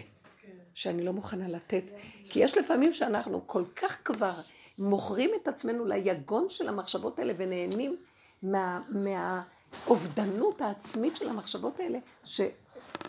[0.73, 1.83] שאני לא מוכנה לתת.
[2.29, 4.33] כי יש לפעמים שאנחנו כל כך כבר
[4.77, 7.97] מוכרים את עצמנו ליגון של המחשבות האלה ונהנים
[8.43, 12.41] מה, מהאובדנות העצמית של המחשבות האלה, ש,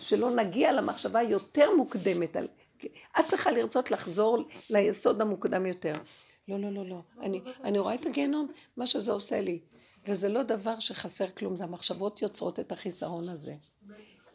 [0.00, 2.36] שלא נגיע למחשבה יותר מוקדמת.
[2.36, 2.48] על,
[3.20, 5.92] את צריכה לרצות לחזור ליסוד המוקדם יותר.
[6.48, 7.00] לא, לא, לא, לא.
[7.20, 9.60] אני, אני רואה את הגיהנום, מה שזה עושה לי.
[10.06, 13.54] וזה לא דבר שחסר כלום, זה המחשבות יוצרות את החיסרון הזה.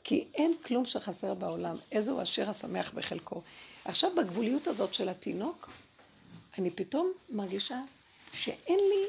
[0.08, 1.76] כי אין כלום שחסר בעולם.
[1.92, 3.42] איזהו אשר השמח בחלקו.
[3.86, 5.70] עכשיו בגבוליות הזאת של התינוק,
[6.58, 7.82] אני פתאום מרגישה
[8.34, 9.04] שאין לי,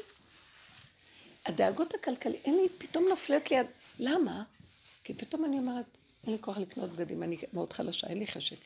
[1.45, 3.57] הדאגות הכלכליות, אין לי, פתאום נופלות לי,
[3.99, 4.43] למה?
[5.03, 5.85] כי פתאום אני אומרת,
[6.23, 8.57] אין לי כוח לקנות בגדים, אני מאוד חלשה, אין לי חשק.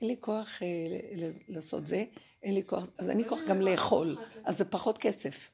[0.00, 0.68] אין לי כוח אה,
[1.48, 2.04] לעשות זה,
[2.42, 5.48] אין לי כוח, אז אין לי כוח גם לאכול, אז זה פחות כסף.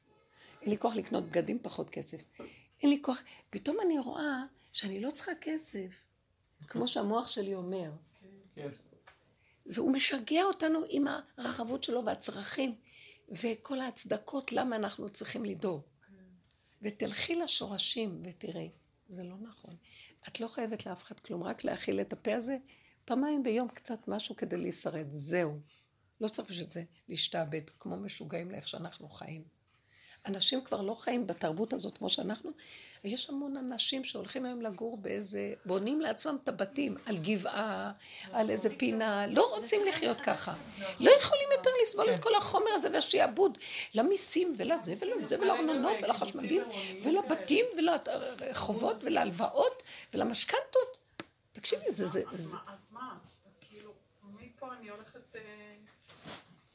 [0.61, 2.17] אין לי כוח לקנות בגדים, פחות כסף.
[2.83, 6.06] אין לי כוח, פתאום אני רואה שאני לא צריכה כסף,
[6.67, 7.91] כמו שהמוח שלי אומר.
[8.55, 8.69] כן.
[9.65, 11.05] זה, הוא משגע אותנו עם
[11.37, 12.75] הרחבות שלו והצרכים
[13.29, 15.81] וכל ההצדקות למה אנחנו צריכים לדאוג.
[16.81, 18.71] ותלכי לשורשים ותראי,
[19.09, 19.75] זה לא נכון.
[20.27, 22.57] את לא חייבת לאף אחד כלום, רק להאכיל את הפה הזה
[23.05, 25.59] פעמיים ביום קצת משהו כדי להישרד, זהו.
[26.21, 29.56] לא צריך בשביל זה להשתעבד כמו משוגעים לאיך שאנחנו חיים.
[30.27, 32.51] אנשים כבר לא חיים בתרבות הזאת כמו שאנחנו.
[33.03, 37.91] יש המון אנשים שהולכים היום לגור באיזה, בונים לעצמם את הבתים על גבעה,
[38.31, 40.53] על איזה פינה, לא רוצים לחיות ככה.
[40.99, 43.57] לא יכולים יותר לסבול את כל החומר הזה והשעבוד.
[43.93, 46.63] למיסים ולזה ולזה ולארנונות ולחשמלים
[47.03, 49.83] ולבתים ולחובות ולהלוואות
[50.13, 50.97] ולמשכנתות.
[51.51, 53.17] תקשיבי, זה, זה, זה, אז מה?
[53.61, 53.91] כאילו,
[54.23, 55.35] מפה אני הולכת...
[55.35, 55.41] אה,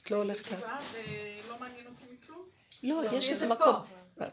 [0.02, 0.56] את לא הולכת...
[1.46, 1.91] ולא מעניין?
[2.82, 3.48] לא, יש זה איזה.
[3.48, 3.74] מקום.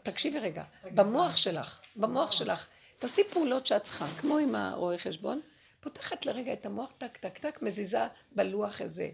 [0.02, 0.64] תקשיבי רגע,
[0.94, 2.66] במוח שלך, במוח שלך,
[2.98, 5.40] תעשי פעולות שאת צריכה, כמו עם הרואה חשבון,
[5.80, 9.10] פותחת לרגע את המוח, טק, טק, טק, מזיזה בלוח איזה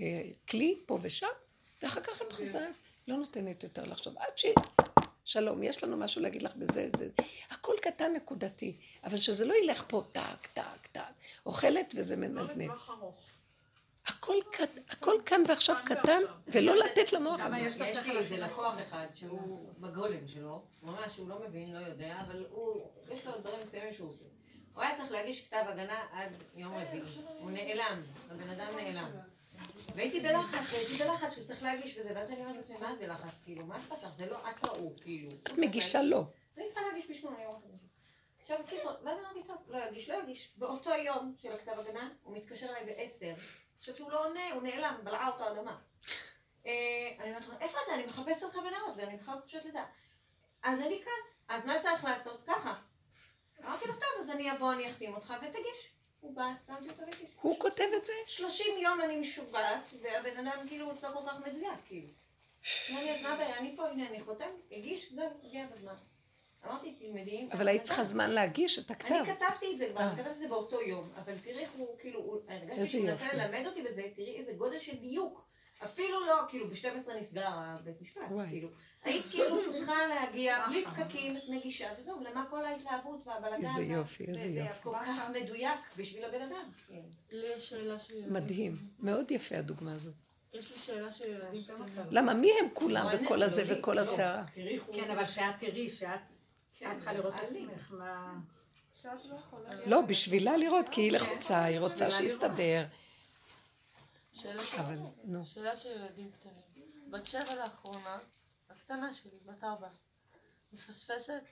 [0.00, 1.26] אה, כלי, פה ושם,
[1.82, 2.74] ואחר כך את חוזרת,
[3.08, 4.32] לא נותנת יותר לחשוב, עד
[5.24, 7.08] שלום, יש לנו משהו להגיד לך בזה, זה,
[7.50, 11.02] הכל קטן נקודתי, אבל שזה לא ילך פה טק, טק, טק,
[11.46, 12.62] אוכלת וזה לא מנדנד.
[12.62, 13.14] לטווח ארוך.
[14.06, 17.60] הכל, קט- הכל כאן ועכשיו קטן, ולא לתת למוח הזה.
[17.62, 17.76] יש
[18.06, 22.80] לי איזה לקוח אחד שהוא בגולם שלו, ממש הוא לא מבין, לא יודע, אבל הוא,
[23.12, 24.24] יש לו דברים מסוימים שהוא עושה.
[24.74, 27.02] הוא היה צריך להגיש כתב הגנה עד יום רביעי.
[27.38, 29.10] הוא נעלם, הבן אדם נעלם.
[29.94, 33.42] והייתי בלחץ, והייתי בלחץ שהוא צריך להגיש וזה, ואז אני אומרת לעצמי, מה את בלחץ?
[33.44, 34.08] כאילו, מה אכפת לך?
[34.16, 35.28] זה לא את לא הוא, כאילו.
[35.46, 36.24] את מגישה לו.
[36.56, 37.76] אני צריכה להגיש בשמו, אני אומרת לו.
[38.42, 40.52] עכשיו, בקיצור, ואז אמרתי, טוב, לא יגיש, לא יגיש.
[40.56, 43.34] באותו יום של הכתב הגנה, הוא מתקשר אליי בעשר.
[43.82, 45.78] עכשיו שהוא לא עונה, הוא נעלם, בלעה אותו אדמה.
[46.66, 46.72] אה,
[47.20, 47.94] אני אומרת לו, איפה זה?
[47.94, 49.88] אני מחפשת אותך בנאות, ואני בכלל פשוט לדעת.
[50.62, 51.12] אז אני כאן,
[51.56, 52.42] אז מה צריך לעשות?
[52.46, 52.74] ככה.
[53.64, 55.92] אמרתי לו, טוב, אז אני אבוא, אני אחתים אותך ותגיש.
[56.20, 57.30] הוא בא, שמתי אותו והגיש.
[57.40, 58.12] הוא כותב את זה?
[58.26, 62.08] 30 יום אני משובעת, והבן אדם כאילו הוא לא כל כך מדויק, כאילו.
[62.90, 63.58] אמר לי, אז מה הבעיה?
[63.58, 65.94] אני פה, הנה, אני חותם, הגיש, זהו, הגיע בזמן.
[66.66, 67.48] אמרתי, תלמדי.
[67.52, 69.14] אבל היית צריכה זמן להגיש את הכתב.
[69.14, 70.10] אני כתבתי את זה כבר, אה.
[70.16, 73.36] כתבתי את זה באותו יום, אבל תראי איך הוא, כאילו, הרגשתי שהוא מנסה יופי.
[73.36, 75.48] ללמד אותי בזה, תראי איזה גודל של דיוק.
[75.84, 78.22] אפילו לא, כאילו, ב-12 נסגר הבית משפט.
[78.48, 78.68] כאילו.
[79.04, 83.54] היית כאילו צריכה להגיע, בלי פקקים, נגישה, וזהו, למה כל ההתלהבות והבלגן?
[83.56, 84.82] איזה יופי, איזה זה- זה יופי.
[84.82, 86.70] כל כך מדויק בשביל הבן אדם.
[86.88, 87.00] כן.
[87.32, 88.32] לי יש שאלה של ילדים.
[88.32, 88.76] מדהים.
[88.98, 90.14] מאוד יפה הדוגמה הזאת.
[90.54, 91.60] יש לי שאלה של ילדים.
[92.10, 92.34] למה?
[92.34, 94.00] מי הם כולם וכל הזה וכל לא.
[94.00, 94.44] הסערה?
[94.92, 96.20] כן, אבל שאת תראי, שאת
[96.90, 97.40] את צריכה לראות את.
[97.40, 98.34] עצמך, מה...
[99.04, 99.36] לא.
[99.86, 102.84] לא, בשבילה לראות, כי היא לחוצה, היא רוצה שיסתדר.
[104.32, 105.44] שאלה של- אבל, נו.
[105.44, 106.62] שאלה של ילדים קטנים.
[107.10, 108.18] בת שבע לאחרונה,
[108.70, 109.88] הקטנה שלי, בת ארבע,
[110.72, 111.42] מפספסת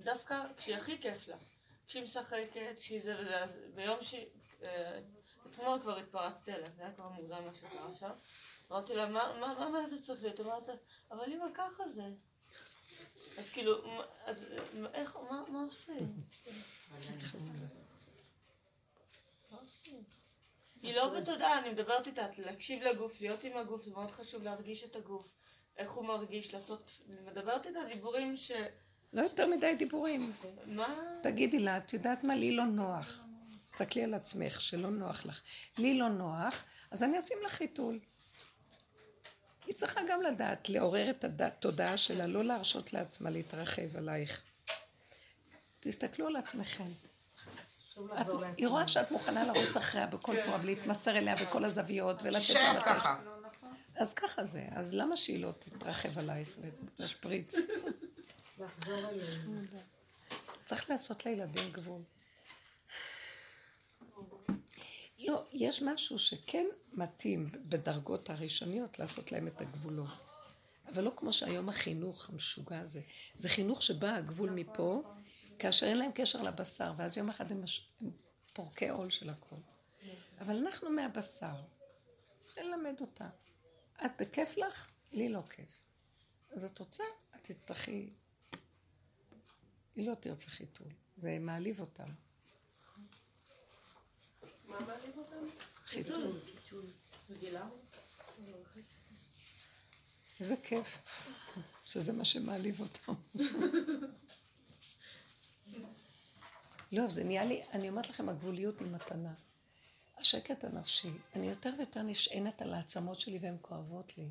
[0.00, 1.36] דווקא כשהיא הכי כיף לה.
[1.86, 2.48] כשהיא משחקת,
[2.78, 4.14] כשהיא זה וזה, אז ביום ש...
[4.62, 5.00] אה,
[5.50, 8.10] אתמול כבר התפרצתי עליה, זה היה כבר מוגזם מה שקרה שם.
[8.72, 10.40] אמרתי לה, מה, מה, מה, מה זה צריך להיות?
[10.40, 10.68] אמרת,
[11.10, 12.04] אבל אמא ככה זה.
[13.38, 14.44] אז כאילו, אז
[14.94, 16.12] איך, מה, מה עושים?
[19.50, 20.02] מה עושים?
[20.82, 24.84] היא לא בתודעה, אני מדברת איתה, להקשיב לגוף, להיות עם הגוף, זה מאוד חשוב להרגיש
[24.84, 25.32] את הגוף,
[25.76, 28.52] איך הוא מרגיש, לעשות, אני מדברת איתה דיבורים ש...
[29.12, 30.32] לא יותר מדי דיבורים.
[30.66, 31.00] מה?
[31.22, 32.34] תגידי לה, את יודעת מה?
[32.34, 33.20] לי לא נוח.
[33.70, 35.42] תסתכלי על עצמך, שלא נוח לך.
[35.78, 38.00] לי לא נוח, אז אני אשים לך חיתול.
[39.66, 44.42] היא צריכה גם לדעת, לעורר את התודעה שלה, לא להרשות לעצמה להתרחב עלייך.
[45.80, 46.92] תסתכלו על עצמכם.
[48.20, 48.26] את,
[48.56, 52.84] היא רואה שאת מוכנה לרוץ אחריה בכל צורה ולהתמסר אליה בכל הזוויות ולתת לה לתת.
[52.84, 53.20] ככה.
[53.96, 54.66] אז ככה זה.
[54.70, 57.56] אז למה שהיא לא תתרחב עלייך ותשפריץ?
[60.64, 62.02] צריך לעשות לילדים גבול.
[65.26, 70.08] לא, יש משהו שכן מתאים בדרגות הראשוניות לעשות להם את הגבולות.
[70.88, 73.00] אבל לא כמו שהיום החינוך המשוגע הזה.
[73.34, 75.02] זה חינוך שבא הגבול מפה,
[75.58, 77.88] כאשר אין להם קשר לבשר, ואז יום אחד הם, מש...
[78.00, 78.10] הם
[78.52, 79.56] פורקי עול של הכל.
[80.40, 81.54] אבל אנחנו מהבשר.
[82.42, 83.28] צריכים ללמד אותה.
[84.04, 84.90] את בכיף לך?
[85.12, 85.80] לי לא כיף.
[86.50, 87.04] אז את רוצה?
[87.34, 88.10] את תצטרכי...
[89.94, 90.88] היא לא תרצה חיתול.
[91.16, 92.08] זה מעליב אותם.
[94.72, 95.46] מה מעליב אותם?
[95.84, 96.40] חיתול.
[97.30, 97.68] מגילה?
[100.40, 101.02] איזה כיף.
[101.84, 103.12] שזה מה שמעליב אותם.
[106.92, 109.34] לא, זה נהיה לי, אני אומרת לכם, הגבוליות היא מתנה.
[110.18, 114.28] השקט הנפשי, אני יותר ויותר נשענת על העצמות שלי והן כואבות לי.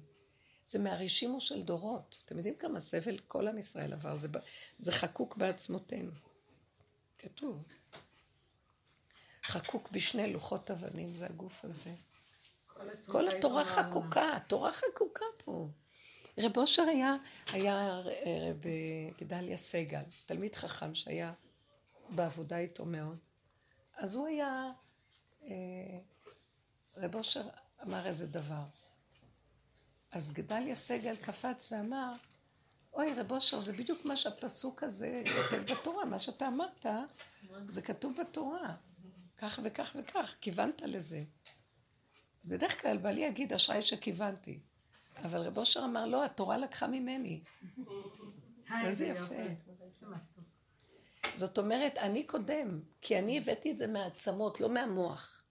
[0.66, 2.18] זה מהרשימו של דורות.
[2.26, 4.16] אתם יודעים כמה סבל כל עם ישראל עבר?
[4.16, 4.28] זה,
[4.76, 6.12] זה חקוק בעצמותינו.
[7.18, 7.64] כתוב.
[9.44, 11.94] חקוק בשני לוחות אבנים, זה הגוף הזה.
[13.06, 15.68] כל התורה חקוקה, התורה חקוקה פה.
[16.38, 17.16] רב אושר היה,
[17.52, 18.66] היה רב
[19.20, 21.34] גדליה סגל, תלמיד חכם שהיה
[22.10, 23.18] בעבודה איתו מאוד.
[23.96, 24.72] אז הוא היה,
[25.44, 25.50] אה,
[26.98, 27.44] רב אושר
[27.84, 28.64] אמר איזה דבר.
[30.12, 32.12] אז גדליה סגל קפץ ואמר,
[32.94, 36.86] אוי רב אושר, זה בדיוק מה שהפסוק הזה כותב בתורה, מה שאתה אמרת,
[37.68, 38.76] זה כתוב בתורה.
[39.42, 41.24] כך וכך וכך, כיוונת לזה.
[42.46, 44.60] בדרך כלל בעלי יגיד, אשראי שכיוונתי.
[45.24, 47.42] אבל רב אושר אמר, לא, התורה לקחה ממני.
[48.86, 49.36] איזה יפה.
[51.36, 55.42] זאת אומרת, אני קודם, כי אני הבאתי את זה מהעצמות, לא מהמוח.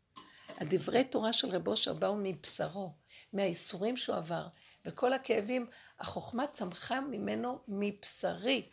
[0.49, 2.93] הדברי תורה של רב אושר באו מבשרו,
[3.33, 4.47] מהייסורים שהוא עבר,
[4.85, 5.67] וכל הכאבים,
[5.99, 8.69] החוכמה צמחה ממנו מבשרי,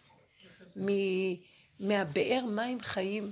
[0.76, 1.36] מ-
[1.80, 3.32] מהבאר מים חיים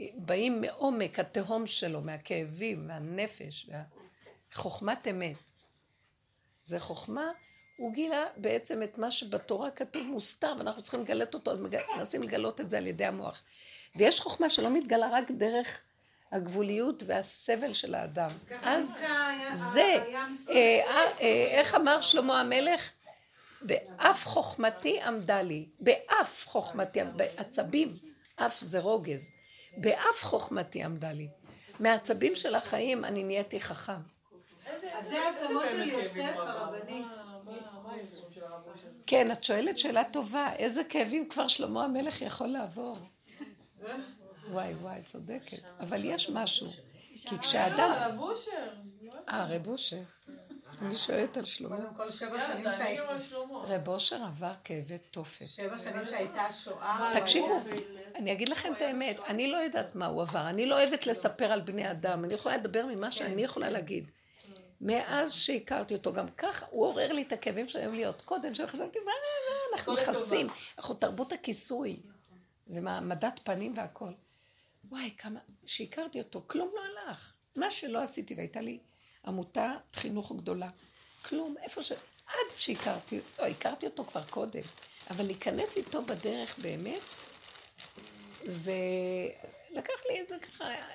[0.00, 3.70] שבאים מעומק התהום שלו, מהכאבים, מהנפש,
[4.52, 5.36] חוכמת אמת.
[6.64, 7.30] זה חוכמה,
[7.76, 11.62] הוא גילה בעצם את מה שבתורה כתוב מוסתר, ואנחנו צריכים לגלות אותו, אז
[11.96, 13.42] מנסים לגלות את זה על ידי המוח.
[13.96, 15.82] ויש חוכמה שלא מתגלה רק דרך
[16.32, 18.30] הגבוליות והסבל של האדם.
[18.62, 18.98] אז
[19.52, 22.90] זה, אה, אה, אה, איך אמר שלמה המלך?
[23.62, 27.96] באף חוכמתי עמדה לי, באף חוכמתי, בעצבים,
[28.36, 29.32] אף זה רוגז,
[29.76, 31.28] באף חוכמתי עמדה לי.
[31.80, 33.92] מעצבים של החיים אני נהייתי חכם.
[34.72, 37.06] אז זה העצמות של יוסף הרבנית.
[39.06, 42.98] כן, את שואלת שאלה טובה, איזה כאבים כבר שלמה המלך יכול לעבור?
[44.50, 45.58] וואי וואי, צודקת.
[45.80, 46.70] אבל יש משהו.
[47.14, 47.92] כי כשאדם...
[49.28, 50.02] אה, רב אושר.
[50.80, 51.76] אני שואלת על שלמה.
[51.76, 53.02] קודם כל שבע שנים שהייתי...
[53.52, 55.46] רב אושר עבר כאבי תופת.
[55.46, 57.12] שבע שנים שהייתה שואה.
[57.14, 57.60] תקשיבו,
[58.14, 61.52] אני אגיד לכם את האמת, אני לא יודעת מה הוא עבר, אני לא אוהבת לספר
[61.52, 64.10] על בני אדם, אני יכולה לדבר ממה שאני יכולה להגיד.
[64.80, 68.98] מאז שהכרתי אותו, גם כך הוא עורר לי את הכאבים שהיו לי עוד קודם, שחשבתי,
[68.98, 69.92] מה, מה, אנחנו.
[69.92, 70.46] מכסים,
[70.78, 72.00] אנחנו תרבות הכיסוי,
[72.68, 74.12] ומעמדת פנים והכל.
[74.84, 76.80] וואי, כמה, שהכרתי אותו, כלום לא
[77.10, 77.34] הלך.
[77.56, 78.78] מה שלא עשיתי, והייתה לי
[79.26, 80.68] עמותה חינוך גדולה.
[81.22, 81.92] כלום, איפה ש...
[82.26, 84.62] עד שהכרתי, לא, הכרתי אותו כבר קודם,
[85.10, 87.02] אבל להיכנס איתו בדרך באמת,
[88.44, 88.72] זה
[89.70, 90.88] לקח לי איזה ככה, אה,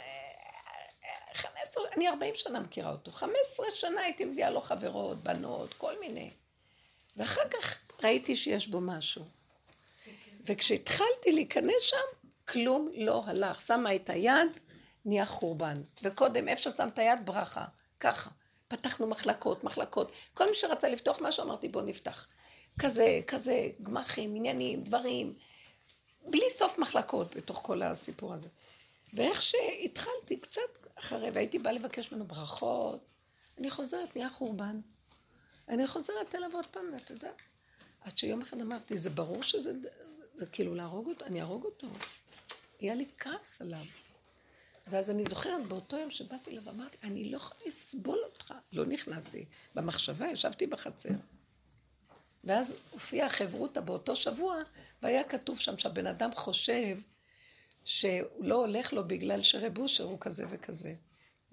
[1.33, 5.73] חמש עשרה, אני ארבעים שנה מכירה אותו, חמש עשרה שנה הייתי מביאה לו חברות, בנות,
[5.73, 6.31] כל מיני.
[7.17, 9.25] ואחר כך ראיתי שיש בו משהו.
[10.45, 11.97] וכשהתחלתי להיכנס שם,
[12.47, 13.61] כלום לא הלך.
[13.61, 14.59] שמה את היד,
[15.05, 15.81] נהיה חורבן.
[16.03, 17.65] וקודם, איפה ששם את היד, ברכה.
[17.99, 18.29] ככה.
[18.67, 20.11] פתחנו מחלקות, מחלקות.
[20.33, 22.27] כל מי שרצה לפתוח משהו, אמרתי, בוא נפתח.
[22.79, 25.33] כזה, כזה, גמחים, עניינים, דברים.
[26.27, 28.47] בלי סוף מחלקות בתוך כל הסיפור הזה.
[29.13, 33.05] ואיך שהתחלתי קצת אחרי, והייתי באה לבקש ממנו ברכות,
[33.57, 34.79] אני חוזרת, נהיה חורבן.
[35.69, 37.31] אני חוזרת אליו עוד פעם, ואתה יודע,
[38.01, 39.89] עד שיום אחד אמרתי, זה ברור שזה זה,
[40.35, 41.87] זה כאילו להרוג אותו, אני אהרוג אותו.
[42.79, 43.85] היה לי כעס עליו.
[44.87, 48.53] ואז אני זוכרת באותו יום שבאתי אליו, אמרתי, אני לא יכולה לסבול אותך.
[48.73, 49.45] לא נכנסתי.
[49.75, 51.09] במחשבה ישבתי בחצר.
[52.43, 54.55] ואז הופיעה חברותא באותו שבוע,
[55.01, 56.97] והיה כתוב שם שהבן אדם חושב
[57.85, 60.95] שהוא לא הולך לו בגלל שרב אושר הוא כזה וכזה.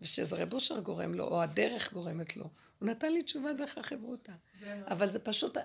[0.01, 2.45] ושזה רב אושר גורם לו, או הדרך גורמת לו.
[2.79, 4.33] הוא נתן לי תשובה דרך החברותא.
[4.87, 5.57] אבל זה פשוט,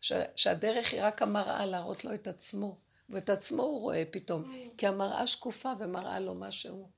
[0.00, 2.78] ש, שהדרך היא רק המראה להראות לו את עצמו.
[3.08, 6.88] ואת עצמו הוא רואה פתאום, כי המראה שקופה ומראה לו מה שהוא.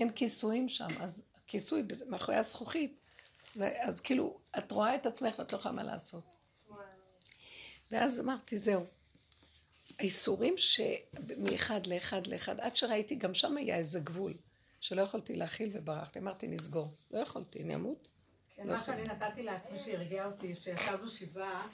[0.00, 3.00] אין כיסויים שם, אז הכיסוי מאחורי הזכוכית,
[3.54, 6.24] זה, אז כאילו, את רואה את עצמך ואת לא יכולה מה לעשות.
[7.90, 8.84] ואז אמרתי, זהו.
[9.98, 14.34] האיסורים שמאחד לאחד לאחד, עד שראיתי, גם שם היה איזה גבול,
[14.80, 16.18] שלא יכולתי להכיל וברחתי.
[16.18, 16.88] אמרתי, נסגור.
[17.10, 18.08] לא יכולתי, אני אמות.
[18.56, 18.80] כן, לא מה.
[18.80, 21.68] שאני נתתי לעצמי שהרגיע אותי, שישבנו שבעה,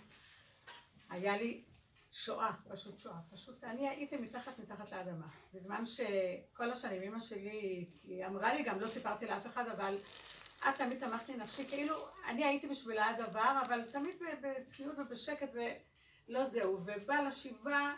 [1.10, 1.62] היה לי
[2.16, 3.16] שואה, פשוט שואה.
[3.32, 5.26] פשוט אני הייתי מתחת מתחת לאדמה.
[5.54, 9.98] בזמן שכל השנים אמא שלי, היא אמרה לי גם, לא סיפרתי לאף אחד, אבל
[10.68, 11.96] את תמיד תמכת לי נפשי, כאילו
[12.28, 15.48] אני הייתי בשבילה הדבר, אבל תמיד בצניעות ובשקט
[16.28, 16.80] ולא זהו.
[16.86, 17.94] ובא לשבעה,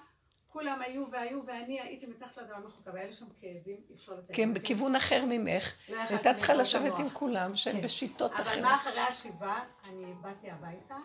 [0.48, 4.12] כולם היו והיו, ואני הייתי מתחת לאדמה מחוקה, והיה לי שם כאבים, אי אפשר.
[4.32, 7.10] כי הם בכיוון אחר ממך, לא הייתה צריכה לשבת עם.
[7.10, 7.82] כולם, שהם כן.
[7.82, 8.62] בשיטות אבל אחרות.
[8.62, 9.64] מה אחרי השבעה?
[9.88, 10.96] אני באתי הביתה,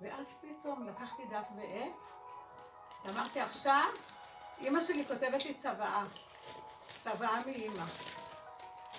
[0.00, 2.25] ואז פתאום לקחתי דף ועט,
[3.04, 3.84] ואמרתי עכשיו,
[4.60, 6.04] אימא שלי כותבת לי צוואה,
[7.04, 7.84] צוואה מאימא.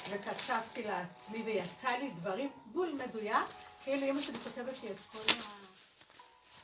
[0.10, 3.45] וכתבתי לעצמי, ויצא לי דברים בול מדויק,
[3.84, 5.68] כאילו אימא שלי כותבת לי את כל ה...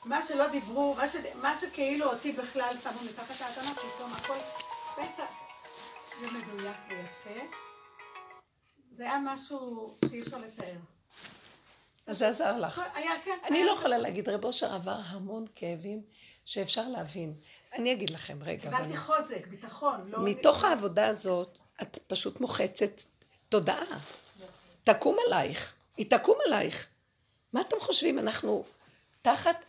[0.05, 1.15] מה שלא דיברו, מה, ש...
[1.35, 4.37] מה שכאילו אותי בכלל שמו מתחת האדמה, פתאום הכל
[4.95, 5.33] פסח
[6.21, 7.39] ומדויק ויפה.
[8.91, 10.75] זה היה משהו שאי אפשר לתאר.
[12.07, 12.81] אז זה עזר לך.
[12.93, 13.37] היה, כן.
[13.43, 16.01] אני לא יכולה להגיד, רב אושר עבר המון כאבים
[16.45, 17.33] שאפשר להבין.
[17.73, 18.97] אני אגיד לכם, רגע, קיבלתי בנות.
[18.97, 20.09] חוזק, ביטחון.
[20.09, 20.19] לא...
[20.23, 23.01] מתוך העבודה הזאת, את פשוט מוחצת
[23.49, 23.85] תודעה.
[24.83, 26.87] תקום עלייך, היא תקום עלייך.
[27.53, 28.19] מה אתם חושבים?
[28.19, 28.63] אנחנו
[29.21, 29.65] תחת,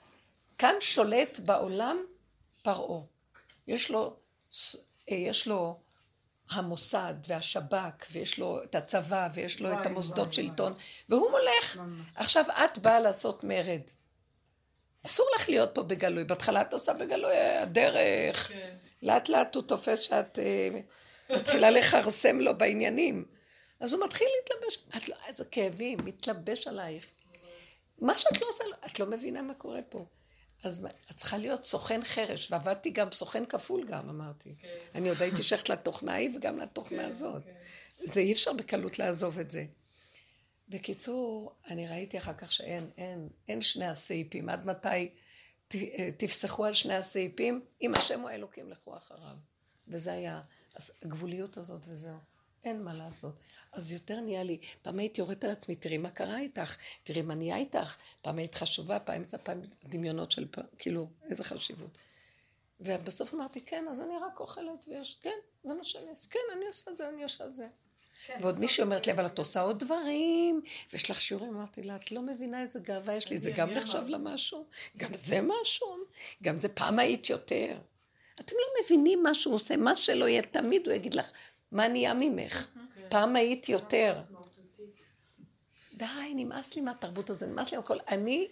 [0.59, 1.97] כאן שולט בעולם
[2.63, 3.01] פרעה.
[3.67, 4.17] יש לו,
[5.11, 5.79] אה, יש לו
[6.51, 10.75] המוסד והשב"כ, ויש לו את הצבא, ויש לו את המוסדות שלטון,
[11.09, 11.81] והוא מולך.
[12.15, 13.81] עכשיו את באה לעשות מרד.
[15.07, 16.25] אסור לך להיות פה בגלוי.
[16.25, 18.53] בהתחלה את עושה בגלוי הדרך.
[19.03, 20.69] לאט לאט הוא תופס שאת אה,
[21.31, 23.25] מתחילה לכרסם לו בעניינים.
[23.81, 24.79] אז הוא מתחיל להתלבש.
[24.97, 27.07] את לא, איזה כאבים, מתלבש עלייך.
[27.99, 30.07] מה שאת לא עושה, את לא מבינה מה קורה פה.
[30.65, 34.55] אז את צריכה להיות סוכן חרש, ועבדתי גם סוכן כפול גם, אמרתי.
[34.95, 37.43] אני עוד הייתי שייכת לתוכנה ההיא וגם לתוכנה הזאת.
[38.05, 39.65] זה אי אפשר בקלות לעזוב את זה.
[40.75, 44.49] בקיצור, אני ראיתי אחר כך שאין, אין, אין שני הסעיפים.
[44.49, 45.11] עד מתי
[45.75, 47.65] אה, תפסחו על שני הסעיפים?
[47.83, 49.37] אם השם הוא האלוקים, לכו אחריו.
[49.89, 50.43] וזה היה
[51.03, 52.17] הגבוליות הזאת וזהו.
[52.65, 53.35] אין מה לעשות.
[53.73, 57.35] אז יותר נהיה לי, פעם הייתי יורדת על עצמי, תראי מה קרה איתך, תראי מה
[57.35, 61.99] נהיה איתך, פעם היית חשובה, פעם אמצע, פעם דמיונות של, פעם, כאילו, איזה חשיבות.
[62.81, 66.67] ובסוף אמרתי, כן, אז אני רק אוכלת ויש, כן, זה מה שאני עושה, כן, אני
[66.67, 67.69] עושה זה, אני עושה זה.
[68.27, 70.61] כן, ועוד מישהי אומרת לי, אבל את עושה עוד דברים,
[70.93, 74.03] ויש לך שיעורים, אמרתי לה, את לא מבינה איזה גאווה יש לי, זה גם נחשב
[74.09, 74.67] למשהו,
[74.97, 75.97] גם זה משהו,
[76.43, 77.77] גם זה פעם היית יותר.
[78.41, 81.31] אתם לא מבינים מה שהוא עושה, מה שלא יהיה, תמיד הוא יגיד לך,
[81.73, 82.67] מה נהיה ממך?
[83.09, 84.23] פעם היית יותר.
[85.95, 87.99] די, נמאס לי מהתרבות הזאת, נמאס לי מהכל.
[88.09, 88.49] אני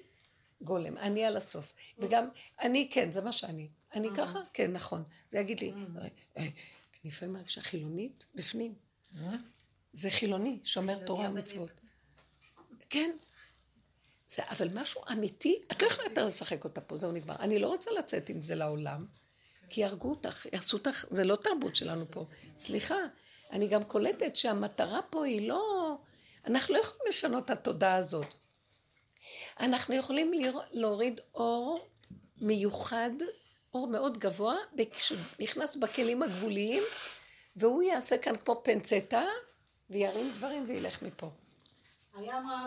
[0.60, 1.74] גולם, אני על הסוף.
[1.98, 2.28] וגם,
[2.60, 3.68] אני, כן, זה מה שאני.
[3.94, 4.40] אני ככה?
[4.52, 5.04] כן, נכון.
[5.30, 6.02] זה יגיד לי, אה,
[6.36, 6.50] אה, אני
[7.04, 8.74] לפעמים מרגישה חילונית בפנים.
[9.92, 11.70] זה חילוני, שומר תורה ומצוות.
[12.90, 13.10] כן.
[14.28, 17.34] זה, אבל משהו אמיתי, את לא יכולה יותר לשחק אותה פה, זהו נגמר.
[17.40, 19.06] אני לא רוצה לצאת עם זה לעולם,
[19.68, 22.26] כי יהרגו אותך, יעשו אותך, זה לא תרבות שלנו פה.
[22.56, 22.96] סליחה,
[23.50, 25.96] אני גם קולטת שהמטרה פה היא לא...
[26.46, 28.34] אנחנו לא יכולים לשנות את התודעה הזאת.
[29.60, 30.32] אנחנו יכולים
[30.70, 31.88] להוריד אור
[32.40, 33.10] מיוחד,
[33.74, 34.56] אור מאוד גבוה,
[34.92, 36.82] כשנכנס בכלים הגבוליים,
[37.56, 39.24] והוא יעשה כאן כמו פנצטה,
[39.90, 41.30] וירים דברים וילך מפה.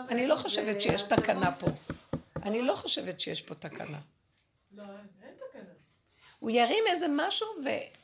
[0.08, 1.66] אני לא חושבת שיש תקנה פה.
[2.42, 4.00] אני לא חושבת שיש פה תקנה.
[4.72, 4.82] לא,
[5.22, 5.70] אין תקנה.
[6.38, 7.46] הוא ירים איזה משהו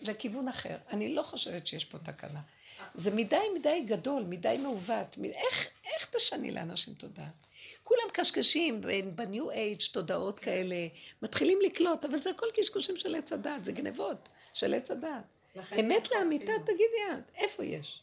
[0.00, 0.76] לכיוון אחר.
[0.90, 2.40] אני לא חושבת שיש פה תקנה.
[2.94, 5.16] זה מדי מדי גדול, מדי מעוות.
[5.24, 7.28] איך, איך תשני לאנשים תודעה?
[7.82, 8.80] כולם קשקשים
[9.14, 10.76] בניו אייג' תודעות כאלה,
[11.22, 15.24] מתחילים לקלוט, אבל זה הכל קשקושים של עץ הדת, זה גנבות של עץ הדת.
[15.80, 18.02] אמת לאמיתה, תגידי את, איפה יש?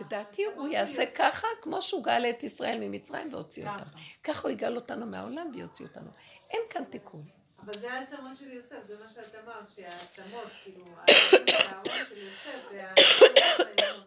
[0.00, 3.84] לדעתי הוא יעשה ככה, כמו שהוא גאל את ישראל ממצרים והוציא אותם.
[4.24, 6.10] ככה הוא יגאל אותנו מהעולם ויוציא אותנו.
[6.50, 7.24] אין כאן תיקון.
[7.58, 12.84] אבל זה העצמות של יוסף, זה מה שאת אמרת, שהעצמות, כאילו, העצמות של יוסף, זה
[12.88, 14.06] העצמות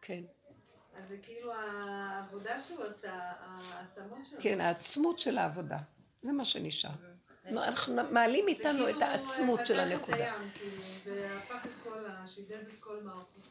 [0.00, 0.22] כן.
[0.94, 4.40] אז זה כאילו העבודה שהוא עשה, העצמות שלו.
[4.40, 5.78] כן, העצמות של העבודה.
[6.22, 6.90] זה מה שנשאר.
[7.48, 10.34] אנחנו מעלים איתנו את העצמות של הנקודה.
[10.54, 13.46] כאילו, זה הפך את כל, שידד את כל מערכות.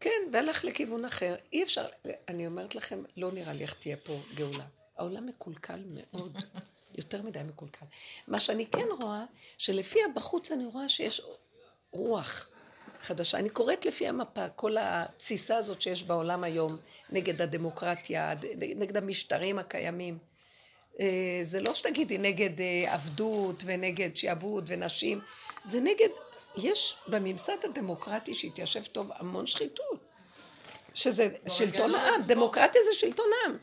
[0.00, 1.34] כן, והלך לכיוון אחר.
[1.52, 1.86] אי אפשר,
[2.28, 4.64] אני אומרת לכם, לא נראה לי איך תהיה פה גאולה.
[4.96, 6.38] העולם מקולקל מאוד.
[6.98, 7.86] יותר מדי מקולקל.
[8.28, 9.24] מה שאני כן רואה,
[9.58, 11.20] שלפי הבחוץ אני רואה שיש
[11.90, 12.48] רוח
[13.00, 13.38] חדשה.
[13.38, 16.76] אני קוראת לפי המפה, כל התסיסה הזאת שיש בעולם היום,
[17.10, 18.34] נגד הדמוקרטיה,
[18.76, 20.18] נגד המשטרים הקיימים.
[21.00, 25.20] אה, זה לא שתגידי נגד אה, עבדות ונגד שעבוד ונשים,
[25.64, 26.08] זה נגד,
[26.56, 29.98] יש בממסד הדמוקרטי שהתיישב טוב המון שחיתות,
[30.94, 33.56] שזה שלטון העם, דמוקרטיה זה שלטון העם.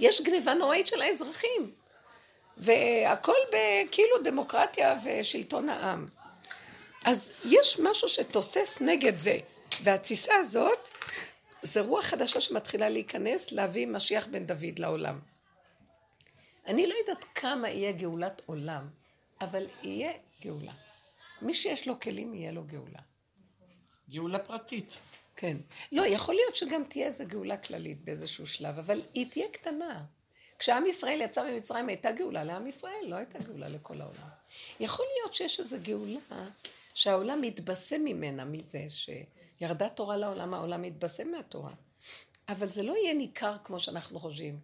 [0.00, 1.70] יש גניבה נוראית של האזרחים.
[2.56, 6.06] והכל בכאילו דמוקרטיה ושלטון העם.
[7.04, 9.38] אז יש משהו שתוסס נגד זה,
[9.82, 10.90] והתסיסה הזאת
[11.62, 15.18] זה רוח חדשה שמתחילה להיכנס להביא משיח בן דוד לעולם.
[16.66, 18.88] אני לא יודעת כמה יהיה גאולת עולם,
[19.40, 20.12] אבל יהיה
[20.42, 20.72] גאולה.
[21.42, 22.98] מי שיש לו כלים יהיה לו גאולה.
[24.10, 24.96] גאולה פרטית.
[25.36, 25.56] כן.
[25.92, 30.04] לא, יכול להיות שגם תהיה איזו גאולה כללית באיזשהו שלב, אבל היא תהיה קטנה.
[30.58, 34.28] כשעם ישראל יצא ממצרים הייתה גאולה לעם ישראל, לא הייתה גאולה לכל העולם.
[34.80, 36.48] יכול להיות שיש איזו גאולה
[36.94, 41.72] שהעולם מתבשם ממנה, מזה שירדה תורה לעולם, העולם מתבשם מהתורה.
[42.48, 44.58] אבל זה לא יהיה ניכר כמו שאנחנו חושבים.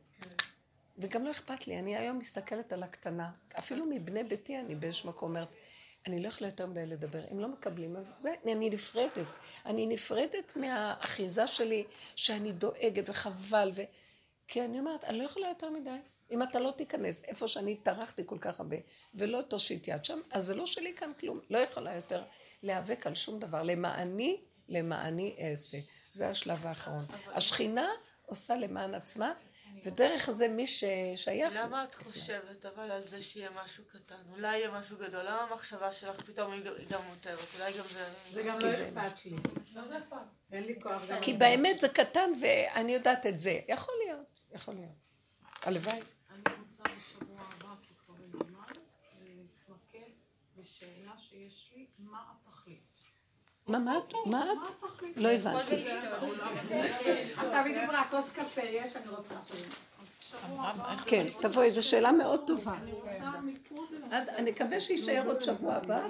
[0.98, 5.31] וגם לא אכפת לי, אני היום מסתכלת על הקטנה, אפילו מבני ביתי אני באיזשהו מקום
[5.31, 5.48] אומרת,
[6.06, 9.27] אני לא יכולה יותר מדי לדבר, אם לא מקבלים, אז זה, אני נפרדת.
[9.66, 11.85] אני נפרדת מהאחיזה שלי,
[12.16, 13.82] שאני דואגת וחבל, ו...
[14.48, 15.97] כי אני אומרת, אני לא יכולה יותר מדי.
[16.31, 18.77] אם אתה לא תיכנס איפה שאני טרחתי כל כך הרבה,
[19.14, 21.40] ולא תושיט יד שם, אז זה לא שלי כאן כלום.
[21.51, 22.23] לא יכולה יותר
[22.62, 23.62] להיאבק על שום דבר.
[23.62, 25.78] למעני, למעני אעשה.
[26.12, 27.05] זה השלב האחרון.
[27.27, 27.89] השכינה
[28.27, 29.32] עושה למען עצמה,
[29.85, 31.57] ודרך זה מי ששייך...
[31.57, 34.23] למה את חושבת אבל על זה שיהיה משהו קטן?
[34.31, 35.23] אולי יהיה משהו גדול?
[35.23, 37.39] למה המחשבה שלך פתאום היא גם מותרת?
[37.59, 38.09] אולי גם זה...
[38.32, 39.36] זה גם לא אכפת לי.
[40.53, 41.03] אין לי כוח.
[41.23, 43.61] כי באמת זה קטן ואני יודעת את זה.
[43.69, 44.40] יכול להיות.
[44.53, 44.93] יכול להיות.
[45.62, 46.01] הלוואי.
[46.31, 48.82] אני רוצה בשבוע הבא, כי כבר אין זמן,
[49.20, 50.11] להתמקד
[50.57, 52.32] בשאלה שיש לי, מה?
[53.68, 54.14] מה, מה את?
[54.26, 54.68] מה את?
[55.16, 55.84] לא הבנתי.
[57.36, 59.34] עכשיו היא דיברה, כוס קפה יש, אני רוצה
[61.06, 62.74] כן, תבואי, זו שאלה מאוד טובה.
[64.10, 66.01] אני מקווה שיישאר עוד שבוע הבא.